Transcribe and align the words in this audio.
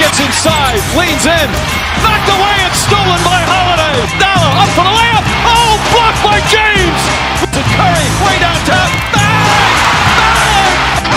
gets 0.00 0.16
inside, 0.16 0.80
leans 0.96 1.28
in, 1.28 1.48
knocked 2.00 2.32
away 2.32 2.56
and 2.64 2.72
stolen 2.72 3.20
by 3.20 3.36
Holiday. 3.44 4.00
Dalla 4.16 4.64
up 4.64 4.70
for 4.72 4.84
the 4.88 4.94
layup. 4.96 5.24
Oh, 5.44 5.76
blocked 5.92 6.24
by 6.24 6.40
James. 6.48 7.00
To 7.52 7.60
Curry, 7.76 8.08
way 8.24 8.40
downtown. 8.40 8.88
Bang! 9.12 9.44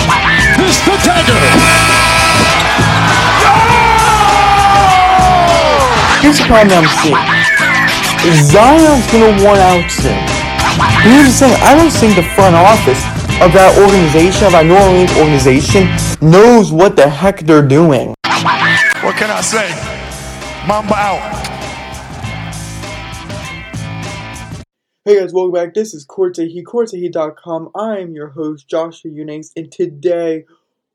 Bang! 0.04 0.60
This 0.60 0.84
the 0.84 1.00
dagger. 1.00 1.40
Here's 6.20 6.40
the 6.40 6.48
problem 6.52 6.84
I'm 6.84 6.92
seeing. 7.00 7.16
Zion's 8.52 9.08
gonna 9.12 9.32
want 9.48 9.64
out 9.64 9.88
soon. 9.88 10.20
Here's 11.08 11.40
the 11.40 11.48
thing, 11.48 11.56
I 11.64 11.76
don't 11.76 11.92
think 11.92 12.16
the 12.16 12.28
front 12.36 12.56
office 12.56 13.00
of 13.40 13.52
that 13.56 13.80
organization, 13.80 14.48
of 14.48 14.52
that 14.54 14.66
New 14.66 14.76
Orleans 14.76 15.12
organization, 15.16 15.88
knows 16.20 16.72
what 16.72 16.96
the 16.96 17.08
heck 17.08 17.40
they're 17.42 17.68
doing. 17.68 18.16
Can 19.24 19.32
I 19.32 19.40
say? 19.40 19.70
Mamba 20.68 20.96
out. 20.96 21.48
Hey 25.06 25.18
guys, 25.18 25.32
welcome 25.32 25.54
back. 25.54 25.74
This 25.74 25.94
is 25.94 26.06
CourtSideHeat, 26.06 26.66
courtsideheat.com. 26.66 27.70
I 27.74 28.00
am 28.00 28.14
your 28.14 28.28
host, 28.28 28.68
Joshua 28.68 29.12
Unangst, 29.12 29.54
and 29.56 29.72
today 29.72 30.44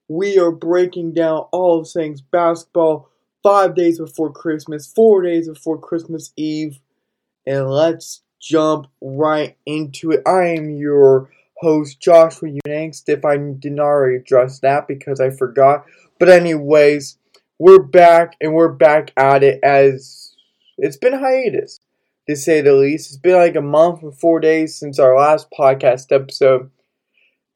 we 0.09 0.39
are 0.39 0.53
breaking 0.53 1.15
down 1.15 1.47
all 1.53 1.81
of 1.81 1.91
things 1.91 2.21
basketball 2.21 3.09
five 3.43 3.75
days 3.75 3.99
before 3.99 4.31
Christmas, 4.31 4.93
four 4.93 5.23
days 5.23 5.49
before 5.49 5.79
Christmas 5.79 6.35
Eve, 6.37 6.81
and 7.47 7.71
let's 7.71 8.21
jump 8.43 8.89
right 9.01 9.57
into 9.65 10.11
it. 10.11 10.21
I 10.27 10.49
am 10.49 10.69
your 10.69 11.31
host, 11.57 11.99
Joshua 11.99 12.51
Unangst, 12.67 13.05
if 13.07 13.25
I 13.25 13.39
did 13.39 13.73
not 13.73 13.85
already 13.85 14.17
address 14.17 14.59
that 14.59 14.87
because 14.87 15.19
I 15.19 15.31
forgot. 15.31 15.87
But 16.19 16.29
anyways, 16.29 17.18
we're 17.59 17.83
back, 17.83 18.37
and 18.41 18.55
we're 18.55 18.73
back 18.73 19.13
at 19.17 19.43
it 19.43 19.61
as 19.63 20.35
it's 20.77 20.97
been 20.97 21.19
hiatus 21.19 21.81
to 22.29 22.37
say 22.37 22.61
the 22.61 22.73
least. 22.73 23.11
It's 23.11 23.19
been 23.19 23.35
like 23.35 23.57
a 23.57 23.61
month 23.61 24.03
and 24.03 24.17
four 24.17 24.39
days 24.41 24.79
since 24.79 24.99
our 24.99 25.19
last 25.19 25.49
podcast 25.51 26.13
episode. 26.13 26.71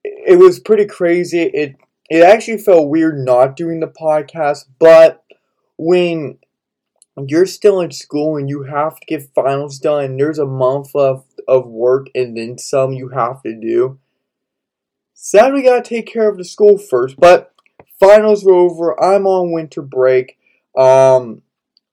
It 0.02 0.38
was 0.38 0.58
pretty 0.58 0.86
crazy. 0.86 1.42
It 1.42 1.76
it 2.10 2.22
actually 2.22 2.58
felt 2.58 2.90
weird 2.90 3.18
not 3.18 3.56
doing 3.56 3.80
the 3.80 3.86
podcast, 3.86 4.64
but 4.78 5.24
when 5.78 6.38
you're 7.28 7.46
still 7.46 7.80
in 7.80 7.90
school 7.90 8.36
and 8.36 8.48
you 8.48 8.64
have 8.64 8.98
to 8.98 9.06
get 9.06 9.32
finals 9.34 9.78
done 9.78 10.04
and 10.04 10.20
there's 10.20 10.38
a 10.38 10.46
month 10.46 10.94
left 10.94 11.40
of 11.46 11.66
work 11.66 12.08
and 12.14 12.36
then 12.36 12.58
some 12.58 12.92
you 12.92 13.10
have 13.10 13.42
to 13.42 13.54
do. 13.58 13.98
Sadly, 15.14 15.60
we 15.60 15.62
gotta 15.62 15.82
take 15.82 16.06
care 16.06 16.28
of 16.28 16.38
the 16.38 16.44
school 16.44 16.78
first, 16.78 17.16
but 17.18 17.51
finals 18.04 18.46
are 18.46 18.52
over. 18.52 19.02
I'm 19.02 19.26
on 19.26 19.52
winter 19.52 19.82
break. 19.82 20.38
Um, 20.76 21.42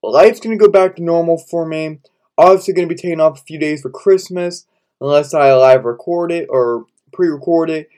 life's 0.02 0.40
gonna 0.40 0.58
go 0.58 0.70
back 0.70 0.96
to 0.96 1.04
normal 1.04 1.38
for 1.38 1.66
me 1.66 2.00
obviously 2.40 2.74
to 2.74 2.88
be 2.88 2.96
taking 2.96 3.20
off 3.20 3.42
a 3.42 3.44
few 3.44 3.60
days 3.60 3.82
for 3.82 3.90
Christmas, 3.90 4.66
unless 5.02 5.34
I 5.34 5.54
live 5.54 5.84
record 5.84 6.32
it 6.32 6.48
or 6.50 6.86
pre-record 7.12 7.70
it. 7.70 7.90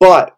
But, 0.00 0.36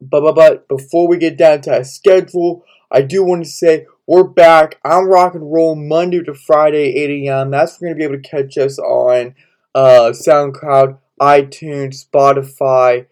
but, 0.00 0.20
but, 0.20 0.34
but 0.34 0.68
before 0.68 1.08
we 1.08 1.18
get 1.18 1.36
down 1.36 1.60
to 1.62 1.80
a 1.80 1.84
schedule, 1.84 2.64
I 2.90 3.02
do 3.02 3.24
want 3.24 3.44
to 3.44 3.50
say 3.50 3.86
we're 4.06 4.24
back. 4.24 4.78
I'm 4.84 5.08
rock 5.08 5.34
and 5.34 5.52
roll 5.52 5.74
Monday 5.74 6.22
to 6.22 6.34
Friday, 6.34 6.94
8 6.94 7.28
a.m. 7.28 7.50
That's 7.50 7.78
going 7.78 7.92
to 7.92 7.98
be 7.98 8.04
able 8.04 8.22
to 8.22 8.28
catch 8.28 8.56
us 8.56 8.78
on 8.78 9.34
uh, 9.74 10.12
SoundCloud, 10.12 10.98
iTunes, 11.20 12.06
Spotify, 12.06 13.06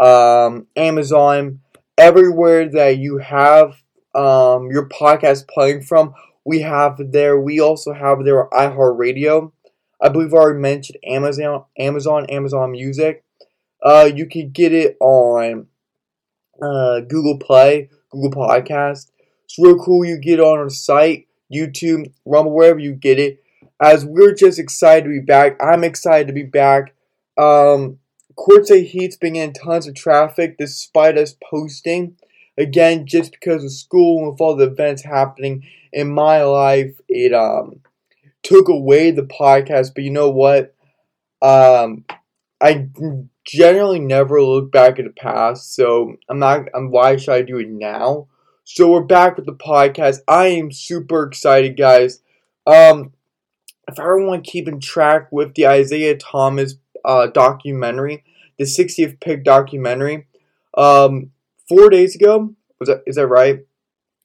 um, 0.00 0.66
Amazon, 0.74 1.60
everywhere 2.00 2.66
that 2.70 2.96
you 2.96 3.18
have 3.18 3.82
um, 4.14 4.70
your 4.70 4.88
podcast 4.88 5.46
playing 5.48 5.82
from 5.82 6.14
we 6.44 6.62
have 6.62 6.98
there. 7.12 7.38
We 7.38 7.60
also 7.60 7.92
have 7.92 8.24
there 8.24 8.48
iHeartRadio. 8.48 9.52
I 10.02 10.08
believe 10.08 10.32
I 10.32 10.38
already 10.38 10.58
mentioned 10.58 10.98
Amazon, 11.04 11.64
Amazon, 11.78 12.26
Amazon 12.30 12.72
Music. 12.72 13.22
Uh, 13.82 14.10
you 14.12 14.26
can 14.26 14.50
get 14.50 14.72
it 14.72 14.96
on 15.00 15.66
uh, 16.62 17.00
Google 17.00 17.38
Play, 17.38 17.90
Google 18.10 18.30
Podcast. 18.30 19.10
It's 19.44 19.58
real 19.58 19.78
cool. 19.78 20.04
You 20.04 20.18
get 20.18 20.40
on 20.40 20.58
our 20.58 20.70
site, 20.70 21.28
YouTube, 21.52 22.12
Rumble, 22.24 22.52
wherever 22.52 22.78
you 22.78 22.94
get 22.94 23.18
it. 23.18 23.42
As 23.82 24.04
we're 24.04 24.34
just 24.34 24.58
excited 24.58 25.04
to 25.04 25.10
be 25.10 25.20
back. 25.20 25.56
I'm 25.62 25.84
excited 25.84 26.26
to 26.28 26.32
be 26.32 26.42
back. 26.42 26.94
Um, 27.38 27.98
CourtSideHeat's 28.36 29.16
been 29.16 29.36
in 29.36 29.52
tons 29.52 29.86
of 29.86 29.94
traffic 29.94 30.56
despite 30.58 31.18
us 31.18 31.36
posting. 31.50 32.16
Again, 32.58 33.06
just 33.06 33.32
because 33.32 33.64
of 33.64 33.72
school 33.72 34.18
and 34.18 34.32
with 34.32 34.40
all 34.40 34.56
the 34.56 34.66
events 34.66 35.02
happening 35.02 35.64
in 35.92 36.12
my 36.12 36.42
life, 36.42 36.94
it 37.08 37.32
um 37.32 37.80
took 38.42 38.68
away 38.68 39.10
the 39.10 39.22
podcast. 39.22 39.94
But 39.94 40.04
you 40.04 40.10
know 40.10 40.30
what? 40.30 40.74
Um, 41.42 42.04
I 42.60 42.88
generally 43.44 44.00
never 44.00 44.42
look 44.42 44.70
back 44.70 44.98
at 44.98 45.06
the 45.06 45.10
past, 45.10 45.74
so 45.74 46.16
I'm 46.28 46.38
not. 46.38 46.66
I'm 46.74 46.90
why 46.90 47.16
should 47.16 47.34
I 47.34 47.42
do 47.42 47.58
it 47.58 47.68
now? 47.68 48.28
So 48.64 48.90
we're 48.90 49.02
back 49.02 49.36
with 49.36 49.46
the 49.46 49.54
podcast. 49.54 50.18
I 50.28 50.48
am 50.48 50.70
super 50.70 51.24
excited, 51.24 51.76
guys. 51.76 52.20
Um, 52.66 53.12
if 53.88 53.98
everyone 53.98 54.42
keeping 54.42 54.80
track 54.80 55.32
with 55.32 55.54
the 55.54 55.66
Isaiah 55.66 56.16
Thomas 56.16 56.74
uh, 57.04 57.26
documentary, 57.28 58.24
the 58.58 58.64
60th 58.64 59.20
pick 59.20 59.44
documentary, 59.44 60.26
um, 60.76 61.30
four 61.68 61.88
days 61.88 62.14
ago. 62.14 62.54
Was 62.78 62.88
that 62.88 63.02
is 63.06 63.16
that 63.16 63.26
right? 63.26 63.60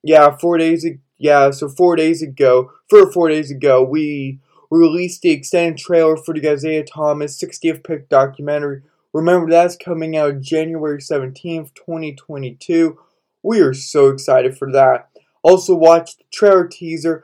Yeah, 0.04 0.36
four 0.38 0.58
days. 0.58 0.86
Yeah, 1.18 1.52
so 1.52 1.70
four 1.70 1.96
days 1.96 2.22
ago, 2.22 2.72
for 2.90 3.12
four 3.12 3.30
days 3.30 3.50
ago, 3.50 3.84
we 3.84 4.40
released 4.70 5.22
the 5.22 5.32
extended 5.32 5.78
trailer 5.78 6.18
for 6.18 6.34
the 6.34 6.50
Isaiah 6.50 6.84
Thomas 6.84 7.42
60th 7.42 7.84
pick 7.84 8.10
documentary. 8.10 8.82
Remember, 9.14 9.50
that's 9.50 9.78
coming 9.78 10.18
out 10.18 10.42
January 10.42 11.00
17th, 11.00 11.74
2022. 11.74 12.98
We 13.42 13.62
are 13.62 13.74
so 13.74 14.10
excited 14.10 14.58
for 14.58 14.72
that. 14.74 15.10
Also, 15.42 15.74
watch 15.74 16.18
the 16.18 16.24
trailer 16.32 16.68
teaser. 16.68 17.24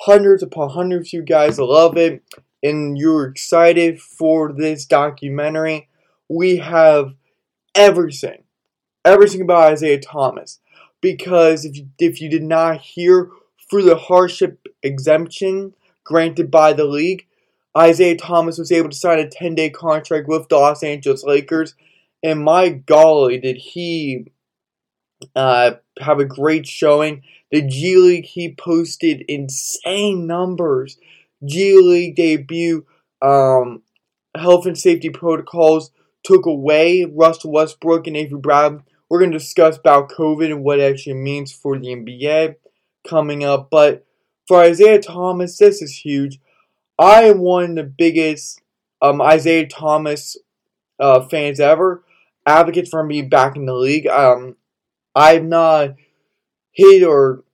Hundreds 0.00 0.42
upon 0.42 0.70
hundreds 0.70 1.08
of 1.08 1.12
you 1.14 1.22
guys 1.22 1.58
love 1.58 1.96
it, 1.96 2.22
and 2.64 2.98
you're 2.98 3.26
excited 3.26 4.00
for 4.00 4.52
this 4.52 4.86
documentary. 4.86 5.88
We 6.28 6.56
have 6.56 7.14
everything, 7.74 8.44
everything 9.04 9.42
about 9.42 9.72
Isaiah 9.72 10.00
Thomas 10.00 10.58
because 11.00 11.64
if 11.64 11.76
you, 11.76 11.88
if 11.98 12.20
you 12.20 12.28
did 12.28 12.42
not 12.42 12.80
hear 12.80 13.30
through 13.70 13.82
the 13.84 13.96
hardship 13.96 14.66
exemption 14.82 15.74
granted 16.02 16.50
by 16.50 16.72
the 16.72 16.86
league, 16.86 17.26
Isaiah 17.76 18.16
Thomas 18.16 18.58
was 18.58 18.72
able 18.72 18.90
to 18.90 18.96
sign 18.96 19.18
a 19.18 19.28
10 19.28 19.54
day 19.54 19.70
contract 19.70 20.26
with 20.26 20.48
the 20.48 20.56
Los 20.56 20.82
Angeles 20.82 21.22
Lakers. 21.22 21.74
And 22.22 22.42
my 22.42 22.70
golly, 22.70 23.38
did 23.38 23.56
he 23.56 24.32
uh, 25.36 25.72
have 26.00 26.18
a 26.18 26.24
great 26.24 26.66
showing. 26.66 27.22
The 27.50 27.62
G 27.62 27.96
League, 27.96 28.24
he 28.24 28.54
posted 28.54 29.24
insane 29.28 30.26
numbers. 30.26 30.98
G 31.44 31.76
League 31.76 32.16
debut, 32.16 32.86
um, 33.22 33.82
health 34.36 34.66
and 34.66 34.78
safety 34.78 35.10
protocols 35.10 35.90
took 36.22 36.46
away 36.46 37.04
Russell 37.04 37.52
Westbrook 37.52 38.06
and 38.06 38.16
Avery 38.16 38.38
Bradley 38.38 38.80
we're 39.08 39.18
going 39.18 39.30
to 39.30 39.38
discuss 39.38 39.76
about 39.76 40.10
COVID 40.10 40.46
and 40.46 40.64
what 40.64 40.80
it 40.80 40.92
actually 40.92 41.14
means 41.14 41.52
for 41.52 41.78
the 41.78 41.86
NBA 41.88 42.56
coming 43.06 43.44
up. 43.44 43.70
But 43.70 44.04
for 44.48 44.60
Isaiah 44.60 45.00
Thomas, 45.00 45.56
this 45.56 45.82
is 45.82 45.98
huge. 45.98 46.40
I 46.98 47.24
am 47.24 47.38
one 47.38 47.70
of 47.70 47.76
the 47.76 47.84
biggest 47.84 48.60
um, 49.02 49.20
Isaiah 49.20 49.68
Thomas 49.68 50.36
uh, 50.98 51.20
fans 51.20 51.60
ever. 51.60 52.02
Advocates 52.46 52.90
for 52.90 53.00
him 53.00 53.08
being 53.08 53.28
back 53.28 53.56
in 53.56 53.66
the 53.66 53.74
league. 53.74 54.06
Um, 54.06 54.56
I've 55.14 55.44
not 55.44 55.94
hid 56.72 57.02
or 57.02 57.44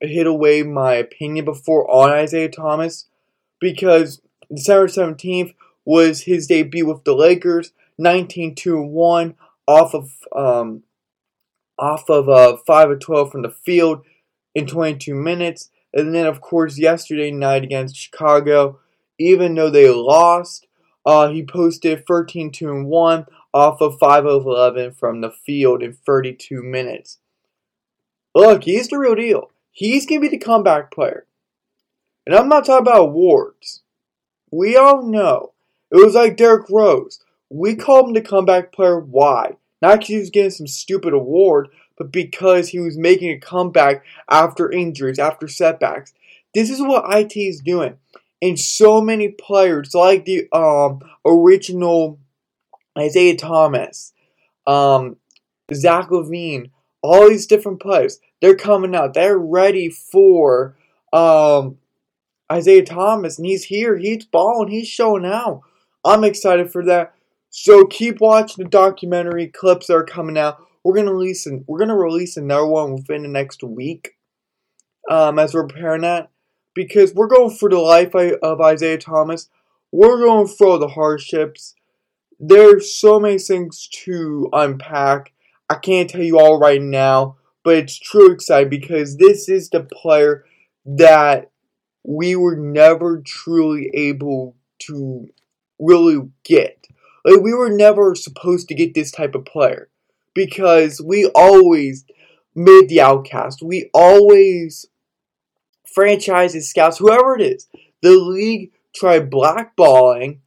hid 0.00 0.26
away 0.26 0.62
my 0.62 0.94
opinion 0.94 1.44
before 1.44 1.90
on 1.90 2.10
Isaiah 2.10 2.50
Thomas 2.50 3.06
because 3.64 4.20
December 4.52 4.88
17th 4.88 5.54
was 5.86 6.22
his 6.22 6.46
debut 6.46 6.84
with 6.84 7.02
the 7.04 7.14
Lakers, 7.14 7.72
19 7.96 8.54
2 8.54 8.82
1 8.82 9.34
off 9.66 9.94
of 9.94 10.10
um, 10.36 10.82
off 11.78 12.10
of 12.10 12.28
uh, 12.28 12.58
5 12.58 12.90
of 12.90 13.00
12 13.00 13.32
from 13.32 13.42
the 13.42 13.50
field 13.50 14.04
in 14.54 14.66
22 14.66 15.14
minutes. 15.14 15.70
And 15.94 16.14
then, 16.14 16.26
of 16.26 16.42
course, 16.42 16.78
yesterday 16.78 17.30
night 17.30 17.64
against 17.64 17.96
Chicago, 17.96 18.80
even 19.18 19.54
though 19.54 19.70
they 19.70 19.88
lost, 19.88 20.66
uh, 21.06 21.28
he 21.28 21.42
posted 21.42 22.06
13 22.06 22.52
2 22.52 22.68
and 22.68 22.86
1 22.86 23.26
off 23.54 23.80
of 23.80 23.98
5 23.98 24.26
of 24.26 24.44
11 24.44 24.92
from 24.92 25.22
the 25.22 25.30
field 25.30 25.82
in 25.82 25.94
32 25.94 26.62
minutes. 26.62 27.18
Look, 28.34 28.64
he's 28.64 28.88
the 28.88 28.98
real 28.98 29.14
deal. 29.14 29.50
He's 29.70 30.04
going 30.04 30.20
to 30.20 30.28
be 30.28 30.36
the 30.36 30.44
comeback 30.44 30.90
player. 30.90 31.26
And 32.26 32.34
I'm 32.34 32.48
not 32.48 32.64
talking 32.64 32.86
about 32.86 33.08
awards. 33.08 33.82
We 34.50 34.76
all 34.76 35.02
know. 35.02 35.52
It 35.90 35.96
was 35.96 36.14
like 36.14 36.36
Derrick 36.36 36.66
Rose. 36.70 37.20
We 37.50 37.74
called 37.74 38.08
him 38.08 38.14
the 38.14 38.20
comeback 38.20 38.72
player. 38.72 38.98
Why? 38.98 39.56
Not 39.82 39.96
because 40.00 40.08
he 40.08 40.18
was 40.18 40.30
getting 40.30 40.50
some 40.50 40.66
stupid 40.66 41.12
award, 41.12 41.68
but 41.98 42.10
because 42.10 42.68
he 42.68 42.80
was 42.80 42.96
making 42.96 43.30
a 43.30 43.38
comeback 43.38 44.04
after 44.30 44.70
injuries, 44.70 45.18
after 45.18 45.46
setbacks. 45.46 46.14
This 46.54 46.70
is 46.70 46.80
what 46.80 47.04
IT 47.14 47.36
is 47.36 47.60
doing. 47.60 47.98
And 48.40 48.58
so 48.58 49.00
many 49.00 49.28
players, 49.28 49.94
like 49.94 50.24
the 50.24 50.48
um, 50.52 51.00
original 51.24 52.18
Isaiah 52.98 53.36
Thomas, 53.36 54.12
um, 54.66 55.16
Zach 55.72 56.08
LaVine, 56.08 56.70
all 57.02 57.28
these 57.28 57.46
different 57.46 57.80
players, 57.80 58.20
they're 58.40 58.56
coming 58.56 58.94
out. 58.94 59.14
They're 59.14 59.38
ready 59.38 59.90
for 59.90 60.76
um, 61.12 61.78
Isaiah 62.52 62.84
Thomas, 62.84 63.38
and 63.38 63.46
he's 63.46 63.64
here. 63.64 63.96
He's 63.96 64.24
balling. 64.26 64.70
He's 64.70 64.88
showing 64.88 65.24
out. 65.24 65.62
I'm 66.04 66.24
excited 66.24 66.70
for 66.70 66.84
that. 66.84 67.14
So 67.50 67.86
keep 67.86 68.20
watching 68.20 68.64
the 68.64 68.68
documentary 68.68 69.46
clips 69.46 69.86
that 69.86 69.94
are 69.94 70.04
coming 70.04 70.36
out. 70.36 70.58
We're 70.82 70.96
gonna 70.96 71.14
release 71.14 71.46
an, 71.46 71.64
we're 71.66 71.78
gonna 71.78 71.96
release 71.96 72.36
another 72.36 72.66
one 72.66 72.94
within 72.94 73.22
the 73.22 73.28
next 73.28 73.62
week. 73.62 74.16
Um, 75.08 75.38
as 75.38 75.54
we're 75.54 75.66
preparing 75.66 76.02
that, 76.02 76.30
because 76.74 77.14
we're 77.14 77.28
going 77.28 77.50
through 77.50 77.70
the 77.70 77.78
life 77.78 78.14
of 78.14 78.60
Isaiah 78.60 78.98
Thomas. 78.98 79.48
We're 79.92 80.18
going 80.18 80.48
through 80.48 80.78
the 80.78 80.88
hardships. 80.88 81.74
There's 82.40 82.94
so 82.94 83.20
many 83.20 83.38
things 83.38 83.88
to 84.04 84.48
unpack. 84.52 85.32
I 85.70 85.76
can't 85.76 86.10
tell 86.10 86.22
you 86.22 86.38
all 86.38 86.58
right 86.58 86.82
now, 86.82 87.36
but 87.62 87.76
it's 87.76 87.98
true 87.98 88.32
exciting 88.32 88.70
because 88.70 89.16
this 89.16 89.48
is 89.48 89.70
the 89.70 89.80
player 89.80 90.44
that 90.84 91.50
we 92.04 92.36
were 92.36 92.56
never 92.56 93.22
truly 93.24 93.90
able 93.94 94.54
to 94.80 95.28
really 95.78 96.28
get. 96.44 96.86
Like 97.24 97.40
we 97.40 97.54
were 97.54 97.70
never 97.70 98.14
supposed 98.14 98.68
to 98.68 98.74
get 98.74 98.94
this 98.94 99.10
type 99.10 99.34
of 99.34 99.46
player 99.46 99.88
because 100.34 101.00
we 101.00 101.30
always 101.34 102.04
made 102.54 102.88
the 102.88 103.00
outcast. 103.00 103.62
We 103.62 103.90
always 103.94 104.86
franchises, 105.92 106.68
scouts, 106.68 106.98
whoever 106.98 107.36
it 107.38 107.42
is. 107.42 107.68
The 108.02 108.10
league 108.10 108.72
tried 108.94 109.30
blackballing 109.30 110.38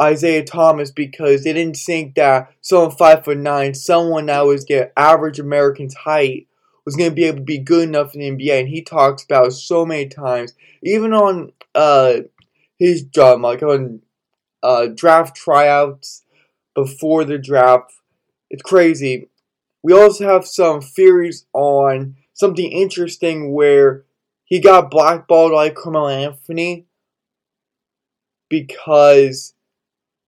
Isaiah 0.00 0.44
Thomas 0.44 0.90
because 0.90 1.44
they 1.44 1.52
didn't 1.52 1.76
think 1.76 2.16
that 2.16 2.52
someone 2.60 2.90
five 2.90 3.24
foot 3.24 3.38
nine, 3.38 3.74
someone 3.74 4.26
that 4.26 4.44
was 4.44 4.64
get 4.64 4.92
average 4.96 5.38
American's 5.38 5.94
height, 5.94 6.48
was 6.84 6.96
going 6.96 7.10
to 7.10 7.14
be 7.14 7.24
able 7.24 7.38
to 7.38 7.44
be 7.44 7.58
good 7.58 7.88
enough 7.88 8.14
in 8.14 8.20
the 8.20 8.30
NBA. 8.30 8.60
And 8.60 8.68
he 8.68 8.82
talks 8.82 9.24
about 9.24 9.52
so 9.52 9.86
many 9.86 10.06
times, 10.06 10.52
even 10.82 11.12
on 11.12 11.52
uh, 11.74 12.16
his 12.78 13.04
job, 13.04 13.40
like 13.40 13.62
on 13.62 14.02
uh, 14.62 14.86
draft 14.94 15.36
tryouts 15.36 16.22
before 16.74 17.24
the 17.24 17.38
draft. 17.38 17.92
It's 18.50 18.62
crazy. 18.62 19.28
We 19.82 19.92
also 19.92 20.26
have 20.26 20.46
some 20.46 20.80
theories 20.80 21.46
on 21.52 22.16
something 22.32 22.70
interesting 22.70 23.52
where 23.52 24.04
he 24.44 24.60
got 24.60 24.90
blackballed 24.90 25.52
like 25.52 25.74
Carmelo 25.74 26.08
Anthony 26.08 26.86
because 28.48 29.54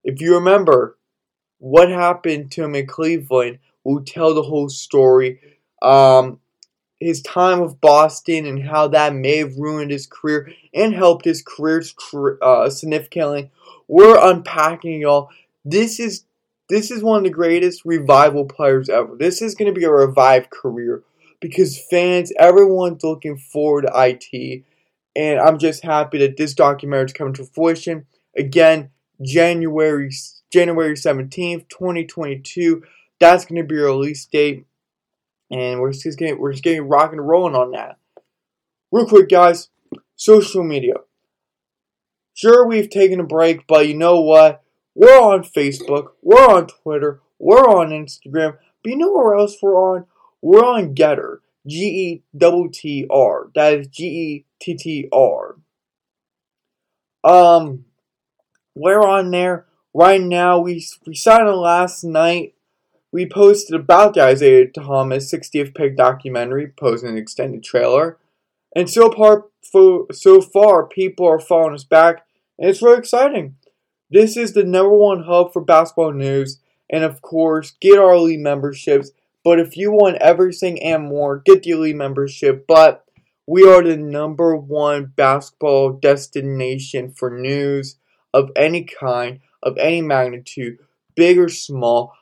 if 0.03 0.21
you 0.21 0.35
remember 0.35 0.97
what 1.59 1.89
happened 1.89 2.51
to 2.51 2.63
him 2.63 2.75
in 2.75 2.87
Cleveland, 2.87 3.59
we'll 3.83 4.03
tell 4.03 4.33
the 4.33 4.43
whole 4.43 4.69
story. 4.69 5.39
Um, 5.81 6.39
his 6.99 7.21
time 7.21 7.59
with 7.59 7.79
Boston 7.79 8.45
and 8.45 8.67
how 8.67 8.87
that 8.87 9.13
may 9.13 9.37
have 9.37 9.57
ruined 9.57 9.91
his 9.91 10.07
career 10.07 10.51
and 10.73 10.93
helped 10.93 11.25
his 11.25 11.43
career 11.43 11.83
uh, 12.41 12.69
significantly. 12.69 13.51
We're 13.87 14.17
unpacking 14.19 15.01
y'all. 15.01 15.29
This 15.63 15.99
is 15.99 16.25
this 16.69 16.91
is 16.91 17.01
one 17.01 17.19
of 17.19 17.23
the 17.23 17.29
greatest 17.29 17.83
revival 17.85 18.45
players 18.45 18.89
ever. 18.89 19.15
This 19.15 19.41
is 19.41 19.55
going 19.55 19.73
to 19.73 19.79
be 19.79 19.85
a 19.85 19.91
revived 19.91 20.49
career 20.49 21.03
because 21.39 21.79
fans, 21.89 22.33
everyone's 22.37 23.03
looking 23.03 23.37
forward 23.37 23.83
to 23.83 23.91
IT, 23.95 24.63
and 25.15 25.39
I'm 25.39 25.59
just 25.59 25.83
happy 25.83 26.17
that 26.19 26.35
this 26.35 26.53
documentary 26.53 27.05
is 27.05 27.13
coming 27.13 27.33
to 27.35 27.45
fruition. 27.45 28.05
Again, 28.35 28.89
January 29.21 30.11
January 30.51 30.95
17th, 30.95 31.69
2022. 31.69 32.83
That's 33.19 33.45
going 33.45 33.61
to 33.61 33.67
be 33.67 33.79
a 33.79 33.85
release 33.85 34.25
date 34.25 34.65
and 35.51 35.79
we're 35.79 35.91
just 35.91 36.17
getting 36.17 36.39
we're 36.39 36.51
just 36.51 36.63
getting 36.63 36.87
rocking 36.87 37.19
and 37.19 37.27
rolling 37.27 37.55
on 37.55 37.71
that. 37.71 37.97
Real 38.91 39.07
quick, 39.07 39.29
guys, 39.29 39.69
social 40.15 40.63
media. 40.63 40.95
Sure, 42.33 42.67
we've 42.67 42.89
taken 42.89 43.19
a 43.19 43.23
break, 43.23 43.65
but 43.67 43.87
you 43.87 43.95
know 43.95 44.21
what? 44.21 44.63
We're 44.93 45.19
on 45.19 45.43
Facebook, 45.43 46.09
we're 46.21 46.47
on 46.47 46.67
Twitter, 46.67 47.21
we're 47.39 47.67
on 47.67 47.89
Instagram. 47.89 48.57
But 48.83 48.91
you 48.91 48.97
know 48.97 49.11
where 49.11 49.35
else 49.35 49.57
we're 49.61 49.75
on? 49.75 50.05
We're 50.41 50.63
on 50.63 50.95
Gettr. 50.95 51.39
G 51.67 52.23
E 52.33 52.69
T 52.71 53.07
R. 53.09 53.49
That 53.53 53.73
is 53.73 53.87
G 53.87 54.05
E 54.05 54.45
T 54.59 54.75
T 54.75 55.09
R. 55.11 55.57
Um, 57.23 57.85
we're 58.73 59.01
on 59.01 59.31
there 59.31 59.65
right 59.93 60.21
now. 60.21 60.59
We 60.59 60.85
we 61.05 61.15
signed 61.15 61.47
on 61.47 61.57
last 61.57 62.03
night 62.03 62.55
we 63.11 63.27
posted 63.27 63.79
about 63.79 64.13
the 64.13 64.21
Isaiah 64.21 64.67
Thomas 64.67 65.31
60th 65.31 65.73
pick 65.73 65.95
documentary, 65.95 66.67
posting 66.67 67.09
an 67.09 67.17
extended 67.17 67.63
trailer. 67.63 68.17
And 68.75 68.89
so 68.89 69.11
far, 69.11 69.45
so 70.11 70.41
far, 70.41 70.85
people 70.85 71.25
are 71.27 71.39
following 71.39 71.75
us 71.75 71.83
back, 71.83 72.25
and 72.59 72.69
it's 72.69 72.81
really 72.81 72.99
exciting. 72.99 73.55
This 74.09 74.37
is 74.37 74.53
the 74.53 74.63
number 74.63 74.95
one 74.95 75.23
hub 75.23 75.53
for 75.53 75.61
basketball 75.61 76.13
news, 76.13 76.59
and 76.89 77.03
of 77.03 77.21
course, 77.21 77.73
get 77.81 77.99
our 77.99 78.13
elite 78.13 78.39
memberships. 78.39 79.11
But 79.43 79.59
if 79.59 79.77
you 79.77 79.91
want 79.91 80.17
everything 80.17 80.81
and 80.83 81.05
more, 81.05 81.39
get 81.39 81.63
the 81.63 81.71
elite 81.71 81.95
membership. 81.95 82.65
But 82.67 83.05
we 83.45 83.67
are 83.67 83.81
the 83.81 83.97
number 83.97 84.55
one 84.55 85.13
basketball 85.15 85.93
destination 85.93 87.11
for 87.11 87.29
news 87.29 87.97
of 88.33 88.51
any 88.55 88.83
kind, 88.83 89.39
of 89.63 89.77
any 89.77 90.01
magnitude, 90.01 90.79
big 91.15 91.37
or 91.37 91.49
small 91.49 92.13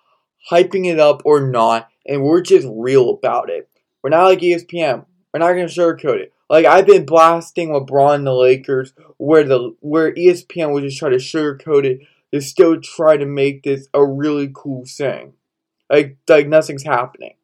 hyping 0.50 0.86
it 0.86 1.00
up 1.00 1.22
or 1.26 1.48
not, 1.48 1.90
and 2.06 2.24
we're 2.24 2.42
just 2.42 2.68
real 2.70 3.10
about 3.10 3.50
it. 3.50 3.70
We're 4.04 4.10
not 4.10 4.26
like 4.26 4.40
ESPN. 4.40 5.06
We're 5.34 5.40
not 5.40 5.54
gonna 5.54 5.66
sugarcoat 5.66 6.20
it. 6.20 6.34
Like 6.50 6.66
I've 6.66 6.86
been 6.86 7.06
blasting 7.06 7.70
LeBron 7.70 8.16
and 8.16 8.28
the 8.28 8.34
Lakers, 8.34 8.94
where 9.18 9.44
the 9.44 9.76
where 9.80 10.14
ESPN 10.14 10.74
would 10.74 10.84
just 10.84 11.00
try 11.00 11.10
to 11.10 11.16
sugarcoat 11.18 11.86
it 11.86 12.02
to 12.34 12.42
still 12.42 12.80
try 12.80 13.18
to 13.18 13.26
make 13.26 13.64
this 13.64 13.88
a 13.94 14.06
really 14.06 14.52
cool 14.54 14.86
thing. 14.86 15.34
Like 15.90 16.18
like 16.28 16.48
nothing's 16.48 16.84
happening. 16.84 17.36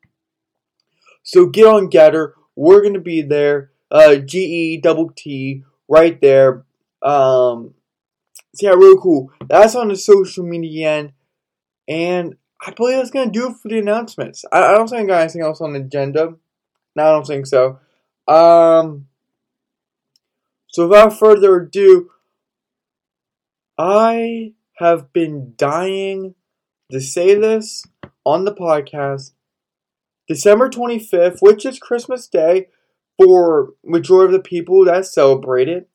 So 1.24 1.48
get 1.48 1.66
on 1.66 1.90
Gettr. 1.90 2.34
We're 2.56 2.84
gonna 2.84 3.00
be 3.00 3.22
there. 3.22 3.72
Uh, 3.90 4.18
G 4.18 4.40
E 4.40 4.78
double 4.78 5.12
T 5.16 5.64
right 5.88 6.20
there. 6.22 6.64
Um, 7.02 7.74
so 8.56 8.68
yeah, 8.68 8.74
really 8.74 9.00
cool. 9.02 9.32
That's 9.48 9.76
on 9.76 9.88
the 9.88 9.96
social 9.96 10.46
media 10.46 10.90
end. 10.90 11.14
And 11.88 12.36
I 12.64 12.72
believe 12.72 12.98
that's 12.98 13.12
going 13.12 13.32
to 13.32 13.40
do 13.40 13.54
for 13.54 13.70
the 13.70 13.80
announcements. 13.80 14.46
I, 14.52 14.64
I 14.64 14.76
don't 14.76 14.88
think 14.88 15.04
I 15.04 15.06
got 15.06 15.22
anything 15.22 15.42
else 15.42 15.62
on 15.62 15.74
the 15.74 15.80
agenda. 15.80 16.36
No, 16.96 17.04
I 17.04 17.12
don't 17.12 17.26
think 17.26 17.48
so. 17.48 17.80
Um, 18.28 19.08
so 20.68 20.88
without 20.88 21.18
further 21.18 21.56
ado, 21.58 22.12
I 23.78 24.54
have 24.78 25.12
been 25.12 25.54
dying 25.58 26.36
to 26.92 27.02
say 27.02 27.36
this 27.36 27.84
on 28.26 28.46
the 28.46 28.54
podcast. 28.54 29.32
December 30.28 30.70
25th, 30.70 31.40
which 31.42 31.66
is 31.66 31.80
Christmas 31.80 32.28
Day 32.28 32.68
for 33.18 33.74
majority 33.84 34.36
of 34.36 34.44
the 34.44 34.48
people 34.48 34.86
that 34.86 35.06
celebrate 35.06 35.68
it. 35.68 35.90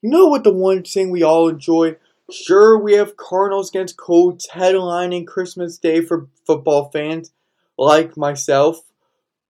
You 0.00 0.10
know 0.10 0.26
what 0.26 0.44
the 0.44 0.52
one 0.52 0.84
thing 0.84 1.10
we 1.10 1.22
all 1.22 1.48
enjoy? 1.48 1.96
Sure, 2.30 2.76
we 2.76 2.94
have 2.94 3.16
Cardinals 3.16 3.68
against 3.68 3.96
Colts 3.96 4.48
headlining 4.52 5.26
Christmas 5.26 5.78
Day 5.78 6.00
for 6.00 6.28
football 6.44 6.90
fans 6.90 7.32
like 7.78 8.16
myself. 8.16 8.80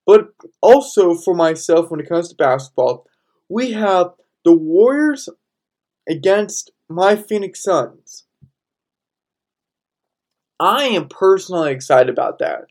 But 0.04 0.28
also 0.61 1.14
for 1.14 1.35
myself, 1.35 1.90
when 1.90 2.00
it 2.00 2.09
comes 2.09 2.28
to 2.28 2.37
basketball, 2.37 3.06
we 3.49 3.73
have 3.73 4.12
the 4.45 4.52
Warriors 4.52 5.28
against 6.09 6.71
my 6.88 7.16
Phoenix 7.16 7.62
Suns. 7.62 8.25
I 10.61 10.85
am 10.85 11.09
personally 11.09 11.73
excited 11.73 12.11
about 12.11 12.38
that. 12.38 12.66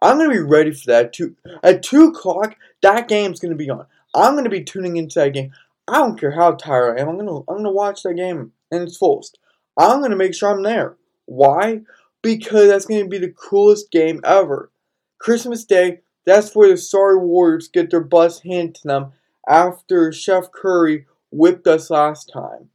I'm 0.00 0.16
going 0.16 0.30
to 0.30 0.36
be 0.36 0.42
ready 0.42 0.72
for 0.72 0.86
that. 0.86 1.12
Two, 1.12 1.36
at 1.62 1.82
2 1.82 2.04
o'clock, 2.04 2.56
that 2.80 3.08
game's 3.08 3.38
going 3.38 3.50
to 3.50 3.56
be 3.56 3.68
on. 3.68 3.86
I'm 4.14 4.32
going 4.32 4.44
to 4.44 4.50
be 4.50 4.64
tuning 4.64 4.96
into 4.96 5.18
that 5.18 5.34
game. 5.34 5.52
I 5.86 5.98
don't 5.98 6.18
care 6.18 6.32
how 6.32 6.52
tired 6.52 6.96
I 6.96 7.02
am. 7.02 7.08
I'm 7.08 7.16
going 7.16 7.26
to, 7.26 7.44
I'm 7.48 7.56
going 7.56 7.64
to 7.64 7.70
watch 7.70 8.02
that 8.04 8.14
game 8.14 8.52
and 8.70 8.82
it's 8.82 8.96
fullest. 8.96 9.38
I'm 9.78 9.98
going 10.00 10.10
to 10.10 10.16
make 10.16 10.34
sure 10.34 10.50
I'm 10.50 10.62
there. 10.62 10.96
Why? 11.26 11.82
Because 12.22 12.68
that's 12.68 12.86
going 12.86 13.02
to 13.02 13.08
be 13.08 13.18
the 13.18 13.32
coolest 13.32 13.90
game 13.90 14.20
ever. 14.24 14.70
Christmas 15.18 15.64
Day, 15.64 16.00
that's 16.26 16.54
where 16.54 16.68
the 16.68 16.76
sorry 16.76 17.18
Warriors 17.18 17.68
get 17.68 17.90
their 17.90 18.00
butts 18.02 18.40
handed 18.40 18.74
to 18.76 18.88
them 18.88 19.12
after 19.48 20.12
Chef 20.12 20.52
Curry 20.52 21.06
whipped 21.30 21.66
us 21.66 21.90
last 21.90 22.30
time. 22.32 22.70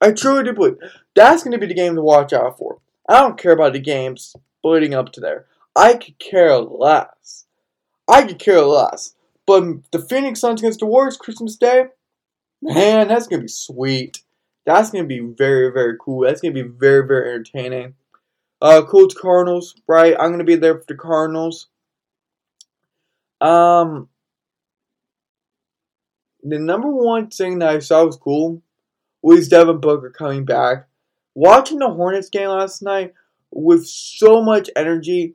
I 0.00 0.12
truly 0.12 0.44
do 0.44 0.52
believe 0.52 0.76
that's 1.14 1.42
going 1.42 1.52
to 1.52 1.58
be 1.58 1.66
the 1.66 1.74
game 1.74 1.94
to 1.94 2.02
watch 2.02 2.32
out 2.32 2.58
for. 2.58 2.80
I 3.08 3.20
don't 3.20 3.38
care 3.38 3.52
about 3.52 3.72
the 3.72 3.80
games 3.80 4.34
leading 4.62 4.94
up 4.94 5.12
to 5.12 5.20
there. 5.20 5.46
I 5.76 5.94
could 5.94 6.18
care 6.18 6.56
less. 6.58 7.46
I 8.08 8.26
could 8.26 8.38
care 8.38 8.62
less. 8.62 9.14
But 9.46 9.90
the 9.90 9.98
Phoenix 9.98 10.40
Suns 10.40 10.60
against 10.60 10.80
the 10.80 10.86
Warriors 10.86 11.16
Christmas 11.16 11.56
Day, 11.56 11.86
man, 12.62 13.08
that's 13.08 13.26
gonna 13.26 13.42
be 13.42 13.48
sweet. 13.48 14.23
That's 14.66 14.90
gonna 14.90 15.04
be 15.04 15.20
very, 15.20 15.70
very 15.72 15.96
cool. 16.00 16.22
That's 16.22 16.40
gonna 16.40 16.54
be 16.54 16.62
very, 16.62 17.06
very 17.06 17.34
entertaining. 17.34 17.94
Uh, 18.62 18.82
Colts 18.82 19.14
Cardinals, 19.14 19.74
right? 19.86 20.16
I'm 20.18 20.30
gonna 20.30 20.44
be 20.44 20.56
there 20.56 20.78
for 20.78 20.84
the 20.88 20.94
Cardinals. 20.94 21.68
Um, 23.40 24.08
the 26.42 26.58
number 26.58 26.90
one 26.90 27.28
thing 27.28 27.58
that 27.58 27.68
I 27.68 27.78
saw 27.80 28.04
was 28.04 28.16
cool 28.16 28.62
was 29.22 29.48
Devin 29.48 29.80
Booker 29.80 30.10
coming 30.10 30.44
back. 30.44 30.86
Watching 31.34 31.78
the 31.78 31.90
Hornets 31.90 32.30
game 32.30 32.48
last 32.48 32.82
night 32.82 33.14
with 33.50 33.86
so 33.86 34.42
much 34.42 34.70
energy, 34.76 35.34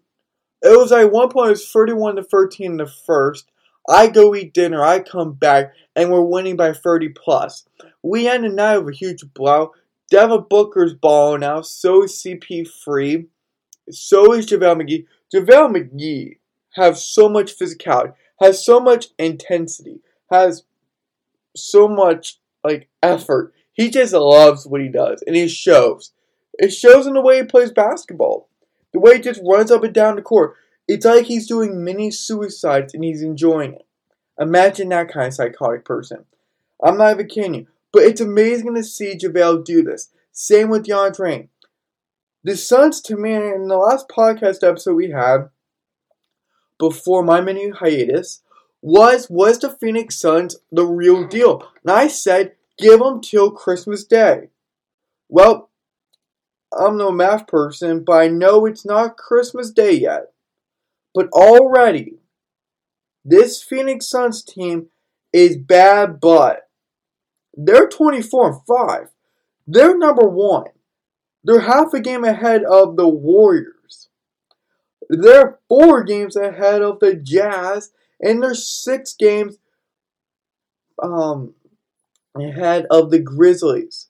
it 0.62 0.78
was 0.78 0.92
like 0.92 1.12
one 1.12 1.30
point 1.30 1.48
it 1.48 1.52
was 1.52 1.70
31 1.70 2.16
to 2.16 2.24
13 2.24 2.72
in 2.72 2.78
the 2.78 2.86
first. 2.88 3.52
I 3.88 4.08
go 4.08 4.36
eat 4.36 4.54
dinner, 4.54 4.84
I 4.84 5.00
come 5.00 5.34
back, 5.34 5.74
and 5.96 6.12
we're 6.12 6.22
winning 6.22 6.56
by 6.56 6.74
30 6.74 7.10
plus. 7.10 7.66
We 8.04 8.28
end 8.28 8.44
the 8.44 8.50
night 8.50 8.80
with 8.80 8.96
a 8.96 8.98
huge 8.98 9.24
blow. 9.34 9.74
Devin 10.10 10.46
Booker's 10.50 10.94
balling 10.94 11.44
out, 11.44 11.66
so 11.66 12.04
is 12.04 12.14
CP3, 12.14 13.28
so 13.92 14.34
is 14.34 14.48
JaVale 14.48 14.82
McGee. 14.82 15.06
JaVale 15.34 15.76
McGee 15.76 16.38
has 16.72 17.04
so 17.04 17.30
much 17.30 17.58
physicality, 17.58 18.14
has 18.42 18.66
so 18.66 18.80
much 18.80 19.08
intensity, 19.18 20.02
has 20.32 20.64
so 21.56 21.88
much 21.88 22.40
like 22.64 22.90
effort. 23.04 23.54
He 23.74 23.90
just 23.90 24.14
loves 24.14 24.66
what 24.66 24.82
he 24.82 24.90
does, 24.90 25.24
and 25.26 25.36
he 25.36 25.48
shows. 25.48 26.12
It 26.58 26.70
shows 26.70 27.08
in 27.08 27.14
the 27.14 27.22
way 27.22 27.38
he 27.38 27.44
plays 27.44 27.72
basketball, 27.72 28.50
the 28.94 29.00
way 29.00 29.16
he 29.16 29.22
just 29.22 29.42
runs 29.46 29.72
up 29.72 29.84
and 29.84 29.94
down 29.94 30.16
the 30.16 30.22
court. 30.22 30.56
It's 30.92 31.06
like 31.06 31.26
he's 31.26 31.46
doing 31.46 31.84
mini 31.84 32.10
suicides 32.10 32.96
and 32.96 33.04
he's 33.04 33.22
enjoying 33.22 33.74
it. 33.76 33.86
Imagine 34.40 34.90
that 34.90 35.14
kind 35.14 35.28
of 35.28 35.36
psychotic 35.36 35.86
person. 35.86 36.26
I'm 36.84 36.98
not 36.98 37.12
even 37.12 37.28
kidding 37.28 37.54
you, 37.54 37.68
but 37.94 38.02
it's 38.02 38.22
amazing 38.22 38.74
to 38.74 38.84
see 38.84 39.16
JaVale 39.16 39.64
do 39.64 39.84
this. 39.84 40.10
Same 40.32 40.70
with 40.70 40.88
DeAndre. 40.88 41.50
The 42.44 42.58
Suns, 42.58 43.02
to 43.02 43.16
me, 43.16 43.36
in 43.36 43.68
the 43.68 43.78
last 43.78 44.10
podcast 44.10 44.68
episode 44.68 44.96
we 44.96 45.12
had 45.12 45.50
before 46.80 47.24
my 47.24 47.40
mini 47.40 47.70
hiatus, 47.70 48.42
was 48.82 49.30
was 49.30 49.60
the 49.60 49.70
Phoenix 49.70 50.20
Suns 50.20 50.56
the 50.72 50.88
real 50.88 51.28
deal? 51.28 51.68
And 51.84 51.92
I 51.92 52.08
said, 52.08 52.54
give 52.80 53.00
them 53.00 53.22
till 53.22 53.52
Christmas 53.52 54.04
Day. 54.04 54.50
Well, 55.28 55.70
I'm 56.76 56.98
no 56.98 57.12
math 57.12 57.46
person, 57.46 58.04
but 58.04 58.14
I 58.14 58.28
know 58.28 58.66
it's 58.66 58.88
not 58.88 59.18
Christmas 59.18 59.70
Day 59.70 59.92
yet. 59.92 60.32
But 61.20 61.32
already, 61.34 62.20
this 63.26 63.62
Phoenix 63.62 64.08
Suns 64.08 64.42
team 64.42 64.88
is 65.34 65.58
bad, 65.58 66.22
but 66.22 66.70
they're 67.54 67.90
24 67.90 68.52
and 68.54 68.62
5. 68.66 69.10
They're 69.68 69.98
number 69.98 70.30
one. 70.30 70.70
They're 71.44 71.60
half 71.60 71.94
a 71.94 72.00
game 72.00 72.24
ahead 72.24 72.64
of 72.64 72.96
the 72.96 73.10
Warriors. 73.10 74.08
They're 75.10 75.60
four 75.68 76.06
games 76.06 76.38
ahead 76.38 76.82
of 76.82 77.02
the 77.02 77.16
Jazz 77.16 77.92
and 78.22 78.42
they're 78.42 78.56
six 78.56 79.14
games 79.14 79.58
um, 81.04 81.54
ahead 82.34 82.86
of 82.90 83.12
the 83.12 83.20
Grizzlies. 83.20 84.08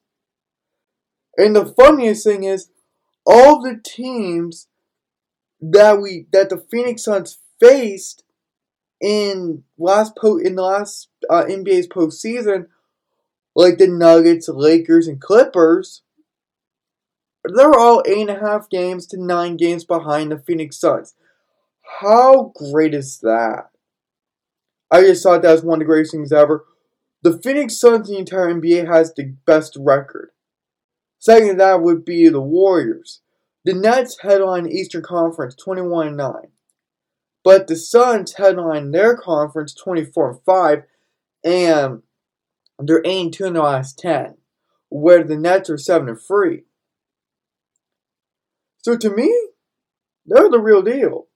And 1.38 1.56
the 1.56 1.66
funniest 1.66 2.24
thing 2.24 2.44
is, 2.44 2.70
all 3.26 3.64
the 3.64 3.82
teams 3.84 4.68
that 5.62 6.02
we 6.02 6.28
that 6.32 6.50
the 6.50 6.64
Phoenix 6.72 7.04
Suns 7.04 7.40
faced 7.60 8.24
in 9.02 9.64
last 9.78 10.16
po 10.16 10.38
in 10.38 10.56
the 10.56 10.62
last 10.62 11.10
uh, 11.30 11.46
NBA's 11.46 11.88
postseason, 11.88 12.68
like 13.56 13.78
the 13.78 13.88
Nuggets, 13.88 14.50
Lakers, 14.50 15.08
and 15.08 15.22
Clippers, 15.22 16.04
they're 17.44 17.78
all 17.78 18.04
eight 18.06 18.30
and 18.30 18.30
a 18.30 18.40
half 18.40 18.70
games 18.70 19.06
to 19.08 19.22
nine 19.22 19.58
games 19.58 19.86
behind 19.86 20.32
the 20.32 20.40
Phoenix 20.40 20.78
Suns. 20.78 21.14
How 22.02 22.52
great 22.56 22.94
is 22.94 23.20
that? 23.20 23.70
I 24.92 25.02
just 25.02 25.24
thought 25.24 25.42
that 25.42 25.52
was 25.52 25.64
one 25.64 25.76
of 25.76 25.80
the 25.80 25.86
greatest 25.86 26.14
things 26.14 26.32
ever. 26.32 26.66
The 27.22 27.38
Phoenix 27.38 27.80
Suns 27.80 28.08
the 28.08 28.18
entire 28.18 28.54
NBA 28.54 28.88
has 28.88 29.14
the 29.14 29.34
best 29.46 29.78
record. 29.80 30.32
Second 31.20 31.50
to 31.50 31.54
that 31.56 31.82
would 31.82 32.06
be 32.06 32.30
the 32.30 32.42
Warriors. 32.42 33.22
The 33.66 33.74
Nets 33.74 34.20
headline 34.22 34.68
Eastern 34.68 35.04
Conference 35.04 35.56
21 35.56 36.16
9. 36.16 36.34
But 37.44 37.68
the 37.68 37.76
Suns 37.76 38.34
headline 38.34 38.92
their 38.92 39.18
conference 39.18 39.74
24 39.74 40.42
5 40.46 40.84
and 41.44 42.02
they're 42.80 43.02
8 43.04 43.34
2 43.34 43.46
in 43.46 43.54
the 43.54 43.62
last 43.62 44.00
10, 44.00 44.38
where 44.90 45.24
the 45.24 45.36
Nets 45.36 45.70
are 45.70 45.78
7 45.78 46.16
3. 46.16 46.64
So 48.82 48.98
to 48.98 49.10
me, 49.10 49.50
they're 50.26 50.50
the 50.50 50.60
real 50.60 50.82
deal. 50.82 51.28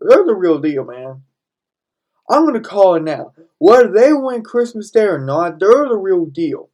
They're 0.00 0.24
the 0.24 0.34
real 0.34 0.58
deal, 0.58 0.84
man. 0.84 1.22
I'm 2.30 2.42
going 2.42 2.54
to 2.54 2.66
call 2.66 2.94
it 2.94 3.02
now. 3.02 3.32
Whether 3.58 3.92
they 3.92 4.12
win 4.12 4.42
Christmas 4.42 4.90
Day 4.90 5.04
or 5.04 5.18
not, 5.18 5.58
they're 5.60 5.88
the 5.88 5.96
real 5.96 6.24
deal. 6.24 6.70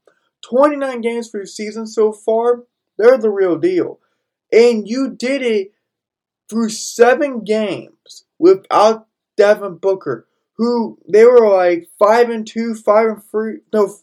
29 0.49 1.01
games 1.01 1.29
for 1.29 1.41
the 1.41 1.47
season 1.47 1.87
so 1.87 2.13
far, 2.13 2.65
they're 2.97 3.19
the 3.19 3.31
real 3.31 3.59
deal. 3.59 3.99
And 4.53 4.89
you 4.89 5.11
did 5.11 5.43
it 5.43 5.73
through 6.49 6.71
seven 6.71 7.45
games 7.45 8.25
without 8.39 9.07
Devin 9.37 9.77
Booker, 9.77 10.27
who 10.57 10.99
they 11.09 11.25
were 11.25 11.49
like 11.49 11.89
five 11.99 12.29
and 12.31 12.47
two, 12.47 12.75
five 12.75 13.09
and 13.09 13.25
three, 13.25 13.59
no, 13.73 13.95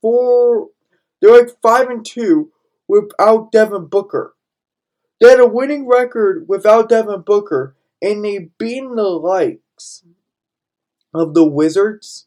four. 0.00 0.68
They're 1.20 1.36
like 1.36 1.60
five 1.60 1.90
and 1.90 2.06
two 2.06 2.52
without 2.86 3.50
Devin 3.52 3.86
Booker. 3.86 4.34
They 5.20 5.30
had 5.30 5.40
a 5.40 5.46
winning 5.46 5.86
record 5.88 6.46
without 6.48 6.88
Devin 6.88 7.22
Booker, 7.22 7.74
and 8.00 8.24
they 8.24 8.50
beat 8.56 8.82
the 8.82 9.02
likes 9.02 10.04
of 11.12 11.34
the 11.34 11.44
Wizards, 11.44 12.26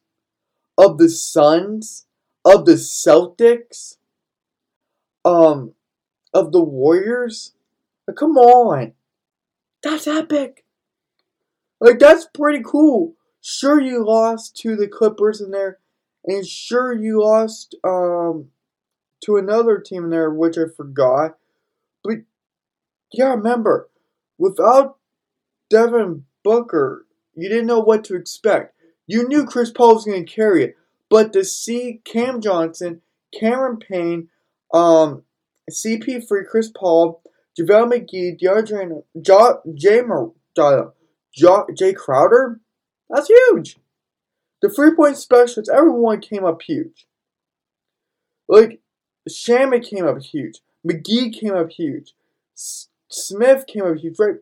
of 0.78 0.98
the 0.98 1.10
Suns, 1.10 2.06
of 2.44 2.66
the 2.66 2.74
Celtics, 2.74 3.98
um, 5.24 5.74
of 6.34 6.52
the 6.52 6.62
Warriors. 6.62 7.54
Like, 8.08 8.18
come 8.18 8.38
on. 8.38 8.94
That's 9.84 10.08
epic. 10.08 10.66
Like, 11.80 12.00
that's 12.00 12.28
pretty 12.34 12.64
cool. 12.64 13.16
Sure, 13.42 13.80
you 13.80 14.06
lost 14.06 14.56
to 14.58 14.76
the 14.76 14.88
Clippers 14.88 15.42
in 15.42 15.52
there, 15.52 15.80
and 16.26 16.46
sure, 16.46 16.94
you 16.94 17.24
lost 17.24 17.76
um, 17.84 18.50
to 19.24 19.38
another 19.38 19.80
team 19.80 20.06
in 20.06 20.10
there, 20.12 20.30
which 20.30 20.58
I 20.58 20.66
forgot. 20.76 21.38
But, 22.04 22.18
yeah, 23.12 23.30
remember, 23.30 23.90
without 24.38 24.98
Devin 25.70 26.26
Booker, 26.44 27.08
you 27.36 27.50
didn't 27.50 27.68
know 27.68 27.80
what 27.80 28.04
to 28.06 28.16
expect. 28.16 28.76
You 29.08 29.28
knew 29.28 29.46
Chris 29.46 29.72
Paul 29.72 29.96
was 29.96 30.06
going 30.06 30.26
to 30.26 30.32
carry 30.32 30.64
it, 30.64 30.76
but 31.10 31.34
to 31.34 31.44
see 31.44 32.02
Cam 32.06 32.42
Johnson, 32.42 33.02
Cameron 33.38 33.78
Payne, 33.78 34.30
um, 34.74 35.24
CP3, 35.70 36.46
Chris 36.50 36.72
Paul, 36.74 37.22
JaVale 37.60 37.92
McGee, 37.92 38.40
DeAndre, 38.40 39.04
jo- 39.22 39.62
Jay, 39.74 40.02
uh, 40.02 40.86
jo- 41.34 41.94
Crowder, 41.96 42.60
that's 43.10 43.28
huge. 43.28 43.78
The 44.62 44.70
three 44.70 44.96
point 44.96 45.18
specialists, 45.18 45.70
everyone 45.74 46.22
came 46.22 46.46
up 46.46 46.62
huge. 46.62 47.08
Like, 48.48 48.80
Shamet 49.30 49.88
came 49.88 50.08
up 50.08 50.22
huge. 50.22 50.60
McGee 50.88 51.34
came 51.34 51.56
up 51.56 51.72
huge. 51.72 52.14
S- 52.56 52.90
Smith 53.10 53.66
came 53.68 53.84
up 53.86 53.98
huge. 53.98 54.18
Right? 54.20 54.36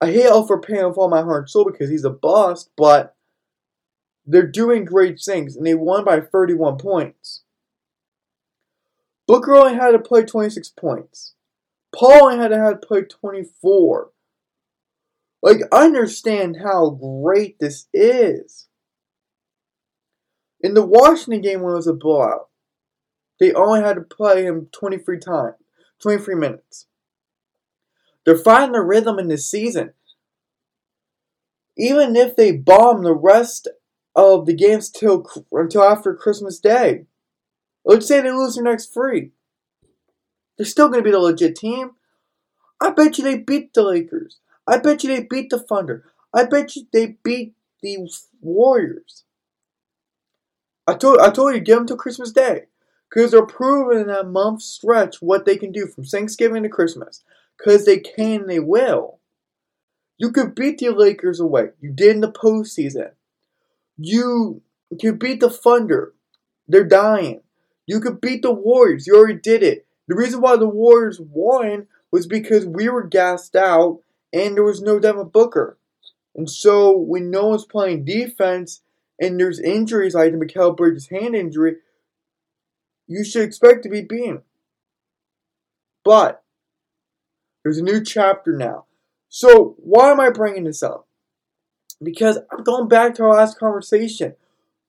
I 0.00 0.10
hate 0.10 0.26
Elfrid 0.26 0.64
Payton 0.64 0.88
with 0.88 0.98
all 0.98 1.08
my 1.08 1.22
heart 1.22 1.42
and 1.42 1.50
soul 1.50 1.64
because 1.64 1.90
he's 1.90 2.04
a 2.04 2.10
bust, 2.10 2.70
but 2.76 3.14
they're 4.26 4.46
doing 4.46 4.84
great 4.84 5.20
things, 5.20 5.56
and 5.56 5.66
they 5.66 5.74
won 5.74 6.04
by 6.04 6.20
31 6.20 6.78
points. 6.78 7.42
Booker 9.26 9.54
only 9.54 9.74
had 9.74 9.90
to 9.90 9.98
play 9.98 10.22
26 10.24 10.70
points. 10.70 11.34
Paul 11.94 12.30
had 12.30 12.48
to 12.48 12.58
have 12.58 12.82
play 12.82 13.02
24. 13.02 14.10
Like, 15.42 15.58
understand 15.72 16.56
how 16.62 16.90
great 16.90 17.58
this 17.58 17.86
is. 17.94 18.68
In 20.60 20.74
the 20.74 20.84
Washington 20.84 21.40
game 21.40 21.62
when 21.62 21.72
it 21.72 21.76
was 21.76 21.86
a 21.86 21.92
blowout, 21.92 22.48
they 23.38 23.52
only 23.52 23.80
had 23.80 23.94
to 23.94 24.00
play 24.00 24.44
him 24.44 24.68
23 24.72 25.18
times, 25.20 25.54
23 26.02 26.34
minutes. 26.34 26.86
They're 28.24 28.36
finding 28.36 28.72
the 28.72 28.80
rhythm 28.80 29.18
in 29.20 29.28
this 29.28 29.48
season. 29.48 29.92
Even 31.76 32.16
if 32.16 32.34
they 32.34 32.50
bomb 32.50 33.04
the 33.04 33.14
rest 33.14 33.68
of 34.18 34.46
the 34.46 34.52
games 34.52 34.90
till 34.90 35.24
until 35.52 35.84
after 35.84 36.12
Christmas 36.12 36.58
Day. 36.58 37.06
Let's 37.84 38.08
say 38.08 38.20
they 38.20 38.32
lose 38.32 38.56
their 38.56 38.64
next 38.64 38.92
three. 38.92 39.30
They're 40.58 40.66
still 40.66 40.88
going 40.88 41.00
to 41.00 41.04
be 41.04 41.12
the 41.12 41.20
legit 41.20 41.56
team. 41.56 41.92
I 42.80 42.90
bet 42.90 43.16
you 43.16 43.24
they 43.24 43.38
beat 43.38 43.72
the 43.72 43.82
Lakers. 43.82 44.38
I 44.66 44.78
bet 44.78 45.02
you 45.02 45.08
they 45.08 45.22
beat 45.22 45.50
the 45.50 45.58
Thunder. 45.58 46.04
I 46.34 46.44
bet 46.44 46.76
you 46.76 46.86
they 46.92 47.16
beat 47.22 47.54
the 47.82 48.10
Warriors. 48.40 49.24
I 50.86 50.94
told 50.94 51.18
I 51.18 51.30
told 51.30 51.54
you 51.54 51.60
give 51.60 51.76
them 51.78 51.86
till 51.86 51.96
Christmas 51.96 52.32
Day 52.32 52.64
because 53.08 53.30
they're 53.30 53.46
proving 53.46 54.00
in 54.00 54.06
that 54.08 54.28
month 54.28 54.62
stretch 54.62 55.20
what 55.20 55.44
they 55.44 55.56
can 55.56 55.72
do 55.72 55.86
from 55.86 56.04
Thanksgiving 56.04 56.62
to 56.62 56.68
Christmas 56.68 57.24
because 57.56 57.84
they 57.84 57.98
can 57.98 58.46
they 58.46 58.60
will. 58.60 59.18
You 60.18 60.32
could 60.32 60.54
beat 60.54 60.78
the 60.78 60.90
Lakers 60.90 61.40
away. 61.40 61.70
You 61.80 61.92
did 61.92 62.16
in 62.16 62.20
the 62.20 62.32
postseason. 62.32 63.12
You 63.96 64.62
could 65.00 65.18
beat 65.18 65.40
the 65.40 65.50
Thunder. 65.50 66.14
They're 66.66 66.84
dying. 66.84 67.42
You 67.86 68.00
could 68.00 68.20
beat 68.20 68.42
the 68.42 68.52
Warriors. 68.52 69.06
You 69.06 69.16
already 69.16 69.38
did 69.38 69.62
it. 69.62 69.86
The 70.08 70.16
reason 70.16 70.40
why 70.40 70.56
the 70.56 70.68
Warriors 70.68 71.20
won 71.20 71.86
was 72.10 72.26
because 72.26 72.66
we 72.66 72.88
were 72.88 73.06
gassed 73.06 73.54
out 73.54 74.00
and 74.32 74.56
there 74.56 74.64
was 74.64 74.80
no 74.80 74.98
Devin 74.98 75.28
Booker. 75.28 75.78
And 76.34 76.50
so 76.50 76.96
when 76.96 77.30
no 77.30 77.48
one's 77.48 77.64
playing 77.64 78.04
defense 78.04 78.82
and 79.20 79.38
there's 79.38 79.60
injuries 79.60 80.14
like 80.14 80.32
the 80.32 80.38
Mikal 80.38 80.76
Bridges 80.76 81.08
hand 81.08 81.36
injury, 81.36 81.76
you 83.06 83.24
should 83.24 83.42
expect 83.42 83.82
to 83.82 83.88
be 83.88 84.02
beaten. 84.02 84.42
But 86.04 86.42
there's 87.62 87.78
a 87.78 87.82
new 87.82 88.02
chapter 88.02 88.56
now. 88.56 88.86
So 89.28 89.74
why 89.78 90.10
am 90.10 90.20
I 90.20 90.30
bringing 90.30 90.64
this 90.64 90.82
up? 90.82 91.06
Because 92.02 92.38
I'm 92.50 92.62
going 92.62 92.88
back 92.88 93.14
to 93.16 93.24
our 93.24 93.34
last 93.34 93.58
conversation. 93.58 94.36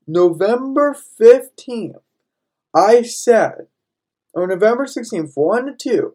November 0.07 0.95
15th, 1.19 1.99
I 2.73 3.01
said, 3.01 3.67
or 4.33 4.47
November 4.47 4.85
16th, 4.85 5.31
1 5.35 5.65
to 5.65 5.75
2, 5.75 6.13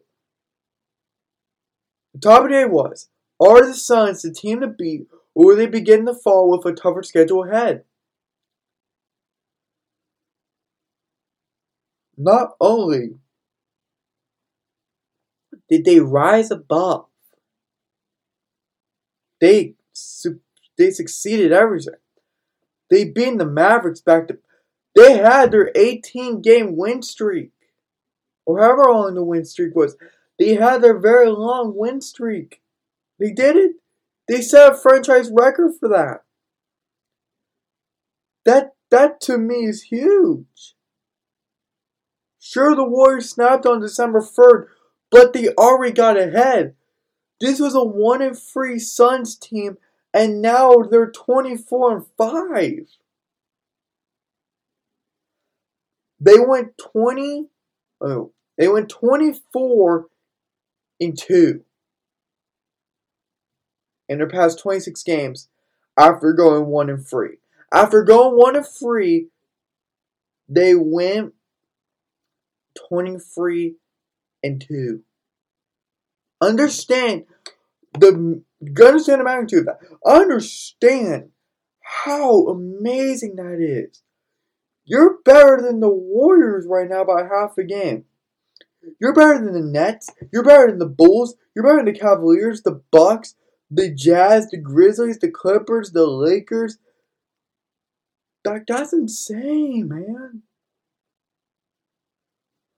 the 2.13 2.19
top 2.19 2.43
of 2.43 2.49
the 2.49 2.55
day 2.55 2.65
was, 2.65 3.09
are 3.39 3.65
the 3.65 3.73
Suns 3.73 4.21
the 4.21 4.31
team 4.31 4.61
to 4.61 4.67
beat, 4.67 5.07
or 5.33 5.47
will 5.47 5.55
they 5.55 5.65
begin 5.65 6.05
to 6.05 6.13
fall 6.13 6.49
with 6.49 6.65
a 6.65 6.73
tougher 6.73 7.03
schedule 7.03 7.43
ahead? 7.43 7.83
Not 12.17 12.51
only 12.61 13.19
did 15.69 15.83
they 15.83 15.99
rise 15.99 16.49
above, 16.51 17.07
they 19.41 19.75
they 20.77 20.91
succeeded 20.91 21.51
everything. 21.51 21.95
They 22.89 23.05
beat 23.05 23.37
the 23.37 23.45
Mavericks 23.45 24.01
back 24.01 24.27
to. 24.29 24.37
They 24.95 25.17
had 25.17 25.51
their 25.51 25.71
18 25.75 26.41
game 26.41 26.77
win 26.77 27.01
streak, 27.01 27.51
or 28.45 28.59
however 28.59 28.85
long 28.91 29.15
the 29.15 29.23
win 29.23 29.45
streak 29.45 29.75
was. 29.75 29.95
They 30.37 30.55
had 30.55 30.81
their 30.81 30.97
very 30.97 31.29
long 31.29 31.75
win 31.75 32.01
streak. 32.01 32.61
They 33.19 33.31
did 33.31 33.55
it. 33.55 33.71
They 34.27 34.41
set 34.41 34.73
a 34.73 34.75
franchise 34.75 35.29
record 35.31 35.73
for 35.79 35.89
that. 35.89 36.23
That 38.43 38.75
that 38.91 39.21
to 39.21 39.37
me 39.37 39.65
is 39.65 39.83
huge. 39.83 40.75
Sure, 42.39 42.75
the 42.75 42.83
Warriors 42.83 43.29
snapped 43.29 43.65
on 43.65 43.81
December 43.81 44.21
3rd, 44.21 44.67
but 45.09 45.33
they 45.33 45.49
already 45.49 45.93
got 45.93 46.17
ahead. 46.17 46.75
This 47.41 47.59
was 47.59 47.73
a 47.73 47.83
1 47.83 48.21
and 48.21 48.37
3 48.37 48.77
Suns 48.77 49.35
team, 49.35 49.77
and 50.13 50.41
now 50.41 50.75
they're 50.89 51.09
24 51.09 51.97
and 51.97 52.05
5. 52.17 52.97
They 56.19 56.39
went 56.39 56.77
20 56.77 57.47
oh, 58.01 58.31
they 58.57 58.67
went 58.67 58.89
24 58.89 60.07
and 60.99 61.17
2 61.17 61.61
in 64.07 64.17
their 64.17 64.29
past 64.29 64.59
26 64.59 65.01
games 65.03 65.49
after 65.97 66.33
going 66.33 66.67
1 66.67 66.89
and 66.89 67.05
3. 67.05 67.37
After 67.73 68.03
going 68.03 68.37
1 68.37 68.55
and 68.55 68.65
3, 68.65 69.27
they 70.47 70.75
went 70.75 71.33
23 72.89 73.75
and 74.43 74.61
2. 74.61 75.01
Understand 76.41 77.25
the 77.97 78.43
understand 78.61 79.21
the 79.21 79.23
magnitude 79.23 79.59
of 79.59 79.65
that. 79.65 79.79
Understand 80.05 81.29
how 81.81 82.47
amazing 82.47 83.35
that 83.37 83.59
is. 83.59 84.01
You're 84.83 85.17
better 85.23 85.61
than 85.61 85.79
the 85.79 85.89
Warriors 85.89 86.67
right 86.69 86.89
now 86.89 87.03
by 87.03 87.23
half 87.23 87.57
a 87.57 87.63
game. 87.63 88.05
You're 88.99 89.13
better 89.13 89.43
than 89.43 89.53
the 89.53 89.61
Nets. 89.61 90.09
You're 90.31 90.43
better 90.43 90.67
than 90.67 90.79
the 90.79 90.85
Bulls. 90.85 91.35
You're 91.55 91.65
better 91.65 91.77
than 91.77 91.93
the 91.93 91.99
Cavaliers, 91.99 92.61
the 92.61 92.81
Bucks, 92.91 93.35
the 93.69 93.93
Jazz, 93.93 94.49
the 94.49 94.57
Grizzlies, 94.57 95.19
the 95.19 95.31
Clippers, 95.31 95.91
the 95.91 96.05
Lakers. 96.05 96.77
That, 98.43 98.65
that's 98.67 98.93
insane, 98.93 99.89
man. 99.89 100.43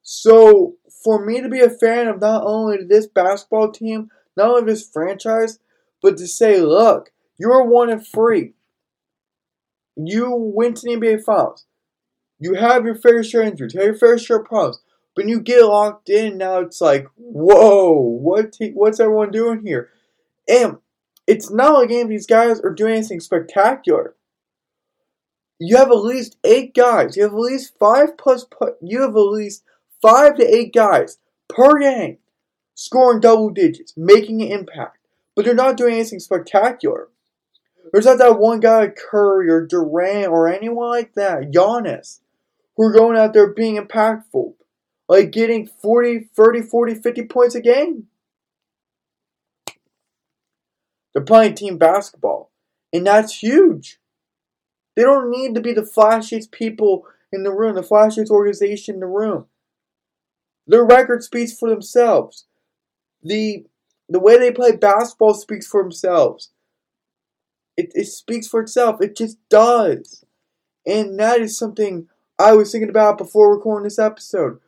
So, 0.01 0.75
for 1.03 1.25
me 1.25 1.41
to 1.41 1.49
be 1.49 1.59
a 1.59 1.69
fan 1.69 2.07
of 2.07 2.21
not 2.21 2.43
only 2.45 2.77
this 2.87 3.07
basketball 3.07 3.71
team, 3.71 4.09
not 4.37 4.49
only 4.49 4.71
this 4.71 4.87
franchise, 4.87 5.59
but 6.01 6.17
to 6.17 6.27
say, 6.27 6.61
look, 6.61 7.11
you're 7.37 7.63
one 7.65 7.89
and 7.89 8.05
three. 8.05 8.53
You 9.95 10.33
went 10.33 10.77
to 10.77 10.81
the 10.83 10.95
NBA 10.95 11.23
Finals. 11.23 11.65
You 12.39 12.53
have 12.53 12.85
your 12.85 12.95
fair 12.95 13.23
share 13.23 13.41
of 13.41 13.47
injuries, 13.47 13.73
you 13.73 13.81
have 13.81 13.87
your 13.87 13.97
fair 13.97 14.17
share 14.17 14.37
of 14.37 14.45
problems. 14.45 14.79
But 15.17 15.27
you 15.27 15.39
get 15.39 15.65
locked 15.65 16.09
in, 16.09 16.37
now 16.37 16.59
it's 16.59 16.79
like, 16.79 17.07
whoa, 17.15 17.91
what 17.99 18.55
what's 18.75 18.99
everyone 18.99 19.31
doing 19.31 19.65
here? 19.65 19.89
And 20.47 20.77
it's 21.25 21.49
not 21.49 21.73
like 21.73 21.89
of 21.89 22.07
these 22.07 22.27
guys 22.27 22.61
are 22.61 22.71
doing 22.71 22.97
anything 22.97 23.19
spectacular. 23.19 24.13
You 25.57 25.77
have 25.77 25.89
at 25.89 26.03
least 26.03 26.37
eight 26.43 26.75
guys. 26.75 27.17
You 27.17 27.23
have 27.23 27.33
at 27.33 27.39
least 27.39 27.73
five 27.79 28.15
plus. 28.15 28.45
You 28.79 29.01
have 29.01 29.15
at 29.15 29.19
least 29.19 29.63
five 30.03 30.35
to 30.35 30.43
eight 30.45 30.71
guys 30.71 31.17
per 31.47 31.79
game 31.79 32.19
scoring 32.75 33.19
double 33.19 33.49
digits, 33.49 33.95
making 33.97 34.43
an 34.43 34.49
impact. 34.49 34.99
But 35.35 35.45
they're 35.45 35.55
not 35.55 35.77
doing 35.77 35.95
anything 35.95 36.19
spectacular. 36.19 37.07
There's 37.91 38.05
not 38.05 38.19
that 38.19 38.37
one 38.37 38.59
guy 38.59 38.81
like 38.81 38.99
Curry 39.09 39.49
or 39.49 39.65
Durant 39.65 40.27
or 40.27 40.47
anyone 40.47 40.89
like 40.89 41.15
that, 41.15 41.49
Giannis, 41.51 42.19
who 42.75 42.83
are 42.83 42.93
going 42.93 43.17
out 43.17 43.33
there 43.33 43.51
being 43.51 43.77
impactful. 43.77 44.53
Like 45.07 45.31
getting 45.31 45.67
40, 45.67 46.29
30, 46.35 46.61
40, 46.61 46.95
50 46.95 47.23
points 47.23 47.55
a 47.55 47.61
game. 47.61 48.07
They're 51.13 51.23
playing 51.23 51.55
team 51.55 51.77
basketball. 51.77 52.51
And 52.93 53.07
that's 53.07 53.41
huge. 53.41 53.99
They 54.95 55.03
don't 55.03 55.29
need 55.29 55.55
to 55.55 55.61
be 55.61 55.73
the 55.73 55.81
flashiest 55.81 56.51
people 56.51 57.05
in 57.31 57.43
the 57.43 57.51
room, 57.51 57.75
the 57.75 57.81
flashiest 57.81 58.29
organization 58.29 58.95
in 58.95 58.99
the 58.99 59.07
room. 59.07 59.45
Their 60.65 60.85
record 60.85 61.23
speaks 61.23 61.57
for 61.57 61.69
themselves. 61.69 62.45
The 63.23 63.65
the 64.09 64.19
way 64.19 64.37
they 64.37 64.51
play 64.51 64.75
basketball 64.75 65.33
speaks 65.33 65.67
for 65.67 65.83
themselves. 65.83 66.51
It, 67.75 67.91
it 67.93 68.05
speaks 68.05 68.47
for 68.47 68.61
itself. 68.61 69.01
It 69.01 69.17
just 69.17 69.37
does. 69.49 70.23
And 70.85 71.19
that 71.19 71.41
is 71.41 71.57
something 71.57 72.07
I 72.39 72.53
was 72.53 72.71
thinking 72.71 72.89
about 72.89 73.17
before 73.17 73.53
recording 73.53 73.83
this 73.83 73.99
episode. 73.99 74.59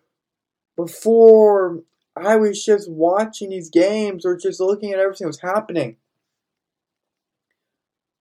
Before 0.80 1.84
I 2.16 2.38
was 2.38 2.64
just 2.64 2.90
watching 2.90 3.50
these 3.50 3.70
games 3.70 4.26
or 4.26 4.38
just 4.38 4.62
looking 4.62 4.94
at 4.94 5.00
everything 5.00 5.26
that 5.26 5.30
was 5.30 5.42
happening. 5.42 5.98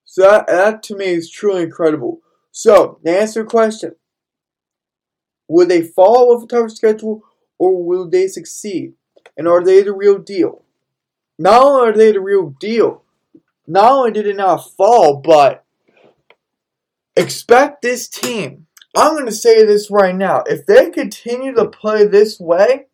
So 0.03 0.23
that, 0.23 0.47
that 0.47 0.83
to 0.83 0.97
me 0.97 1.05
is 1.05 1.29
truly 1.29 1.63
incredible. 1.63 2.19
So, 2.51 2.99
to 3.05 3.17
answer 3.17 3.43
the 3.43 3.49
question, 3.49 3.95
will 5.47 5.67
they 5.67 5.83
fall 5.83 6.35
with 6.35 6.43
a 6.43 6.47
tougher 6.47 6.67
schedule 6.67 7.23
or 7.57 7.81
will 7.81 8.09
they 8.09 8.27
succeed? 8.27 8.91
And 9.37 9.47
are 9.47 9.63
they 9.63 9.81
the 9.81 9.93
real 9.93 10.17
deal? 10.17 10.65
Not 11.37 11.63
only 11.63 11.89
are 11.89 11.93
they 11.93 12.11
the 12.11 12.19
real 12.19 12.53
deal, 12.59 13.03
not 13.67 13.91
only 13.93 14.11
did 14.11 14.27
it 14.27 14.35
not 14.35 14.69
fall, 14.75 15.21
but 15.21 15.63
expect 17.15 17.83
this 17.83 18.09
team. 18.09 18.67
I'm 18.95 19.13
going 19.13 19.25
to 19.25 19.31
say 19.31 19.65
this 19.65 19.91
right 19.91 20.15
now. 20.15 20.43
If 20.47 20.65
they 20.65 20.89
continue 20.89 21.53
to 21.53 21.67
play 21.67 22.05
this 22.05 22.39
way, 22.39 22.87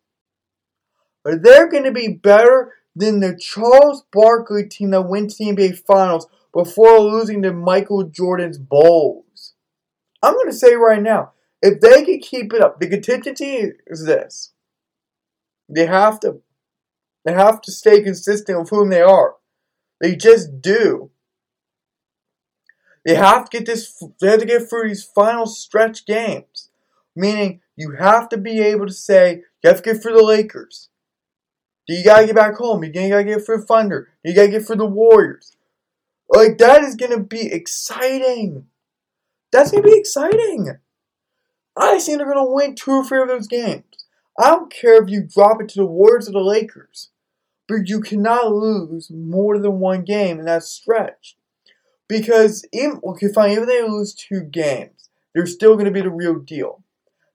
are 1.24 1.36
they're 1.36 1.68
going 1.68 1.84
to 1.84 1.92
be 1.92 2.08
better 2.08 2.74
than 2.94 3.20
the 3.20 3.36
Charles 3.36 4.04
Barkley 4.12 4.66
team 4.68 4.90
that 4.90 5.02
went 5.02 5.30
to 5.30 5.36
the 5.38 5.50
NBA 5.50 5.78
Finals 5.78 6.26
before 6.52 7.00
losing 7.00 7.42
to 7.42 7.52
Michael 7.52 8.04
Jordan's 8.04 8.58
Bulls. 8.58 9.54
I'm 10.22 10.34
going 10.34 10.46
to 10.46 10.52
say 10.52 10.74
right 10.74 11.02
now, 11.02 11.32
if 11.60 11.80
they 11.80 12.04
can 12.04 12.20
keep 12.20 12.52
it 12.52 12.62
up, 12.62 12.80
the 12.80 12.88
contingency 12.88 13.72
is 13.86 14.04
this. 14.04 14.52
They 15.68 15.86
have 15.86 16.20
to 16.20 16.40
they 17.24 17.32
have 17.32 17.60
to 17.62 17.72
stay 17.72 18.02
consistent 18.02 18.58
with 18.58 18.70
whom 18.70 18.88
they 18.88 19.02
are. 19.02 19.34
They 20.00 20.14
just 20.14 20.62
do. 20.62 21.10
They 23.06 23.14
have 23.14 23.48
to 23.48 23.58
get 23.58 23.66
this 23.66 24.02
they 24.20 24.26
have 24.26 24.40
to 24.40 24.46
get 24.46 24.68
through 24.68 24.88
these 24.88 25.04
final 25.04 25.46
stretch 25.46 26.06
games. 26.06 26.70
Meaning 27.14 27.60
you 27.76 27.92
have 27.92 28.28
to 28.30 28.36
be 28.36 28.60
able 28.60 28.86
to 28.86 28.92
say 28.92 29.44
you 29.62 29.70
have 29.70 29.80
to 29.80 29.92
get 29.94 30.02
through 30.02 30.16
the 30.16 30.24
Lakers. 30.24 30.88
Do 31.86 31.94
you 31.94 32.02
gotta 32.02 32.26
get 32.26 32.34
back 32.34 32.56
home? 32.56 32.82
You 32.82 32.92
gotta 32.92 33.22
get 33.22 33.46
the 33.46 33.64
Thunder. 33.66 34.08
You 34.24 34.34
gotta 34.34 34.48
get 34.48 34.66
for 34.66 34.74
the 34.74 34.84
Warriors. 34.84 35.56
Like 36.28 36.58
that 36.58 36.82
is 36.82 36.96
gonna 36.96 37.20
be 37.20 37.46
exciting. 37.46 38.66
That's 39.52 39.70
gonna 39.70 39.84
be 39.84 39.96
exciting. 39.96 40.76
I 41.76 42.00
think 42.00 42.18
they're 42.18 42.26
gonna 42.26 42.50
win 42.50 42.74
two 42.74 42.90
or 42.90 43.04
three 43.04 43.22
of 43.22 43.28
those 43.28 43.46
games. 43.46 43.84
I 44.36 44.50
don't 44.50 44.72
care 44.72 45.00
if 45.00 45.08
you 45.08 45.22
drop 45.22 45.62
it 45.62 45.68
to 45.70 45.80
the 45.80 45.86
Warriors 45.86 46.28
or 46.28 46.32
the 46.32 46.40
Lakers, 46.40 47.10
but 47.68 47.88
you 47.88 48.00
cannot 48.00 48.52
lose 48.52 49.12
more 49.12 49.60
than 49.60 49.78
one 49.78 50.02
game 50.02 50.40
in 50.40 50.46
that 50.46 50.64
stretch. 50.64 51.35
Because 52.08 52.64
even 52.72 53.00
okay, 53.04 53.28
fine, 53.32 53.52
even 53.52 53.66
they 53.66 53.82
lose 53.82 54.14
two 54.14 54.42
games, 54.42 55.08
they're 55.34 55.46
still 55.46 55.74
going 55.74 55.86
to 55.86 55.90
be 55.90 56.02
the 56.02 56.10
real 56.10 56.38
deal. 56.38 56.84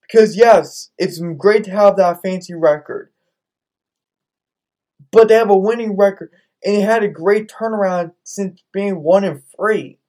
Because 0.02 0.36
yes, 0.38 0.92
it's 0.98 1.22
great 1.38 1.64
to 1.66 1.72
have 1.72 1.98
that 1.98 2.22
fancy 2.22 2.54
record, 2.54 3.12
but 5.12 5.28
they 5.28 5.36
have 5.36 5.50
a 5.50 5.58
winning 5.58 5.98
record, 5.98 6.32
and 6.64 6.78
it 6.78 6.84
had 6.84 7.04
a 7.04 7.10
great 7.10 7.50
turnaround 7.50 8.14
since 8.24 8.62
being 8.74 9.04
one 9.04 9.24
and 9.24 9.42
three. 9.56 10.00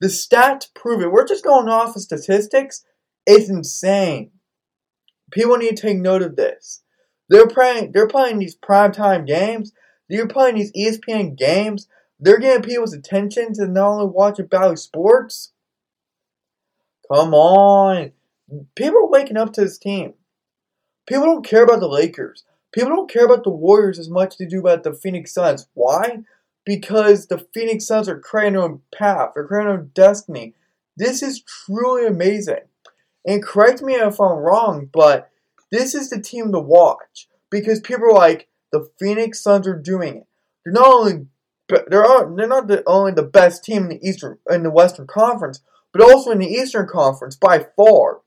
The 0.00 0.08
stats 0.08 0.72
prove 0.74 1.02
it. 1.02 1.10
We're 1.10 1.26
just 1.26 1.44
going 1.44 1.68
off 1.68 1.96
of 1.96 2.02
statistics. 2.02 2.84
It's 3.26 3.48
insane. 3.48 4.30
People 5.30 5.56
need 5.56 5.76
to 5.76 5.82
take 5.82 5.98
note 5.98 6.22
of 6.22 6.36
this. 6.36 6.82
They're 7.28 7.48
playing. 7.48 7.92
They're 7.92 8.08
playing 8.08 8.38
these 8.38 8.56
primetime 8.56 9.26
games. 9.26 9.72
They're 10.08 10.28
playing 10.28 10.54
these 10.54 10.72
ESPN 10.72 11.36
games. 11.36 11.88
They're 12.20 12.38
getting 12.38 12.62
people's 12.62 12.92
attention 12.92 13.52
to 13.54 13.66
not 13.66 13.88
only 13.88 14.06
watching 14.06 14.46
Bally 14.46 14.76
Sports. 14.76 15.52
Come 17.12 17.32
on, 17.32 18.12
people 18.74 18.98
are 18.98 19.08
waking 19.08 19.36
up 19.36 19.52
to 19.54 19.62
this 19.62 19.78
team. 19.78 20.14
People 21.06 21.24
don't 21.24 21.46
care 21.46 21.64
about 21.64 21.80
the 21.80 21.88
Lakers. 21.88 22.44
People 22.72 22.90
don't 22.90 23.10
care 23.10 23.24
about 23.24 23.44
the 23.44 23.50
Warriors 23.50 23.98
as 23.98 24.10
much 24.10 24.34
as 24.34 24.38
they 24.38 24.44
do 24.44 24.60
about 24.60 24.82
the 24.82 24.92
Phoenix 24.92 25.32
Suns. 25.32 25.66
Why? 25.72 26.18
Because 26.66 27.26
the 27.26 27.38
Phoenix 27.54 27.86
Suns 27.86 28.08
are 28.08 28.20
creating 28.20 28.54
their 28.54 28.62
own 28.62 28.82
path. 28.92 29.30
They're 29.34 29.46
creating 29.46 29.68
their 29.68 29.78
own 29.78 29.90
destiny. 29.94 30.54
This 30.96 31.22
is 31.22 31.40
truly 31.40 32.06
amazing. 32.06 32.66
And 33.26 33.42
correct 33.42 33.80
me 33.80 33.94
if 33.94 34.20
I'm 34.20 34.36
wrong, 34.38 34.90
but 34.92 35.30
this 35.70 35.94
is 35.94 36.10
the 36.10 36.20
team 36.20 36.52
to 36.52 36.60
watch 36.60 37.28
because 37.50 37.80
people 37.80 38.06
are 38.06 38.12
like 38.12 38.48
the 38.72 38.88
Phoenix 38.98 39.40
Suns 39.42 39.66
are 39.66 39.78
doing 39.78 40.16
it. 40.18 40.26
They're 40.64 40.74
not 40.74 40.86
only 40.86 41.26
they're 41.68 41.84
they're 41.88 42.48
not 42.48 42.68
the, 42.68 42.82
only 42.86 43.12
the 43.12 43.22
best 43.22 43.64
team 43.64 43.84
in 43.84 43.88
the 43.88 44.08
Eastern 44.08 44.38
in 44.50 44.62
the 44.62 44.70
Western 44.70 45.06
Conference, 45.06 45.60
but 45.92 46.02
also 46.02 46.30
in 46.30 46.38
the 46.38 46.46
Eastern 46.46 46.86
Conference 46.86 47.36
by 47.36 47.66
far. 47.76 48.20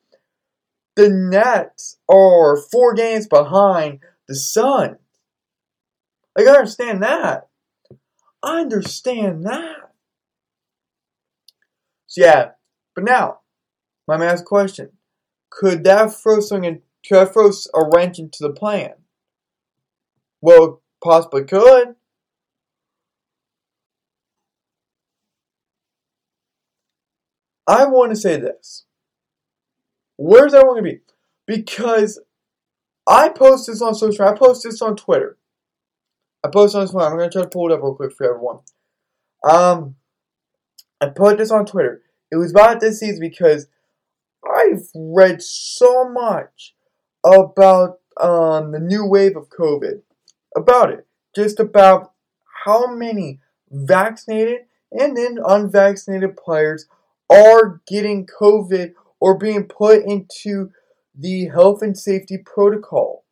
The 0.95 1.09
Nets 1.09 1.97
are 2.09 2.57
four 2.57 2.93
games 2.93 3.27
behind 3.27 3.99
the 4.27 4.35
Suns. 4.35 4.97
Like 6.37 6.47
I 6.47 6.51
understand 6.51 7.01
that. 7.01 7.47
I 8.43 8.59
understand 8.61 9.45
that. 9.45 9.77
So 12.07 12.21
yeah, 12.21 12.51
but 12.93 13.03
now 13.03 13.39
my 14.07 14.17
last 14.17 14.45
question. 14.45 14.89
Could 15.49 15.83
that 15.83 16.13
throw 16.13 16.39
something 16.39 16.81
could 17.07 17.17
that 17.17 17.33
throw 17.33 17.51
a 17.73 17.89
wrench 17.93 18.19
into 18.19 18.39
the 18.41 18.51
plan? 18.51 18.93
Well, 20.41 20.81
possibly 21.03 21.43
could. 21.43 21.95
I 27.71 27.85
want 27.85 28.11
to 28.11 28.17
say 28.17 28.35
this. 28.35 28.83
Where's 30.17 30.51
that 30.51 30.63
going 30.63 30.83
to 30.83 30.89
be? 30.91 30.99
Because 31.47 32.19
I 33.07 33.29
post 33.29 33.67
this 33.67 33.81
on 33.81 33.95
social. 33.95 34.27
I 34.27 34.33
post 34.33 34.63
this 34.63 34.81
on 34.81 34.97
Twitter. 34.97 35.37
I 36.43 36.49
post 36.49 36.75
on 36.75 36.81
this 36.81 36.91
one. 36.91 37.05
I'm 37.05 37.17
going 37.17 37.29
to 37.29 37.33
try 37.33 37.43
to 37.43 37.47
pull 37.47 37.71
it 37.71 37.73
up 37.73 37.81
real 37.81 37.95
quick 37.95 38.11
for 38.11 38.29
everyone. 38.29 38.59
Um, 39.49 39.95
I 40.99 41.07
put 41.07 41.37
this 41.37 41.49
on 41.49 41.65
Twitter. 41.65 42.01
It 42.29 42.35
was 42.35 42.51
about 42.51 42.81
this 42.81 42.99
season 42.99 43.21
because 43.21 43.67
I've 44.45 44.89
read 44.93 45.41
so 45.41 46.09
much 46.09 46.75
about 47.23 47.99
um, 48.19 48.73
the 48.73 48.81
new 48.81 49.05
wave 49.05 49.37
of 49.37 49.47
COVID. 49.47 50.01
About 50.57 50.91
it. 50.91 51.07
Just 51.33 51.57
about 51.61 52.11
how 52.65 52.93
many 52.93 53.39
vaccinated 53.69 54.65
and 54.91 55.15
then 55.15 55.39
unvaccinated 55.41 56.35
players 56.35 56.87
are 57.31 57.81
getting 57.87 58.27
COVID 58.27 58.93
or 59.19 59.37
being 59.37 59.63
put 59.63 60.03
into 60.03 60.71
the 61.17 61.45
health 61.47 61.81
and 61.81 61.97
safety 61.97 62.37
protocols. 62.37 63.23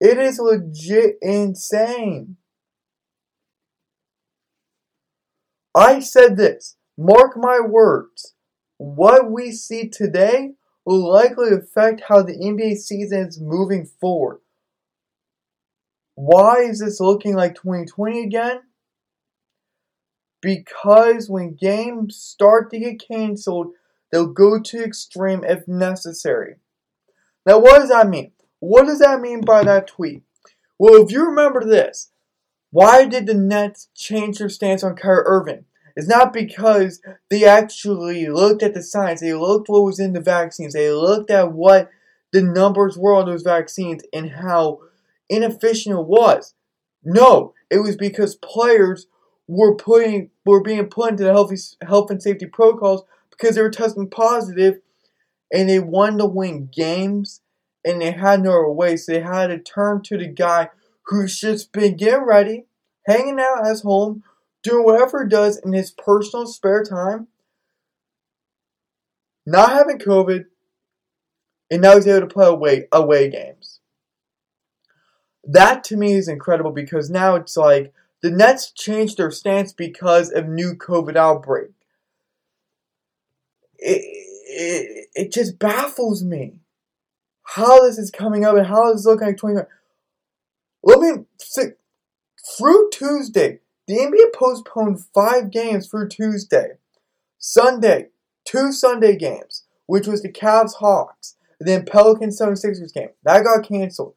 It 0.00 0.18
is 0.18 0.38
legit 0.38 1.16
insane. 1.20 2.36
I 5.74 6.00
said 6.00 6.36
this, 6.36 6.76
mark 6.96 7.36
my 7.36 7.60
words. 7.60 8.34
What 8.76 9.30
we 9.30 9.50
see 9.50 9.88
today 9.88 10.52
will 10.84 11.12
likely 11.12 11.50
affect 11.50 12.02
how 12.08 12.22
the 12.22 12.36
NBA 12.36 12.76
season 12.76 13.26
is 13.26 13.40
moving 13.40 13.86
forward. 14.00 14.40
Why 16.14 16.62
is 16.62 16.80
this 16.80 17.00
looking 17.00 17.34
like 17.34 17.54
2020 17.54 18.24
again? 18.24 18.60
Because 20.40 21.28
when 21.28 21.54
games 21.54 22.16
start 22.16 22.70
to 22.70 22.78
get 22.78 23.02
canceled, 23.06 23.72
they'll 24.10 24.32
go 24.32 24.60
to 24.60 24.84
extreme 24.84 25.44
if 25.44 25.66
necessary. 25.66 26.56
Now, 27.44 27.58
what 27.58 27.80
does 27.80 27.88
that 27.88 28.08
mean? 28.08 28.32
What 28.60 28.86
does 28.86 28.98
that 29.00 29.20
mean 29.20 29.40
by 29.40 29.64
that 29.64 29.86
tweet? 29.86 30.22
Well, 30.78 31.02
if 31.04 31.10
you 31.10 31.24
remember 31.24 31.64
this, 31.64 32.10
why 32.70 33.06
did 33.06 33.26
the 33.26 33.34
Nets 33.34 33.88
change 33.94 34.38
their 34.38 34.48
stance 34.48 34.84
on 34.84 34.96
Kyrie 34.96 35.24
Irving? 35.26 35.64
It's 35.96 36.06
not 36.06 36.32
because 36.32 37.00
they 37.28 37.44
actually 37.44 38.28
looked 38.28 38.62
at 38.62 38.74
the 38.74 38.82
science, 38.82 39.20
they 39.20 39.34
looked 39.34 39.68
what 39.68 39.82
was 39.82 39.98
in 39.98 40.12
the 40.12 40.20
vaccines, 40.20 40.74
they 40.74 40.92
looked 40.92 41.30
at 41.30 41.52
what 41.52 41.90
the 42.32 42.42
numbers 42.42 42.96
were 42.96 43.14
on 43.14 43.26
those 43.26 43.42
vaccines 43.42 44.02
and 44.12 44.30
how 44.30 44.80
inefficient 45.28 45.98
it 45.98 46.06
was. 46.06 46.54
No, 47.02 47.54
it 47.70 47.78
was 47.78 47.96
because 47.96 48.36
players 48.36 49.06
were 49.48 49.74
putting 49.74 50.30
were 50.44 50.62
being 50.62 50.86
put 50.86 51.10
into 51.10 51.24
the 51.24 51.32
healthy 51.32 51.56
health 51.82 52.10
and 52.10 52.22
safety 52.22 52.46
protocols 52.46 53.02
because 53.30 53.56
they 53.56 53.62
were 53.62 53.70
testing 53.70 54.08
positive 54.08 54.78
and 55.52 55.68
they 55.68 55.80
wanted 55.80 56.18
to 56.18 56.26
win 56.26 56.68
games 56.72 57.40
and 57.84 58.00
they 58.00 58.10
had 58.10 58.42
no 58.42 58.70
way, 58.70 58.96
so 58.96 59.12
they 59.12 59.20
had 59.20 59.46
to 59.46 59.58
turn 59.58 60.02
to 60.02 60.18
the 60.18 60.26
guy 60.26 60.68
who's 61.06 61.40
just 61.40 61.72
been 61.72 61.96
getting 61.96 62.26
ready, 62.26 62.66
hanging 63.06 63.40
out 63.40 63.66
at 63.66 63.80
home, 63.80 64.22
doing 64.62 64.84
whatever 64.84 65.24
he 65.24 65.30
does 65.30 65.58
in 65.58 65.72
his 65.72 65.90
personal 65.90 66.46
spare 66.46 66.84
time, 66.84 67.28
not 69.46 69.70
having 69.70 69.98
COVID, 69.98 70.44
and 71.70 71.80
now 71.80 71.94
he's 71.94 72.06
able 72.06 72.26
to 72.28 72.34
play 72.34 72.46
away 72.46 72.88
away 72.92 73.30
games. 73.30 73.80
That 75.44 75.84
to 75.84 75.96
me 75.96 76.12
is 76.12 76.28
incredible 76.28 76.72
because 76.72 77.08
now 77.08 77.36
it's 77.36 77.56
like 77.56 77.94
the 78.22 78.30
Nets 78.30 78.70
changed 78.72 79.16
their 79.16 79.30
stance 79.30 79.72
because 79.72 80.30
of 80.30 80.48
new 80.48 80.74
COVID 80.74 81.16
outbreak. 81.16 81.70
It, 83.78 84.02
it, 84.48 85.06
it 85.14 85.32
just 85.32 85.58
baffles 85.58 86.24
me 86.24 86.60
how 87.44 87.82
this 87.82 87.98
is 87.98 88.10
coming 88.10 88.44
up 88.44 88.56
and 88.56 88.66
how 88.66 88.90
this 88.90 89.00
is 89.00 89.06
looking 89.06 89.28
like 89.28 89.36
20. 89.36 89.60
Let 90.82 91.00
me 91.00 91.24
say, 91.38 91.74
through 92.56 92.90
Tuesday, 92.92 93.60
the 93.86 93.98
NBA 93.98 94.34
postponed 94.34 95.04
five 95.14 95.50
games 95.50 95.88
through 95.88 96.08
Tuesday. 96.08 96.78
Sunday, 97.38 98.08
two 98.44 98.72
Sunday 98.72 99.16
games, 99.16 99.64
which 99.86 100.06
was 100.06 100.22
the 100.22 100.32
Cavs 100.32 100.74
Hawks, 100.74 101.36
then 101.60 101.84
Pelicans 101.84 102.40
76ers 102.40 102.92
game. 102.92 103.10
That 103.22 103.44
got 103.44 103.66
canceled. 103.66 104.14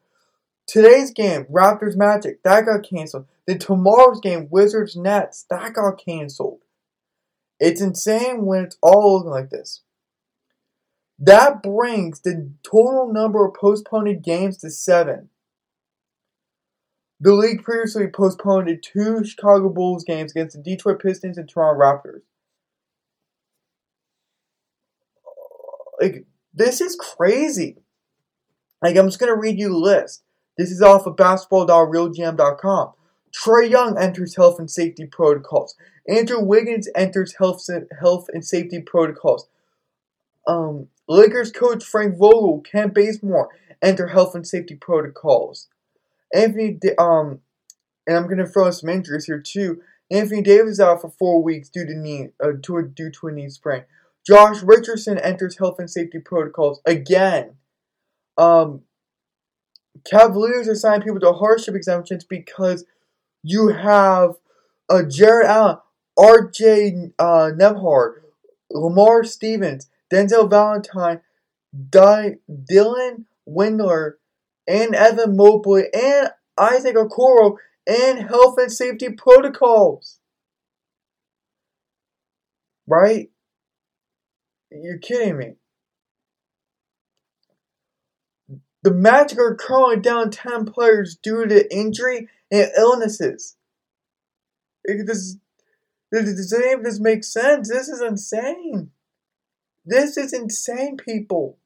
Today's 0.66 1.10
game, 1.10 1.44
Raptors 1.46 1.96
Magic, 1.96 2.42
that 2.42 2.66
got 2.66 2.88
canceled. 2.88 3.26
Then 3.46 3.58
tomorrow's 3.58 4.20
game, 4.20 4.48
Wizards 4.50 4.96
Nets, 4.96 5.44
that 5.50 5.74
got 5.74 6.02
canceled. 6.04 6.60
It's 7.58 7.80
insane 7.80 8.44
when 8.44 8.64
it's 8.64 8.78
all 8.82 9.14
looking 9.14 9.30
like 9.30 9.50
this. 9.50 9.82
That 11.18 11.62
brings 11.62 12.20
the 12.20 12.50
total 12.62 13.12
number 13.12 13.46
of 13.46 13.54
postponed 13.54 14.22
games 14.24 14.58
to 14.58 14.70
seven. 14.70 15.28
The 17.20 17.32
league 17.32 17.62
previously 17.62 18.08
postponed 18.08 18.68
two 18.82 19.24
Chicago 19.24 19.68
Bulls 19.68 20.02
games 20.02 20.32
against 20.32 20.56
the 20.56 20.62
Detroit 20.62 21.00
Pistons 21.00 21.38
and 21.38 21.48
Toronto 21.48 21.80
Raptors. 21.80 22.22
Like, 26.00 26.26
this 26.52 26.80
is 26.80 26.96
crazy. 26.96 27.76
Like, 28.82 28.96
I'm 28.96 29.06
just 29.06 29.20
going 29.20 29.32
to 29.32 29.38
read 29.38 29.56
you 29.56 29.68
the 29.68 29.76
list. 29.76 30.24
This 30.58 30.72
is 30.72 30.82
off 30.82 31.06
of 31.06 31.16
basketball.realgm.com. 31.16 32.92
Trae 33.34 33.68
Young 33.68 33.98
enters 33.98 34.36
health 34.36 34.58
and 34.58 34.70
safety 34.70 35.06
protocols. 35.06 35.74
Andrew 36.08 36.40
Wiggins 36.40 36.88
enters 36.94 37.34
health, 37.38 37.64
health 38.00 38.28
and 38.32 38.44
safety 38.44 38.80
protocols. 38.80 39.48
Um, 40.46 40.88
Lakers 41.08 41.52
coach 41.52 41.84
Frank 41.84 42.18
Vogel, 42.18 42.60
Kent 42.60 42.94
Bazemore 42.94 43.48
enter 43.80 44.08
health 44.08 44.34
and 44.34 44.46
safety 44.46 44.74
protocols. 44.74 45.68
Anthony, 46.34 46.78
um, 46.98 47.40
and 48.06 48.16
I'm 48.16 48.28
gonna 48.28 48.46
throw 48.46 48.66
in 48.66 48.72
some 48.72 48.88
injuries 48.88 49.26
here 49.26 49.40
too. 49.40 49.82
Anthony 50.10 50.42
Davis 50.42 50.80
out 50.80 51.00
for 51.00 51.10
four 51.10 51.42
weeks 51.42 51.68
due 51.68 51.86
to 51.86 51.94
knee, 51.94 52.28
uh, 52.42 52.52
to 52.62 52.76
a, 52.76 52.82
due 52.82 53.10
to 53.10 53.28
a 53.28 53.32
knee 53.32 53.48
sprain. 53.48 53.84
Josh 54.26 54.62
Richardson 54.62 55.18
enters 55.18 55.58
health 55.58 55.78
and 55.78 55.90
safety 55.90 56.18
protocols 56.18 56.80
again. 56.86 57.56
Um, 58.36 58.82
Cavaliers 60.04 60.68
assign 60.68 61.02
people 61.02 61.20
to 61.20 61.32
hardship 61.32 61.74
exemptions 61.74 62.24
because 62.24 62.84
you 63.42 63.68
have 63.68 64.34
uh, 64.88 65.02
Jarrett 65.02 65.48
Allen, 65.48 65.78
R.J. 66.18 67.12
Uh, 67.18 67.50
Nembhard, 67.54 68.14
Lamar 68.70 69.24
Stevens, 69.24 69.88
Denzel 70.12 70.48
Valentine, 70.48 71.20
Di- 71.90 72.36
Dylan 72.50 73.24
Windler, 73.48 74.14
and 74.68 74.94
Evan 74.94 75.36
Mobley, 75.36 75.84
and 75.92 76.30
Isaac 76.58 76.96
Okoro, 76.96 77.56
and 77.86 78.28
health 78.28 78.56
and 78.58 78.70
safety 78.70 79.08
protocols. 79.10 80.18
Right? 82.86 83.30
You're 84.70 84.98
kidding 84.98 85.36
me. 85.38 85.54
The 88.82 88.92
Magic 88.92 89.38
are 89.38 89.54
currently 89.54 90.00
down 90.00 90.30
10 90.30 90.66
players 90.66 91.16
due 91.16 91.46
to 91.46 91.74
injury 91.74 92.28
and 92.52 92.70
illnesses. 92.76 93.56
This, 94.84 95.36
does 96.12 96.52
any 96.52 96.72
of 96.72 96.84
this 96.84 97.00
make 97.00 97.24
sense? 97.24 97.68
This 97.70 97.88
is 97.88 98.00
insane. 98.00 98.90
This 99.84 100.16
is 100.16 100.32
insane, 100.32 100.96
people. 100.96 101.58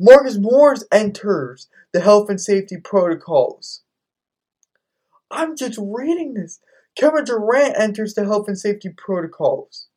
Marcus 0.00 0.38
Morris 0.38 0.84
enters 0.90 1.68
the 1.92 2.00
health 2.00 2.28
and 2.28 2.40
safety 2.40 2.76
protocols. 2.76 3.82
I'm 5.30 5.56
just 5.56 5.78
reading 5.80 6.34
this. 6.34 6.60
Kevin 6.96 7.24
Durant 7.24 7.78
enters 7.78 8.14
the 8.14 8.24
health 8.24 8.48
and 8.48 8.58
safety 8.58 8.88
protocols. 8.88 9.88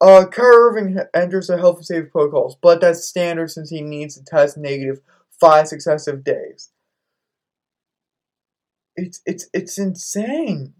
Uh, 0.00 0.26
Kyrie 0.26 0.56
Irving 0.56 0.98
enters 1.14 1.46
the 1.46 1.58
health 1.58 1.78
and 1.78 1.86
safety 1.86 2.10
protocols, 2.10 2.56
but 2.60 2.80
that's 2.80 3.04
standard 3.04 3.50
since 3.50 3.70
he 3.70 3.80
needs 3.80 4.16
to 4.16 4.24
test 4.24 4.56
negative 4.56 5.00
five 5.40 5.68
successive 5.68 6.24
days. 6.24 6.70
It's 8.96 9.20
it's 9.26 9.48
it's 9.52 9.78
insane. 9.78 10.74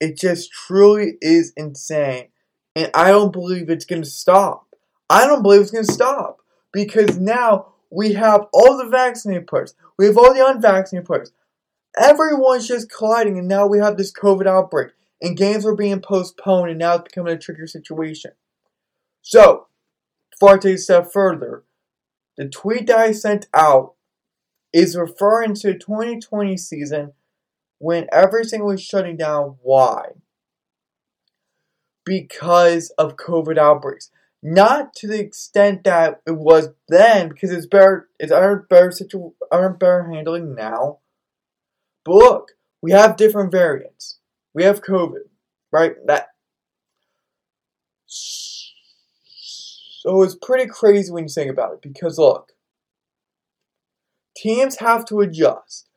It 0.00 0.18
just 0.18 0.50
truly 0.52 1.16
is 1.20 1.52
insane. 1.56 2.28
And 2.74 2.90
I 2.94 3.10
don't 3.10 3.32
believe 3.32 3.70
it's 3.70 3.84
gonna 3.84 4.04
stop. 4.04 4.66
I 5.08 5.26
don't 5.26 5.42
believe 5.42 5.62
it's 5.62 5.70
gonna 5.70 5.84
stop. 5.84 6.40
Because 6.72 7.18
now 7.18 7.74
we 7.90 8.12
have 8.14 8.46
all 8.52 8.76
the 8.76 8.88
vaccinated 8.88 9.46
players. 9.46 9.74
We 9.98 10.06
have 10.06 10.18
all 10.18 10.34
the 10.34 10.46
unvaccinated 10.46 11.06
players. 11.06 11.32
Everyone's 11.98 12.68
just 12.68 12.90
colliding 12.90 13.38
and 13.38 13.48
now 13.48 13.66
we 13.66 13.78
have 13.78 13.96
this 13.96 14.12
COVID 14.12 14.46
outbreak. 14.46 14.88
And 15.22 15.36
games 15.36 15.64
are 15.64 15.74
being 15.74 16.00
postponed 16.00 16.70
and 16.70 16.78
now 16.78 16.96
it's 16.96 17.04
becoming 17.04 17.32
a 17.32 17.38
trickier 17.38 17.66
situation. 17.66 18.32
So, 19.22 19.68
before 20.30 20.54
I 20.54 20.58
take 20.58 20.74
a 20.74 20.78
step 20.78 21.10
further, 21.10 21.64
the 22.36 22.48
tweet 22.48 22.86
that 22.88 22.98
I 22.98 23.12
sent 23.12 23.46
out 23.54 23.95
is 24.72 24.96
referring 24.96 25.54
to 25.54 25.72
the 25.72 25.78
2020 25.78 26.56
season 26.56 27.12
when 27.78 28.06
everything 28.12 28.64
was 28.64 28.82
shutting 28.82 29.16
down. 29.16 29.56
Why? 29.62 30.12
Because 32.04 32.90
of 32.98 33.16
COVID 33.16 33.58
outbreaks. 33.58 34.10
Not 34.42 34.94
to 34.96 35.08
the 35.08 35.18
extent 35.18 35.84
that 35.84 36.20
it 36.26 36.36
was 36.36 36.68
then, 36.88 37.28
because 37.30 37.50
it's 37.50 37.66
better, 37.66 38.08
it's 38.20 38.30
under 38.30 38.66
better 38.68 38.92
situ, 38.92 39.32
under 39.50 39.70
better 39.70 40.10
handling 40.12 40.54
now. 40.54 40.98
But 42.04 42.14
look, 42.14 42.52
we 42.80 42.92
have 42.92 43.16
different 43.16 43.50
variants. 43.50 44.18
We 44.54 44.62
have 44.62 44.82
COVID, 44.82 45.24
right? 45.72 45.94
That 46.06 46.28
so 50.06 50.22
it's 50.22 50.36
pretty 50.40 50.66
crazy 50.66 51.10
when 51.10 51.24
you 51.24 51.28
think 51.28 51.50
about 51.50 51.72
it 51.72 51.82
because 51.82 52.18
look, 52.18 52.52
teams 54.36 54.76
have 54.76 55.04
to 55.06 55.20
adjust. 55.20 55.88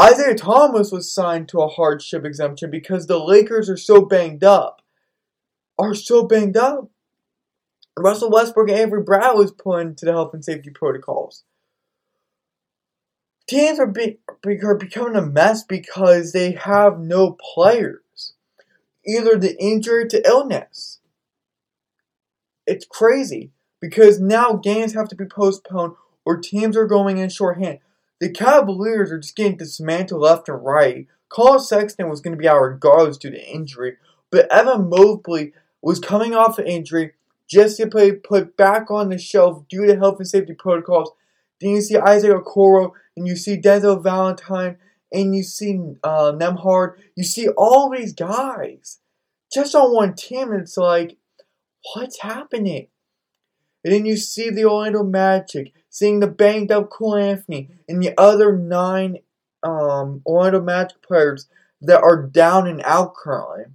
Isaiah 0.00 0.34
Thomas 0.34 0.90
was 0.90 1.12
signed 1.14 1.48
to 1.48 1.60
a 1.60 1.68
hardship 1.68 2.24
exemption 2.24 2.70
because 2.70 3.06
the 3.06 3.18
Lakers 3.22 3.68
are 3.68 3.76
so 3.76 4.02
banged 4.02 4.44
up. 4.44 4.82
Are 5.78 5.94
so 5.94 6.24
banged 6.24 6.56
up. 6.56 6.90
Russell 7.98 8.30
Westbrook 8.30 8.70
and 8.70 8.78
Avery 8.78 9.02
Bradley 9.02 9.44
was 9.44 9.52
put 9.52 9.80
into 9.80 10.06
the 10.06 10.12
health 10.12 10.32
and 10.32 10.44
safety 10.44 10.70
protocols. 10.70 11.44
Teams 13.46 13.78
are, 13.78 13.86
be, 13.86 14.18
are 14.46 14.76
becoming 14.76 15.16
a 15.16 15.26
mess 15.26 15.62
because 15.62 16.32
they 16.32 16.52
have 16.52 16.98
no 16.98 17.36
players. 17.54 18.34
Either 19.06 19.36
the 19.36 19.60
injury 19.60 20.08
to 20.08 20.26
illness 20.26 21.00
it's 22.66 22.86
crazy 22.86 23.52
because 23.80 24.20
now 24.20 24.54
games 24.54 24.94
have 24.94 25.08
to 25.08 25.16
be 25.16 25.24
postponed 25.24 25.94
or 26.24 26.36
teams 26.36 26.76
are 26.76 26.86
going 26.86 27.18
in 27.18 27.28
shorthand. 27.28 27.78
The 28.20 28.30
Cavaliers 28.30 29.10
are 29.10 29.18
just 29.18 29.36
getting 29.36 29.56
dismantled 29.56 30.22
left 30.22 30.48
and 30.48 30.64
right. 30.64 31.06
Collin 31.28 31.60
Sexton 31.60 32.08
was 32.08 32.20
going 32.20 32.36
to 32.36 32.40
be 32.40 32.48
out 32.48 32.60
regardless 32.60 33.16
due 33.16 33.30
to 33.30 33.50
injury, 33.50 33.96
but 34.30 34.50
Evan 34.52 34.88
Mobley 34.88 35.52
was 35.80 35.98
coming 35.98 36.34
off 36.34 36.58
an 36.58 36.66
injury 36.66 37.12
just 37.48 37.78
to 37.78 37.86
be 37.86 38.12
put 38.12 38.56
back 38.56 38.90
on 38.90 39.08
the 39.08 39.18
shelf 39.18 39.66
due 39.68 39.86
to 39.86 39.96
health 39.96 40.18
and 40.18 40.28
safety 40.28 40.54
protocols. 40.54 41.12
Then 41.60 41.70
you 41.70 41.80
see 41.80 41.96
Isaac 41.96 42.32
Okoro, 42.32 42.92
and 43.16 43.26
you 43.26 43.36
see 43.36 43.56
Denzel 43.56 44.02
Valentine, 44.02 44.78
and 45.12 45.34
you 45.34 45.42
see 45.42 45.78
uh, 46.02 46.32
Nembhard. 46.32 46.94
You 47.14 47.24
see 47.24 47.48
all 47.48 47.90
these 47.90 48.12
guys 48.12 48.98
just 49.52 49.74
on 49.74 49.94
one 49.94 50.14
team. 50.14 50.50
And 50.50 50.62
it's 50.62 50.76
like 50.76 51.18
what's 51.94 52.20
happening? 52.20 52.88
And 53.84 53.92
then 53.92 54.06
you 54.06 54.16
see 54.16 54.50
the 54.50 54.64
Orlando 54.64 55.02
Magic 55.02 55.72
seeing 55.92 56.18
the 56.18 56.26
banged 56.26 56.72
up 56.72 56.90
Cole 56.90 57.14
Anthony 57.14 57.68
and 57.88 58.02
the 58.02 58.18
other 58.18 58.56
nine 58.56 59.18
um, 59.62 60.22
Orlando 60.26 60.60
Magic 60.60 61.02
players 61.02 61.48
that 61.82 62.02
are 62.02 62.20
down 62.20 62.66
and 62.66 62.82
out 62.84 63.14
currently. 63.14 63.66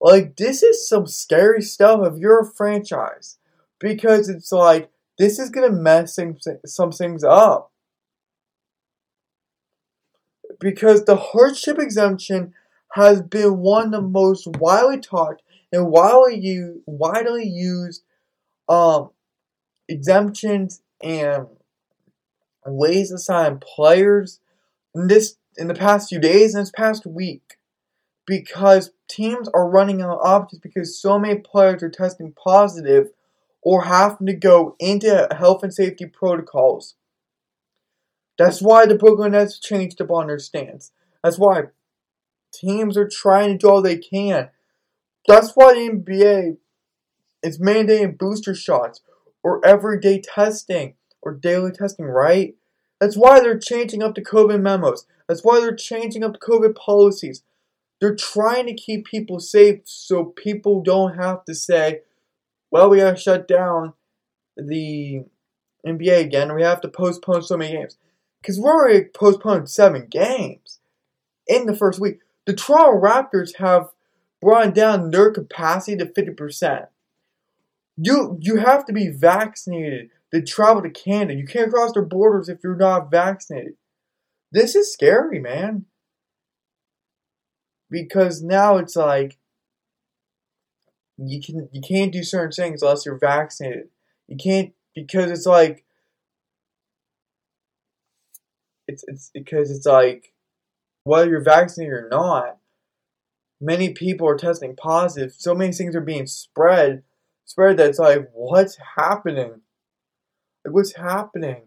Like, 0.00 0.36
this 0.36 0.62
is 0.62 0.86
some 0.88 1.06
scary 1.06 1.62
stuff 1.62 2.06
if 2.06 2.20
you're 2.20 2.40
a 2.40 2.46
franchise. 2.46 3.38
Because 3.78 4.28
it's 4.28 4.52
like, 4.52 4.90
this 5.18 5.38
is 5.38 5.50
going 5.50 5.70
to 5.70 5.76
mess 5.76 6.18
some 6.66 6.92
things 6.92 7.24
up. 7.24 7.72
Because 10.60 11.04
the 11.04 11.16
hardship 11.16 11.78
exemption 11.78 12.52
has 12.92 13.22
been 13.22 13.58
one 13.58 13.86
of 13.86 13.92
the 13.92 14.02
most 14.02 14.46
widely 14.58 15.00
talked 15.00 15.42
and 15.72 15.90
widely 15.90 16.38
used, 16.38 16.80
widely 16.86 17.46
used 17.46 18.02
um, 18.68 19.10
exemptions 19.88 20.82
and 21.02 21.46
ways 22.64 23.10
to 23.10 23.18
sign 23.18 23.58
players 23.58 24.40
in 24.94 25.06
this 25.06 25.36
in 25.56 25.68
the 25.68 25.74
past 25.74 26.08
few 26.08 26.18
days 26.18 26.54
and 26.54 26.62
this 26.62 26.72
past 26.74 27.06
week 27.06 27.56
because 28.26 28.90
teams 29.08 29.48
are 29.54 29.70
running 29.70 30.02
out 30.02 30.18
of 30.18 30.26
options 30.26 30.60
because 30.60 31.00
so 31.00 31.18
many 31.18 31.38
players 31.38 31.82
are 31.82 31.90
testing 31.90 32.32
positive 32.32 33.10
or 33.62 33.84
having 33.84 34.26
to 34.26 34.34
go 34.34 34.74
into 34.78 35.28
health 35.36 35.62
and 35.62 35.72
safety 35.72 36.06
protocols. 36.06 36.94
That's 38.36 38.60
why 38.60 38.84
the 38.86 38.96
Brooklyn 38.96 39.32
Nets 39.32 39.58
changed 39.58 40.00
up 40.00 40.10
on 40.10 40.26
their 40.26 40.38
stance. 40.38 40.92
That's 41.22 41.38
why 41.38 41.64
teams 42.52 42.96
are 42.96 43.08
trying 43.08 43.52
to 43.52 43.58
do 43.58 43.68
all 43.68 43.82
they 43.82 43.96
can 43.96 44.50
that's 45.26 45.52
why 45.52 45.74
the 45.74 45.90
NBA 45.90 46.56
is 47.42 47.58
mandating 47.58 48.18
booster 48.18 48.54
shots 48.54 49.00
or 49.46 49.64
everyday 49.64 50.20
testing 50.20 50.94
or 51.22 51.32
daily 51.32 51.70
testing, 51.70 52.04
right? 52.04 52.56
That's 53.00 53.16
why 53.16 53.38
they're 53.38 53.56
changing 53.56 54.02
up 54.02 54.16
the 54.16 54.20
COVID 54.24 54.60
memos. 54.60 55.06
That's 55.28 55.44
why 55.44 55.60
they're 55.60 55.76
changing 55.76 56.24
up 56.24 56.32
the 56.32 56.40
COVID 56.40 56.74
policies. 56.74 57.44
They're 58.00 58.16
trying 58.16 58.66
to 58.66 58.74
keep 58.74 59.06
people 59.06 59.38
safe 59.38 59.82
so 59.84 60.24
people 60.24 60.82
don't 60.82 61.14
have 61.16 61.44
to 61.44 61.54
say, 61.54 62.00
well, 62.72 62.90
we 62.90 62.96
gotta 62.96 63.16
shut 63.16 63.46
down 63.46 63.92
the 64.56 65.22
NBA 65.86 66.22
again. 66.22 66.52
We 66.52 66.62
have 66.62 66.80
to 66.80 66.88
postpone 66.88 67.42
so 67.42 67.56
many 67.56 67.76
games. 67.76 67.98
Because 68.42 68.58
we're 68.58 68.72
already 68.72 69.04
postponed 69.04 69.70
seven 69.70 70.08
games 70.10 70.80
in 71.46 71.66
the 71.66 71.76
first 71.76 72.00
week. 72.00 72.18
The 72.46 72.52
Toronto 72.52 73.00
Raptors 73.00 73.58
have 73.58 73.90
brought 74.42 74.74
down 74.74 75.12
their 75.12 75.30
capacity 75.30 75.96
to 75.98 76.06
50%. 76.06 76.88
You 77.96 78.38
you 78.40 78.56
have 78.58 78.84
to 78.86 78.92
be 78.92 79.08
vaccinated 79.08 80.10
to 80.32 80.42
travel 80.42 80.82
to 80.82 80.90
Canada. 80.90 81.34
You 81.34 81.46
can't 81.46 81.72
cross 81.72 81.92
their 81.92 82.04
borders 82.04 82.48
if 82.48 82.58
you're 82.62 82.76
not 82.76 83.10
vaccinated. 83.10 83.74
This 84.52 84.74
is 84.74 84.92
scary, 84.92 85.38
man. 85.38 85.86
Because 87.90 88.42
now 88.42 88.76
it's 88.76 88.96
like 88.96 89.38
you 91.16 91.40
can 91.40 91.68
you 91.72 91.80
can't 91.80 92.12
do 92.12 92.22
certain 92.22 92.52
things 92.52 92.82
unless 92.82 93.06
you're 93.06 93.18
vaccinated. 93.18 93.88
You 94.28 94.36
can't 94.36 94.72
because 94.94 95.30
it's 95.30 95.46
like 95.46 95.84
it's 98.86 99.04
it's 99.06 99.30
because 99.32 99.70
it's 99.70 99.86
like 99.86 100.32
whether 101.04 101.30
you're 101.30 101.40
vaccinated 101.40 101.94
or 101.94 102.08
not, 102.10 102.58
many 103.60 103.92
people 103.92 104.28
are 104.28 104.36
testing 104.36 104.76
positive. 104.76 105.32
So 105.38 105.54
many 105.54 105.72
things 105.72 105.94
are 105.94 106.00
being 106.00 106.26
spread, 106.26 107.02
spread 107.46 107.78
that's 107.78 107.98
like, 107.98 108.28
what's 108.34 108.76
happening? 108.96 109.62
Like, 110.64 110.74
what's 110.74 110.96
happening? 110.96 111.62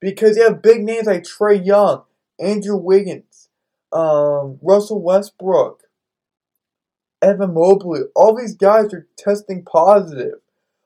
Because 0.00 0.36
you 0.36 0.44
have 0.44 0.62
big 0.62 0.82
names 0.82 1.06
like 1.06 1.24
Trae 1.24 1.64
Young, 1.64 2.04
Andrew 2.38 2.76
Wiggins, 2.76 3.48
um, 3.92 4.58
Russell 4.62 5.02
Westbrook, 5.02 5.82
Evan 7.20 7.54
Mobley. 7.54 8.02
All 8.14 8.36
these 8.36 8.54
guys 8.54 8.92
are 8.92 9.06
testing 9.16 9.64
positive. 9.64 10.40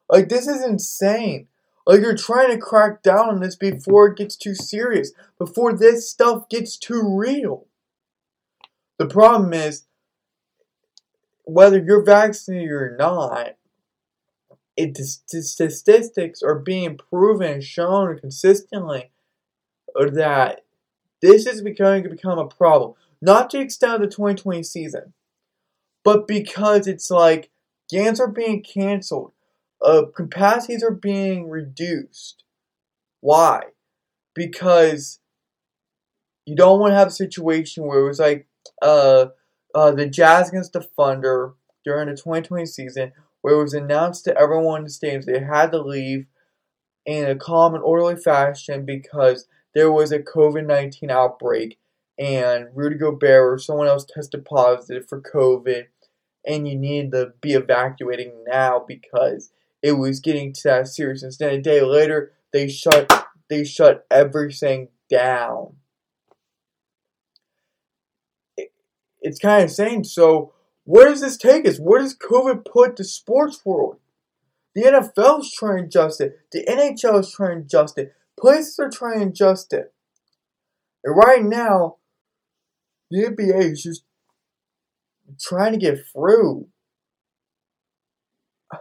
Like, 0.09 0.29
this 0.29 0.47
is 0.47 0.65
insane. 0.65 1.49
Like, 1.87 2.01
you're 2.01 2.17
trying 2.17 2.51
to 2.51 2.59
crack 2.59 3.03
down 3.03 3.29
on 3.29 3.41
this 3.41 3.57
before 3.57 4.09
it 4.09 4.19
gets 4.19 4.37
too 4.37 4.55
serious, 4.55 5.13
before 5.39 5.73
this 5.73 6.09
stuff 6.09 6.49
gets 6.49 6.77
too 6.77 7.17
real. 7.17 7.67
The 8.99 9.07
problem 9.07 9.53
is, 9.53 9.85
whether 11.47 11.79
you're 11.79 12.05
vaccinated 12.05 12.71
or 12.71 12.97
not, 12.99 13.57
it, 14.77 14.95
the 14.95 15.43
statistics 15.43 16.43
are 16.43 16.59
being 16.59 16.99
proven 16.99 17.51
and 17.51 17.65
shown 17.65 18.19
consistently 18.19 19.11
that 19.95 20.65
this 21.23 21.47
is 21.47 21.63
becoming 21.63 22.03
to 22.03 22.11
become 22.11 22.39
a 22.39 22.47
problem. 22.47 22.95
Not 23.23 23.49
to 23.51 23.61
extent 23.61 23.95
of 23.95 24.01
the 24.03 24.15
2020 24.15 24.63
season, 24.63 25.15
but 26.05 26.29
because 26.29 26.87
it's 26.87 27.11
like 27.11 27.51
games 27.89 28.21
are 28.21 28.29
being 28.29 28.63
canceled, 28.63 29.33
uh, 29.83 30.03
capacities 30.15 30.83
are 30.83 30.91
being 30.91 31.49
reduced. 31.49 32.45
Why? 33.21 33.63
Because 34.35 35.21
you 36.45 36.55
don't 36.55 36.81
want 36.81 36.93
to 36.93 36.97
have 36.97 37.09
a 37.09 37.13
situation 37.13 37.87
where 37.87 38.01
it 38.01 38.09
was 38.09 38.21
like 38.21 38.47
uh, 38.83 39.27
uh, 39.77 39.93
the 39.93 40.07
Jazz 40.07 40.49
against 40.49 40.73
the 40.73 40.81
Thunder 40.81 41.53
during 41.85 42.09
the 42.09 42.17
2020 42.17 42.65
season, 42.67 43.12
where 43.43 43.55
it 43.55 43.62
was 43.62 43.75
announced 43.75 44.25
to 44.25 44.37
everyone 44.37 44.79
in 44.81 44.85
the 44.85 44.91
stadiums 44.91 45.27
they 45.27 45.39
had 45.39 45.71
to 45.73 45.81
leave 45.81 46.27
in 47.05 47.27
a 47.27 47.37
calm 47.37 47.75
and 47.75 47.85
orderly 47.85 48.17
fashion 48.17 48.85
because 48.85 49.47
there 49.75 49.93
was 49.93 50.11
a 50.11 50.19
COVID 50.19 50.67
19 50.67 51.11
outbreak 51.11 51.79
and 52.19 52.69
Rudy 52.75 52.97
Gobert 52.97 53.55
or 53.55 53.59
someone 53.59 53.87
else 53.87 54.07
tested 54.07 54.45
positive 54.47 55.07
for 55.09 55.21
COVID 55.21 55.85
and 56.47 56.67
you 56.67 56.77
needed 56.77 57.12
to 57.12 57.33
be 57.41 57.53
evacuating 57.53 58.33
now 58.47 58.85
because 58.87 59.51
it 59.83 59.93
was 59.93 60.21
getting 60.21 60.53
to 60.55 60.61
that 60.65 60.89
serious. 60.89 61.23
Instead, 61.23 61.53
a 61.53 61.61
day 61.61 61.83
later, 61.83 62.33
they 62.53 62.69
shut 62.69 63.29
they 63.49 63.65
shut 63.65 64.07
everything 64.11 64.89
down. 65.11 65.77
It, 68.57 68.73
it's 69.27 69.41
kind 69.41 69.65
of 69.65 69.71
insane. 69.71 70.05
So, 70.05 70.53
where 70.85 71.09
does 71.09 71.21
this 71.21 71.37
take 71.37 71.67
us? 71.67 71.79
Where 71.79 72.01
does 72.01 72.17
COVID 72.17 72.65
put 72.65 72.95
the 72.95 73.03
sports 73.03 73.61
world? 73.65 73.97
The 74.77 74.83
NFL 74.83 75.41
is 75.41 75.53
trying 75.53 75.79
to 75.79 75.85
adjust 75.87 76.21
it. 76.21 76.39
The 76.53 76.65
NHL 76.65 77.21
is 77.21 77.33
trying 77.33 77.59
to 77.59 77.65
adjust 77.65 77.99
it. 77.99 78.12
Places 78.39 78.79
are 78.79 78.89
trying 78.89 79.19
to 79.19 79.27
adjust 79.27 79.73
it. 79.73 79.93
And 81.03 81.17
right 81.17 81.43
now, 81.43 81.97
the 83.11 83.25
NBA 83.25 83.73
is 83.73 83.83
just 83.83 84.05
trying 85.41 85.73
to 85.73 85.79
get 85.79 85.99
through. 86.12 86.69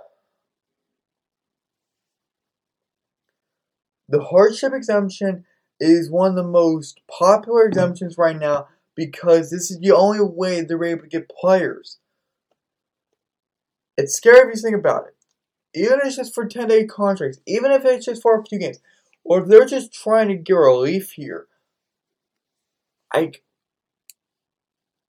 The 4.07 4.21
hardship 4.21 4.71
exemption 4.71 5.45
is 5.79 6.11
one 6.11 6.29
of 6.29 6.35
the 6.35 6.43
most 6.43 7.01
popular 7.09 7.65
exemptions 7.65 8.19
right 8.19 8.37
now 8.37 8.67
because 8.95 9.49
this 9.49 9.69
is 9.69 9.79
the 9.79 9.91
only 9.91 10.19
way 10.21 10.61
they're 10.61 10.83
able 10.83 11.03
to 11.03 11.07
get 11.07 11.29
players. 11.29 11.97
It's 13.97 14.15
scary 14.15 14.49
if 14.49 14.55
you 14.55 14.61
think 14.61 14.75
about 14.75 15.05
it. 15.07 15.15
Even 15.77 15.99
if 15.99 16.07
it's 16.07 16.15
just 16.15 16.33
for 16.33 16.45
10 16.45 16.67
day 16.67 16.85
contracts, 16.85 17.39
even 17.45 17.71
if 17.71 17.83
it's 17.85 18.05
just 18.05 18.21
for 18.21 18.39
a 18.39 18.45
few 18.45 18.59
games, 18.59 18.79
or 19.23 19.41
if 19.41 19.47
they're 19.47 19.65
just 19.65 19.93
trying 19.93 20.29
to 20.29 20.35
get 20.35 20.53
relief 20.53 21.13
here, 21.13 21.47
I 23.13 23.31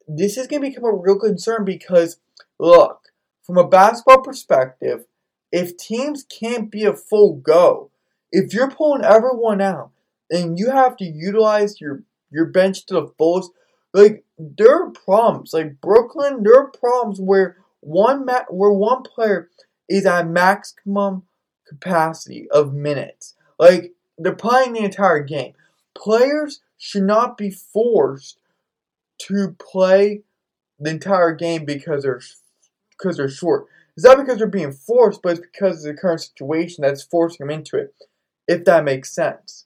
this 0.08 0.36
is 0.36 0.46
going 0.46 0.62
to 0.62 0.68
become 0.68 0.84
a 0.84 0.92
real 0.92 1.18
concern 1.18 1.64
because, 1.64 2.18
look, 2.58 3.06
from 3.42 3.58
a 3.58 3.66
basketball 3.66 4.22
perspective, 4.22 5.04
if 5.50 5.76
teams 5.76 6.24
can't 6.24 6.70
be 6.70 6.84
a 6.84 6.92
full 6.92 7.34
go, 7.34 7.90
if 8.30 8.52
you're 8.52 8.70
pulling 8.70 9.04
everyone 9.04 9.60
out 9.60 9.90
and 10.30 10.58
you 10.58 10.70
have 10.70 10.96
to 10.98 11.04
utilize 11.04 11.80
your 11.80 12.02
your 12.30 12.46
bench 12.46 12.86
to 12.86 12.94
the 12.94 13.12
fullest, 13.16 13.50
like 13.92 14.24
there 14.38 14.82
are 14.82 14.90
problems. 14.90 15.52
Like 15.52 15.80
Brooklyn, 15.80 16.42
there 16.42 16.60
are 16.60 16.70
problems 16.70 17.20
where 17.20 17.56
one 17.80 18.24
ma- 18.24 18.44
where 18.50 18.72
one 18.72 19.02
player 19.02 19.50
is 19.88 20.06
at 20.06 20.28
maximum 20.28 21.22
capacity 21.66 22.48
of 22.50 22.74
minutes. 22.74 23.34
Like 23.58 23.92
they're 24.18 24.34
playing 24.34 24.74
the 24.74 24.84
entire 24.84 25.20
game. 25.20 25.54
Players 25.96 26.60
should 26.78 27.04
not 27.04 27.38
be 27.38 27.50
forced 27.50 28.38
to 29.18 29.56
play 29.58 30.22
the 30.78 30.90
entire 30.90 31.32
game 31.32 31.64
because 31.64 32.02
they're 32.02 32.20
because 32.90 33.16
they're 33.16 33.28
short. 33.28 33.66
It's 33.96 34.04
not 34.04 34.18
because 34.18 34.38
they're 34.38 34.46
being 34.46 34.72
forced, 34.72 35.22
but 35.22 35.38
it's 35.38 35.40
because 35.40 35.84
of 35.84 35.94
the 35.94 36.00
current 36.00 36.20
situation 36.20 36.82
that's 36.82 37.02
forcing 37.02 37.46
them 37.46 37.54
into 37.58 37.76
it. 37.78 37.94
If 38.46 38.64
that 38.66 38.84
makes 38.84 39.14
sense. 39.14 39.64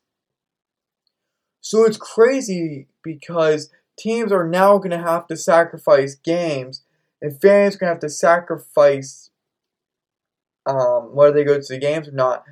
So 1.61 1.85
it's 1.85 1.97
crazy 1.97 2.87
because 3.03 3.71
teams 4.01 4.33
are 4.33 4.49
now 4.49 4.79
going 4.79 4.91
to 4.91 4.99
have 4.99 5.27
to 5.29 5.37
sacrifice 5.37 6.15
games, 6.15 6.83
and 7.21 7.41
fans 7.41 7.77
are 7.77 7.79
going 7.79 7.89
to 7.89 7.95
have 7.95 8.01
to 8.01 8.09
sacrifice 8.09 9.31
um, 10.67 11.15
whether 11.15 11.33
they 11.33 11.45
go 11.45 11.61
to 11.61 11.67
the 11.69 11.79
games 11.79 12.09
or 12.09 12.13
not. 12.13 12.45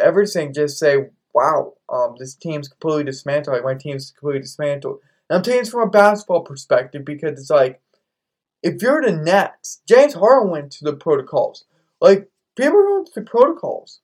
Everything 0.00 0.52
just 0.52 0.78
say, 0.78 1.10
wow, 1.34 1.74
um, 1.88 2.16
this 2.18 2.34
team's 2.34 2.68
completely 2.68 3.04
dismantled. 3.04 3.56
Like 3.56 3.64
my 3.64 3.74
team's 3.74 4.10
completely 4.10 4.42
dismantled. 4.42 5.00
And 5.28 5.36
I'm 5.36 5.42
taking 5.42 5.60
this 5.60 5.70
from 5.70 5.88
a 5.88 5.90
basketball 5.90 6.42
perspective 6.42 7.04
because 7.04 7.38
it's 7.38 7.50
like, 7.50 7.80
if 8.62 8.80
you're 8.80 9.02
the 9.02 9.12
Nets, 9.12 9.82
James 9.88 10.14
Harden 10.14 10.50
went 10.50 10.72
to 10.72 10.84
the 10.84 10.94
protocols. 10.94 11.64
Like 12.00 12.30
people 12.56 12.78
are 12.78 12.84
going 12.84 13.04
to 13.06 13.12
the 13.14 13.22
protocols. 13.22 14.00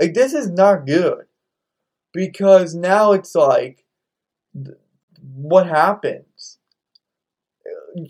Like 0.00 0.14
this 0.14 0.32
is 0.32 0.50
not 0.50 0.86
good 0.86 1.26
because 2.12 2.74
now 2.74 3.12
it's 3.12 3.34
like, 3.34 3.84
what 5.42 5.68
happens? 5.68 6.58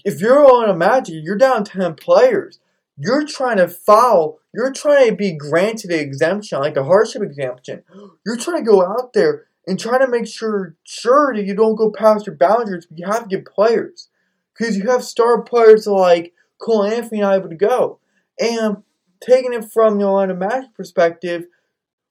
If 0.05 0.21
you're 0.21 0.45
on 0.45 0.69
a 0.69 0.77
Magic, 0.77 1.17
you're 1.23 1.37
down 1.37 1.65
ten 1.65 1.95
players. 1.95 2.59
You're 2.97 3.25
trying 3.25 3.59
to 3.59 3.69
foul. 3.69 4.39
You're 4.53 4.73
trying 4.73 5.11
to 5.11 5.15
be 5.15 5.33
granted 5.33 5.91
an 5.91 6.01
exemption, 6.01 6.59
like 6.59 6.77
a 6.77 6.85
hardship 6.85 7.23
exemption. 7.23 7.83
You're 8.25 8.37
trying 8.37 8.65
to 8.65 8.71
go 8.71 8.83
out 8.83 9.13
there 9.13 9.47
and 9.67 9.79
try 9.79 9.99
to 9.99 10.09
make 10.09 10.27
sure 10.27 10.75
sure 10.85 11.35
that 11.35 11.45
you 11.45 11.55
don't 11.55 11.77
go 11.77 11.91
past 11.91 12.27
your 12.27 12.35
boundaries. 12.35 12.87
You 12.91 13.07
have 13.07 13.25
to 13.25 13.37
get 13.37 13.47
players 13.47 14.09
because 14.57 14.77
you 14.77 14.89
have 14.89 15.05
star 15.05 15.43
players 15.43 15.87
like 15.87 16.33
Cole 16.61 16.85
Anthony 16.85 17.21
not 17.21 17.37
able 17.37 17.51
to 17.51 17.57
go. 17.57 18.01
And 18.41 18.79
taking 19.21 19.53
it 19.53 19.71
from 19.71 19.99
the 19.99 20.07
Orlando 20.07 20.35
Magic 20.35 20.75
perspective, 20.75 21.45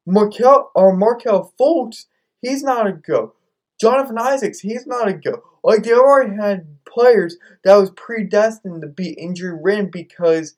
Markelle 0.06 0.72
or 0.76 0.96
Markelle 0.96 1.54
Fultz, 1.60 2.06
he's 2.42 2.64
not 2.64 2.88
a 2.88 2.94
go. 2.94 3.34
Jonathan 3.80 4.18
Isaacs, 4.18 4.60
he's 4.60 4.88
not 4.88 5.08
a 5.08 5.14
go. 5.14 5.44
Like 5.64 5.84
they 5.84 5.94
already 5.94 6.36
had 6.36 6.78
players 6.86 7.38
that 7.64 7.76
was 7.76 7.92
predestined 7.92 8.82
to 8.82 8.88
be 8.88 9.10
injury 9.12 9.58
ridden 9.62 9.90
because 9.92 10.56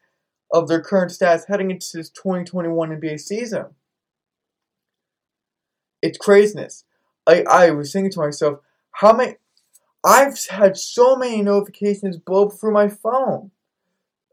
of 0.52 0.68
their 0.68 0.82
current 0.82 1.12
stats 1.12 1.48
heading 1.48 1.72
into 1.72 1.88
this 1.94 2.10
2021 2.10 2.90
NBA 2.90 3.20
season. 3.20 3.66
It's 6.02 6.18
craziness. 6.18 6.86
I, 7.28 7.44
I 7.44 7.72
was 7.72 7.92
thinking 7.92 8.12
to 8.12 8.20
myself, 8.20 8.60
how 8.92 9.14
many. 9.14 9.36
I've 10.04 10.40
had 10.48 10.78
so 10.78 11.18
many 11.18 11.42
notifications 11.42 12.18
blow 12.18 12.48
up 12.48 12.54
through 12.54 12.72
my 12.72 12.88
phone. 12.88 13.52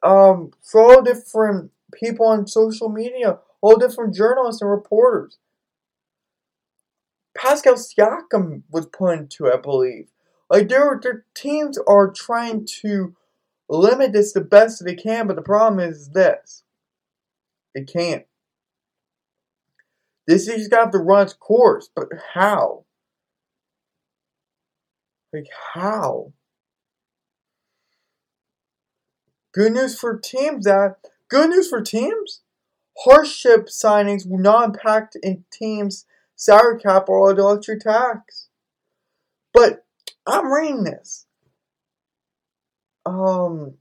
Um, 0.03 0.53
for 0.63 0.81
all 0.81 1.03
different 1.03 1.73
people 1.93 2.27
on 2.27 2.47
social 2.47 2.89
media, 2.89 3.39
all 3.61 3.77
different 3.77 4.15
journalists 4.15 4.63
and 4.63 4.71
reporters. 4.71 5.39
Pascal 7.37 7.75
Siakam 7.75 8.63
was 8.71 8.87
put 8.87 9.19
into, 9.19 9.53
I 9.53 9.57
believe. 9.57 10.09
Like 10.49 10.69
their 10.69 10.99
their 11.03 11.25
teams 11.35 11.79
are 11.87 12.11
trying 12.11 12.67
to 12.83 13.15
limit 13.69 14.13
this 14.13 14.33
the 14.33 14.41
best 14.41 14.85
they 14.85 14.95
can, 14.95 15.27
but 15.27 15.37
the 15.37 15.43
problem 15.43 15.81
is 15.81 16.11
this. 16.11 16.63
It 17.75 17.91
can't. 17.93 18.25
This 20.27 20.49
is 20.49 20.69
got 20.69 20.93
to 20.93 20.99
run 20.99 21.25
its 21.25 21.35
course, 21.35 21.91
but 21.95 22.09
how? 22.35 22.85
Like 25.33 25.49
how? 25.75 26.33
Good 29.53 29.73
news 29.73 29.99
for 29.99 30.19
teams 30.19 30.65
that 30.65 30.97
good 31.29 31.51
news 31.51 31.69
for 31.69 31.81
teams. 31.81 32.43
Hardship 33.05 33.67
signings 33.67 34.27
will 34.27 34.39
not 34.39 34.65
impact 34.65 35.17
in 35.23 35.45
teams 35.53 36.07
salary 36.37 36.79
cap 36.79 37.09
or 37.09 37.35
luxury 37.35 37.79
tax. 37.79 38.49
But 39.53 39.85
I'm 40.27 40.53
reading 40.53 40.85
this. 40.85 41.27
Um, 43.05 43.75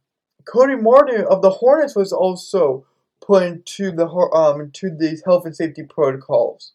Cody 0.45 0.75
Martin 0.75 1.25
of 1.29 1.41
the 1.41 1.49
Hornets 1.49 1.95
was 1.95 2.13
also 2.13 2.85
put 3.21 3.43
into 3.43 3.91
the 3.91 4.07
um 4.07 4.71
these 4.97 5.23
health 5.25 5.45
and 5.45 5.55
safety 5.55 5.83
protocols. 5.83 6.73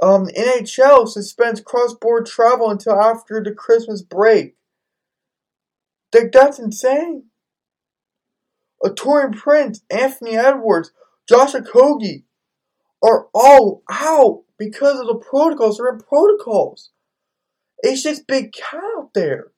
Um, 0.00 0.26
NHL 0.26 1.08
suspends 1.08 1.60
cross-border 1.60 2.24
travel 2.24 2.70
until 2.70 3.00
after 3.00 3.42
the 3.42 3.52
Christmas 3.52 4.00
break. 4.00 4.54
Like 6.14 6.32
that's 6.32 6.58
insane. 6.58 7.24
A 8.84 8.90
Taurean 8.90 9.36
Prince, 9.36 9.82
Anthony 9.90 10.36
Edwards, 10.36 10.92
Josh 11.28 11.52
Okogie 11.52 12.22
are 13.02 13.28
all 13.32 13.82
out 13.90 14.42
because 14.58 14.98
of 15.00 15.06
the 15.06 15.14
protocols. 15.14 15.78
They're 15.78 15.92
in 15.92 16.00
protocols. 16.00 16.90
It's 17.80 18.02
just 18.02 18.26
big 18.26 18.52
cat 18.52 18.82
out 18.98 19.10
there. 19.14 19.52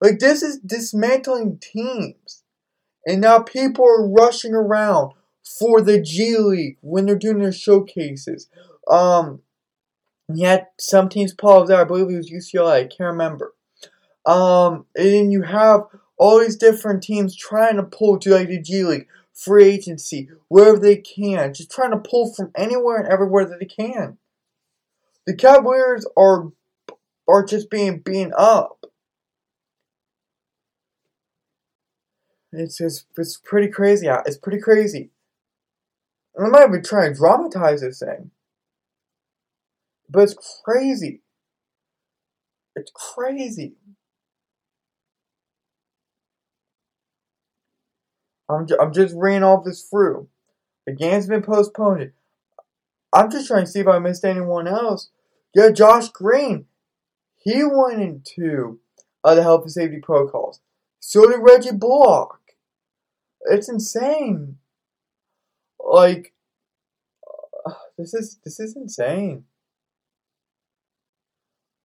Like 0.00 0.18
this 0.18 0.42
is 0.42 0.58
dismantling 0.58 1.58
teams. 1.60 2.42
And 3.06 3.20
now 3.20 3.40
people 3.40 3.84
are 3.84 4.08
rushing 4.08 4.54
around 4.54 5.12
for 5.58 5.80
the 5.80 6.00
G 6.00 6.36
League 6.38 6.78
when 6.80 7.06
they're 7.06 7.16
doing 7.16 7.38
their 7.38 7.52
showcases. 7.52 8.48
Um 8.90 9.40
yet 10.32 10.72
some 10.78 11.08
teams 11.08 11.34
pull 11.34 11.50
out, 11.50 11.70
I 11.70 11.84
believe 11.84 12.08
it 12.08 12.16
was 12.16 12.30
UCLA, 12.30 12.72
I 12.72 12.84
can't 12.84 13.12
remember. 13.12 13.54
Um 14.24 14.86
and 14.96 15.32
you 15.32 15.42
have 15.42 15.82
all 16.16 16.40
these 16.40 16.56
different 16.56 17.02
teams 17.02 17.36
trying 17.36 17.76
to 17.76 17.82
pull 17.82 18.18
to 18.18 18.30
like 18.30 18.48
the 18.48 18.60
G 18.60 18.84
League, 18.84 19.06
free 19.40 19.64
agency, 19.64 20.28
wherever 20.48 20.78
they 20.78 20.96
can, 20.96 21.54
just 21.54 21.70
trying 21.70 21.92
to 21.92 21.98
pull 21.98 22.32
from 22.34 22.50
anywhere 22.56 22.98
and 22.98 23.08
everywhere 23.08 23.46
that 23.46 23.58
they 23.58 23.66
can. 23.66 24.18
The 25.26 25.34
Cavaliers 25.34 26.06
are 26.16 26.52
are 27.28 27.44
just 27.44 27.70
being 27.70 28.00
beaten 28.00 28.32
up. 28.36 28.84
It's 32.52 32.78
just, 32.78 33.06
it's 33.16 33.36
pretty 33.36 33.68
crazy. 33.68 34.08
It's 34.08 34.36
pretty 34.36 34.60
crazy. 34.60 35.10
And 36.34 36.46
I'm 36.46 36.52
not 36.52 36.68
even 36.68 36.82
trying 36.82 37.12
to 37.12 37.18
dramatize 37.18 37.82
this 37.82 38.00
thing. 38.00 38.32
But 40.08 40.24
it's 40.24 40.62
crazy. 40.64 41.22
It's 42.74 42.90
crazy. 42.92 43.74
I'm, 48.50 48.66
ju- 48.66 48.78
I'm 48.80 48.92
just 48.92 49.14
reading 49.16 49.42
all 49.42 49.62
this 49.62 49.82
through. 49.82 50.28
The 50.86 50.92
game's 50.92 51.26
been 51.26 51.42
postponed. 51.42 52.12
I'm 53.12 53.30
just 53.30 53.46
trying 53.46 53.64
to 53.64 53.70
see 53.70 53.80
if 53.80 53.88
I 53.88 53.98
missed 53.98 54.24
anyone 54.24 54.66
else. 54.66 55.10
Yeah, 55.54 55.70
Josh 55.70 56.08
Green. 56.08 56.66
He 57.36 57.64
went 57.64 58.00
into 58.00 58.80
uh, 59.24 59.34
the 59.34 59.42
health 59.42 59.62
and 59.62 59.72
safety 59.72 59.98
protocols. 60.00 60.60
So 61.00 61.28
did 61.28 61.40
Reggie 61.40 61.72
Bullock. 61.72 62.38
It's 63.42 63.68
insane. 63.68 64.58
Like, 65.78 66.34
uh, 67.66 67.72
this 67.98 68.14
is 68.14 68.38
this 68.44 68.60
is 68.60 68.76
insane. 68.76 69.44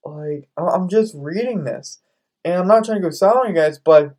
Like, 0.03 0.49
I'm 0.55 0.87
just 0.87 1.15
reading 1.17 1.63
this, 1.63 1.99
and 2.43 2.53
I'm 2.55 2.67
not 2.67 2.85
trying 2.85 3.01
to 3.01 3.07
go 3.07 3.09
silent, 3.09 3.49
you 3.49 3.55
guys, 3.55 3.79
but 3.79 4.15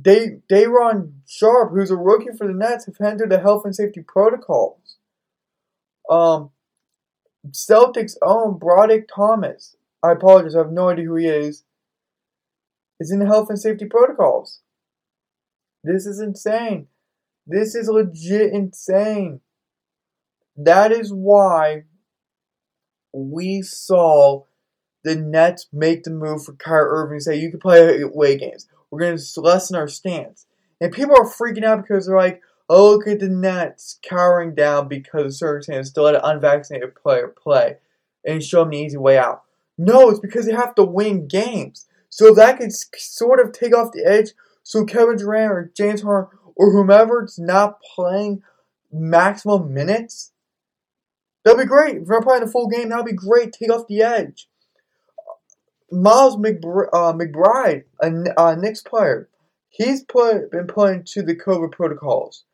Day 0.00 0.38
Day'Ron 0.48 1.22
Sharpe, 1.26 1.72
who's 1.72 1.90
a 1.90 1.96
rookie 1.96 2.36
for 2.36 2.46
the 2.46 2.52
Nets, 2.52 2.86
have 2.86 2.96
entered 3.00 3.30
the 3.30 3.40
health 3.40 3.64
and 3.64 3.74
safety 3.74 4.02
protocols. 4.06 4.96
Um, 6.10 6.50
Celtics 7.50 8.14
own 8.22 8.58
Brodric 8.58 9.04
Thomas. 9.14 9.76
I 10.02 10.12
apologize, 10.12 10.54
I 10.54 10.58
have 10.58 10.72
no 10.72 10.88
idea 10.88 11.04
who 11.06 11.16
he 11.16 11.26
is. 11.26 11.64
Is 13.00 13.10
in 13.10 13.18
the 13.18 13.26
health 13.26 13.50
and 13.50 13.58
safety 13.58 13.86
protocols. 13.86 14.60
This 15.82 16.06
is 16.06 16.20
insane. 16.20 16.86
This 17.46 17.74
is 17.74 17.88
legit 17.88 18.52
insane. 18.52 19.40
That 20.56 20.92
is 20.92 21.12
why 21.12 21.84
we 23.12 23.62
saw 23.62 24.44
the 25.02 25.16
Nets 25.16 25.66
make 25.72 26.04
the 26.04 26.10
move 26.10 26.44
for 26.44 26.54
Kyrie 26.54 26.88
Irving 26.88 27.20
say 27.20 27.36
you 27.36 27.50
can 27.50 27.60
play 27.60 28.00
away 28.00 28.38
games. 28.38 28.66
We're 28.94 29.00
going 29.00 29.18
to 29.18 29.40
lessen 29.40 29.76
our 29.76 29.88
stance. 29.88 30.46
And 30.80 30.92
people 30.92 31.16
are 31.18 31.28
freaking 31.28 31.64
out 31.64 31.82
because 31.82 32.06
they're 32.06 32.16
like, 32.16 32.40
oh, 32.68 32.92
look 32.92 33.08
at 33.08 33.18
the 33.18 33.28
Nets 33.28 33.98
cowering 34.02 34.54
down 34.54 34.86
because 34.86 35.24
of 35.24 35.34
circumstances 35.34 35.92
to 35.94 36.02
let 36.02 36.14
an 36.14 36.20
unvaccinated 36.22 36.94
player 36.94 37.28
play 37.28 37.78
and 38.24 38.42
show 38.42 38.60
them 38.60 38.70
the 38.70 38.78
easy 38.78 38.96
way 38.96 39.18
out. 39.18 39.42
No, 39.76 40.08
it's 40.10 40.20
because 40.20 40.46
they 40.46 40.52
have 40.52 40.74
to 40.76 40.84
win 40.84 41.26
games. 41.26 41.86
So 42.08 42.32
that 42.34 42.58
could 42.58 42.72
sort 42.72 43.40
of 43.40 43.52
take 43.52 43.76
off 43.76 43.92
the 43.92 44.06
edge 44.06 44.30
so 44.62 44.84
Kevin 44.84 45.16
Durant 45.16 45.52
or 45.52 45.72
James 45.76 46.02
Harden 46.02 46.38
or 46.54 46.70
whomever's 46.70 47.38
not 47.38 47.80
playing 47.82 48.42
maximum 48.92 49.74
minutes. 49.74 50.32
That'd 51.44 51.60
be 51.60 51.66
great. 51.66 51.96
If 51.96 52.06
they're 52.06 52.22
playing 52.22 52.44
a 52.44 52.46
full 52.46 52.68
game, 52.68 52.88
that'd 52.88 53.04
be 53.04 53.12
great. 53.12 53.52
Take 53.52 53.70
off 53.70 53.88
the 53.88 54.02
edge. 54.02 54.48
Miles 55.90 56.36
McBr- 56.36 56.88
uh, 56.92 57.12
McBride, 57.12 57.84
a, 58.02 58.12
a 58.36 58.56
Knicks 58.56 58.82
player, 58.82 59.28
he's 59.68 60.02
put 60.04 60.50
been 60.50 60.66
put 60.66 60.92
into 60.94 61.22
the 61.22 61.36
COVID 61.36 61.72
protocols. 61.72 62.44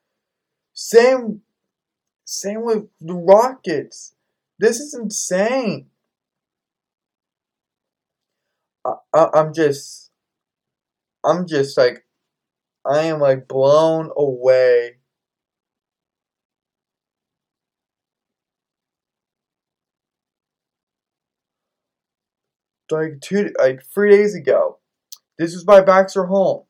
Same, 0.75 1.43
same 2.25 2.65
with 2.65 2.89
the 3.01 3.15
Rockets. 3.15 4.15
This 4.59 4.81
is 4.81 4.95
insane. 4.95 5.87
I, 8.85 8.95
I, 9.15 9.29
I'm 9.35 9.55
just, 9.55 10.11
I'm 11.25 11.47
just 11.47 11.77
like, 11.77 12.05
I 12.87 13.05
am 13.05 13.21
like 13.21 13.49
blown 13.49 14.11
away. 14.17 15.00
Like 22.91 23.21
two, 23.21 23.53
like 23.59 23.83
three 23.85 24.11
days 24.11 24.35
ago, 24.35 24.79
this 25.39 25.55
was 25.55 25.65
by 25.65 25.81
Baxter 25.81 26.27
Holmes. 26.27 26.67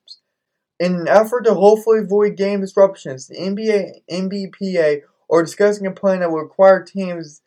In 0.78 0.94
an 0.94 1.08
effort 1.08 1.42
to 1.44 1.54
hopefully 1.54 2.00
avoid 2.00 2.36
game 2.36 2.60
disruptions, 2.60 3.26
the 3.26 3.36
NBA 3.36 4.02
NBPA 4.10 5.02
are 5.30 5.42
discussing 5.42 5.86
a 5.86 5.90
plan 5.90 6.20
that 6.20 6.30
will 6.30 6.40
require 6.40 6.82
teams 6.82 7.42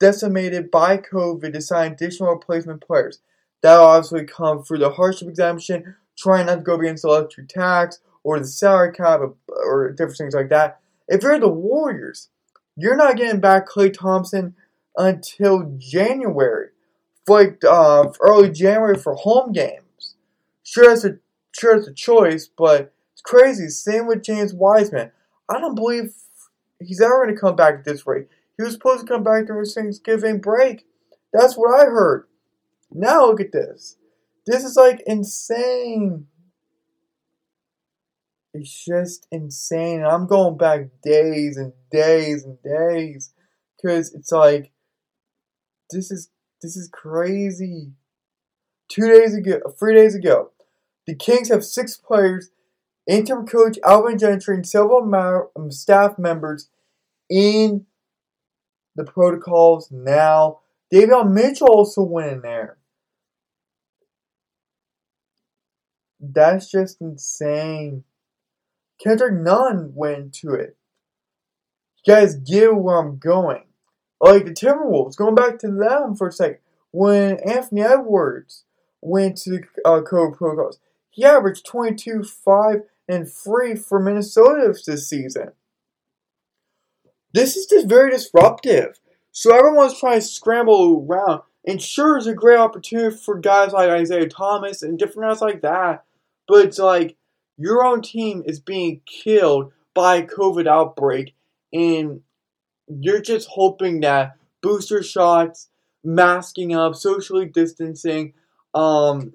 decimated 0.00 0.70
by 0.70 0.96
COVID 0.96 1.52
to 1.52 1.60
sign 1.60 1.92
additional 1.92 2.32
replacement 2.32 2.80
players. 2.80 3.20
That 3.62 3.76
will 3.76 3.86
obviously 3.86 4.24
come 4.24 4.62
through 4.62 4.78
the 4.78 4.90
hardship 4.90 5.28
exemption, 5.28 5.96
trying 6.16 6.46
not 6.46 6.56
to 6.56 6.62
go 6.62 6.76
against 6.76 7.02
the 7.02 7.08
luxury 7.08 7.46
tax 7.46 8.00
or 8.22 8.38
the 8.38 8.46
salary 8.46 8.92
cap 8.92 9.20
or 9.48 9.90
different 9.90 10.18
things 10.18 10.34
like 10.34 10.48
that. 10.50 10.80
If 11.08 11.22
you're 11.22 11.38
the 11.40 11.48
Warriors, 11.48 12.28
you're 12.76 12.96
not 12.96 13.16
getting 13.16 13.40
back 13.40 13.68
Klay 13.68 13.92
Thompson 13.92 14.54
until 14.96 15.74
January, 15.78 16.68
like 17.28 17.62
uh, 17.64 18.08
early 18.20 18.50
January 18.50 18.96
for 18.96 19.14
home 19.14 19.52
games. 19.52 20.16
Sure, 20.62 20.92
it's 20.92 21.04
a 21.04 21.18
sure 21.58 21.76
it's 21.76 21.88
a 21.88 21.94
choice, 21.94 22.48
but 22.48 22.92
it's 23.12 23.22
crazy. 23.22 23.68
Same 23.68 24.06
with 24.06 24.22
James 24.22 24.54
Wiseman. 24.54 25.10
I 25.48 25.58
don't 25.58 25.74
believe 25.74 26.12
he's 26.80 27.00
ever 27.00 27.24
going 27.24 27.34
to 27.34 27.40
come 27.40 27.56
back 27.56 27.74
at 27.74 27.84
this 27.84 28.06
rate. 28.06 28.28
He 28.56 28.64
was 28.64 28.74
supposed 28.74 29.00
to 29.00 29.06
come 29.06 29.22
back 29.22 29.46
during 29.46 29.64
Thanksgiving 29.64 30.40
break. 30.40 30.84
That's 31.32 31.54
what 31.54 31.80
I 31.80 31.84
heard. 31.84 32.26
Now 32.90 33.26
look 33.26 33.40
at 33.40 33.52
this. 33.52 33.96
This 34.46 34.64
is 34.64 34.76
like 34.76 35.02
insane. 35.06 36.26
It's 38.54 38.84
just 38.84 39.26
insane. 39.30 40.04
I'm 40.04 40.26
going 40.26 40.56
back 40.56 40.88
days 41.02 41.56
and 41.56 41.72
days 41.90 42.44
and 42.44 42.58
days 42.62 43.32
because 43.76 44.14
it's 44.14 44.32
like 44.32 44.72
this 45.90 46.10
is 46.10 46.30
this 46.62 46.76
is 46.76 46.88
crazy. 46.88 47.92
Two 48.88 49.06
days 49.06 49.34
ago, 49.34 49.60
three 49.78 49.94
days 49.94 50.14
ago, 50.14 50.50
the 51.06 51.14
Kings 51.14 51.48
have 51.50 51.64
six 51.64 51.96
players, 51.96 52.50
interim 53.06 53.46
coach 53.46 53.78
Alvin 53.84 54.18
Gentry, 54.18 54.56
and 54.56 54.66
several 54.66 55.04
ma- 55.04 55.42
um, 55.56 55.70
staff 55.70 56.18
members 56.18 56.70
in 57.28 57.86
the 58.96 59.04
protocols 59.04 59.90
now. 59.90 60.60
Davion 60.92 61.32
Mitchell 61.32 61.68
also 61.68 62.02
went 62.02 62.32
in 62.32 62.42
there. 62.42 62.78
That's 66.20 66.70
just 66.70 67.00
insane. 67.00 68.04
Kendrick 69.02 69.34
Nunn 69.34 69.92
went 69.94 70.34
to 70.36 70.54
it. 70.54 70.76
You 72.04 72.14
guys 72.14 72.34
get 72.34 72.74
where 72.74 72.98
I'm 72.98 73.18
going. 73.18 73.67
Like 74.20 74.44
the 74.44 74.52
Timberwolves, 74.52 75.16
going 75.16 75.34
back 75.34 75.58
to 75.60 75.68
them 75.68 76.14
for 76.16 76.28
a 76.28 76.32
second. 76.32 76.58
When 76.90 77.38
Anthony 77.40 77.82
Edwards 77.82 78.64
went 79.00 79.36
to 79.38 79.60
uh, 79.84 80.00
COVID 80.00 80.36
protocols, 80.36 80.80
he 81.10 81.24
averaged 81.24 81.66
22, 81.66 82.24
5, 82.24 82.82
and 83.08 83.30
3 83.30 83.74
for 83.76 84.00
Minnesota 84.00 84.74
this 84.86 85.08
season. 85.08 85.52
this 87.32 87.56
is 87.56 87.66
just 87.66 87.88
very 87.88 88.10
disruptive. 88.10 88.98
So 89.32 89.54
everyone's 89.56 89.98
trying 89.98 90.20
to 90.20 90.26
scramble 90.26 91.06
around. 91.08 91.42
And 91.66 91.80
sure, 91.82 92.16
it's 92.16 92.26
a 92.26 92.34
great 92.34 92.58
opportunity 92.58 93.16
for 93.16 93.38
guys 93.38 93.72
like 93.72 93.90
Isaiah 93.90 94.28
Thomas 94.28 94.82
and 94.82 94.98
different 94.98 95.30
guys 95.30 95.42
like 95.42 95.60
that. 95.62 96.04
But 96.46 96.64
it's 96.64 96.78
like 96.78 97.16
your 97.56 97.84
own 97.84 98.00
team 98.00 98.42
is 98.46 98.58
being 98.58 99.00
killed 99.04 99.72
by 99.94 100.16
a 100.16 100.26
COVID 100.26 100.66
outbreak, 100.66 101.34
and 101.72 102.22
you're 102.88 103.20
just 103.20 103.48
hoping 103.48 104.00
that 104.00 104.36
booster 104.62 105.02
shots, 105.02 105.68
masking 106.04 106.74
up, 106.74 106.94
socially 106.94 107.46
distancing, 107.46 108.34
um, 108.74 109.32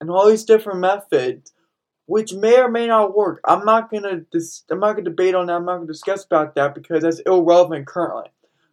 and 0.00 0.10
all 0.10 0.28
these 0.28 0.44
different 0.44 0.80
methods, 0.80 1.52
which 2.06 2.32
may 2.32 2.58
or 2.60 2.70
may 2.70 2.86
not 2.86 3.16
work. 3.16 3.40
I'm 3.44 3.64
not 3.64 3.90
gonna 3.90 4.22
dis- 4.30 4.64
I'm 4.70 4.80
not 4.80 4.92
gonna 4.92 5.10
debate 5.10 5.34
on 5.34 5.46
that. 5.46 5.56
I'm 5.56 5.64
not 5.64 5.76
gonna 5.76 5.86
discuss 5.86 6.24
about 6.24 6.54
that 6.54 6.74
because 6.74 7.02
that's 7.02 7.20
irrelevant 7.20 7.86
currently. 7.86 8.30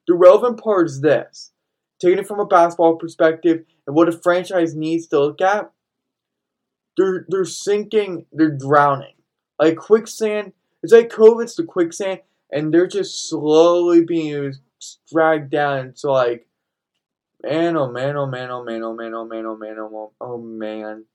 The 0.07 0.13
relevant 0.13 0.61
part 0.61 0.87
is 0.87 1.01
this: 1.01 1.51
taking 1.99 2.19
it 2.19 2.27
from 2.27 2.39
a 2.39 2.45
basketball 2.45 2.95
perspective 2.95 3.65
and 3.87 3.95
what 3.95 4.09
a 4.09 4.11
franchise 4.11 4.75
needs 4.75 5.07
to 5.07 5.19
look 5.19 5.41
at. 5.41 5.71
They're 6.97 7.25
they're 7.27 7.45
sinking, 7.45 8.25
they're 8.31 8.57
drowning 8.57 9.15
like 9.59 9.77
quicksand. 9.77 10.53
It's 10.83 10.93
like 10.93 11.09
COVID's 11.09 11.55
the 11.55 11.63
quicksand, 11.63 12.19
and 12.51 12.73
they're 12.73 12.87
just 12.87 13.29
slowly 13.29 14.03
being 14.03 14.53
dragged 15.11 15.51
down. 15.51 15.87
It's 15.87 16.03
like, 16.03 16.47
man, 17.43 17.77
oh 17.77 17.91
man, 17.91 18.17
oh 18.17 18.27
man, 18.27 18.51
oh 18.51 18.63
man, 18.63 18.83
oh 18.83 18.93
man, 18.93 19.13
oh 19.13 19.25
man, 19.25 19.45
oh 19.45 19.57
man, 19.57 19.75
oh 19.79 19.89
man, 19.89 20.09
oh 20.21 20.37
man. 20.41 21.05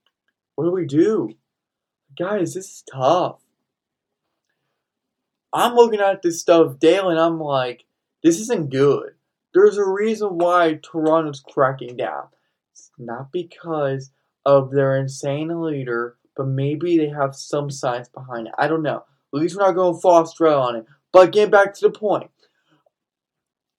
What 0.54 0.64
do 0.64 0.72
we 0.72 0.86
do? 0.86 1.30
Guys, 2.18 2.54
this 2.54 2.66
is 2.66 2.84
tough. 2.92 3.40
I'm 5.52 5.74
looking 5.74 6.00
at 6.00 6.22
this 6.22 6.40
stuff 6.40 6.78
daily 6.78 7.12
and 7.12 7.20
I'm 7.20 7.40
like, 7.40 7.84
this 8.22 8.38
isn't 8.40 8.70
good. 8.70 9.14
There's 9.52 9.78
a 9.78 9.88
reason 9.88 10.38
why 10.38 10.78
Toronto's 10.82 11.40
cracking 11.40 11.96
down. 11.96 12.24
It's 12.72 12.90
not 12.98 13.32
because 13.32 14.10
of 14.46 14.70
their 14.70 14.96
insane 14.96 15.60
leader, 15.60 16.16
but 16.36 16.46
maybe 16.46 16.96
they 16.96 17.08
have 17.08 17.34
some 17.34 17.70
science 17.70 18.08
behind 18.08 18.46
it. 18.46 18.54
I 18.58 18.68
don't 18.68 18.82
know. 18.82 19.04
At 19.34 19.40
least 19.40 19.56
we're 19.56 19.66
not 19.66 19.74
going 19.74 20.00
full 20.00 20.12
Australia 20.12 20.58
on 20.58 20.76
it. 20.76 20.86
But 21.12 21.32
getting 21.32 21.50
back 21.50 21.74
to 21.74 21.88
the 21.88 21.90
point, 21.90 22.30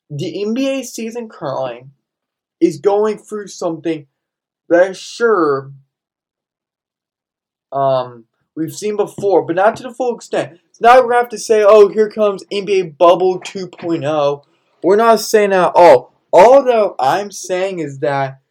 the 0.09 0.43
NBA 0.45 0.85
season 0.85 1.29
currently 1.29 1.85
is 2.59 2.79
going 2.79 3.17
through 3.17 3.47
something 3.47 4.07
that 4.69 4.95
sure 4.95 5.71
um, 7.71 8.25
we've 8.55 8.73
seen 8.73 8.97
before, 8.97 9.45
but 9.45 9.55
not 9.55 9.75
to 9.77 9.83
the 9.83 9.93
full 9.93 10.15
extent. 10.15 10.59
So 10.73 10.87
now 10.87 11.05
we 11.05 11.13
have 11.15 11.29
to 11.29 11.37
say, 11.37 11.63
oh, 11.65 11.89
here 11.89 12.09
comes 12.09 12.43
NBA 12.51 12.97
Bubble 12.97 13.39
2.0. 13.39 14.43
We're 14.83 14.95
not 14.95 15.19
saying 15.19 15.51
that 15.51 15.69
at 15.69 15.75
all. 15.75 16.11
That 16.33 16.95
I'm 16.99 17.31
saying 17.31 17.79
is 17.79 17.99
that 17.99 18.41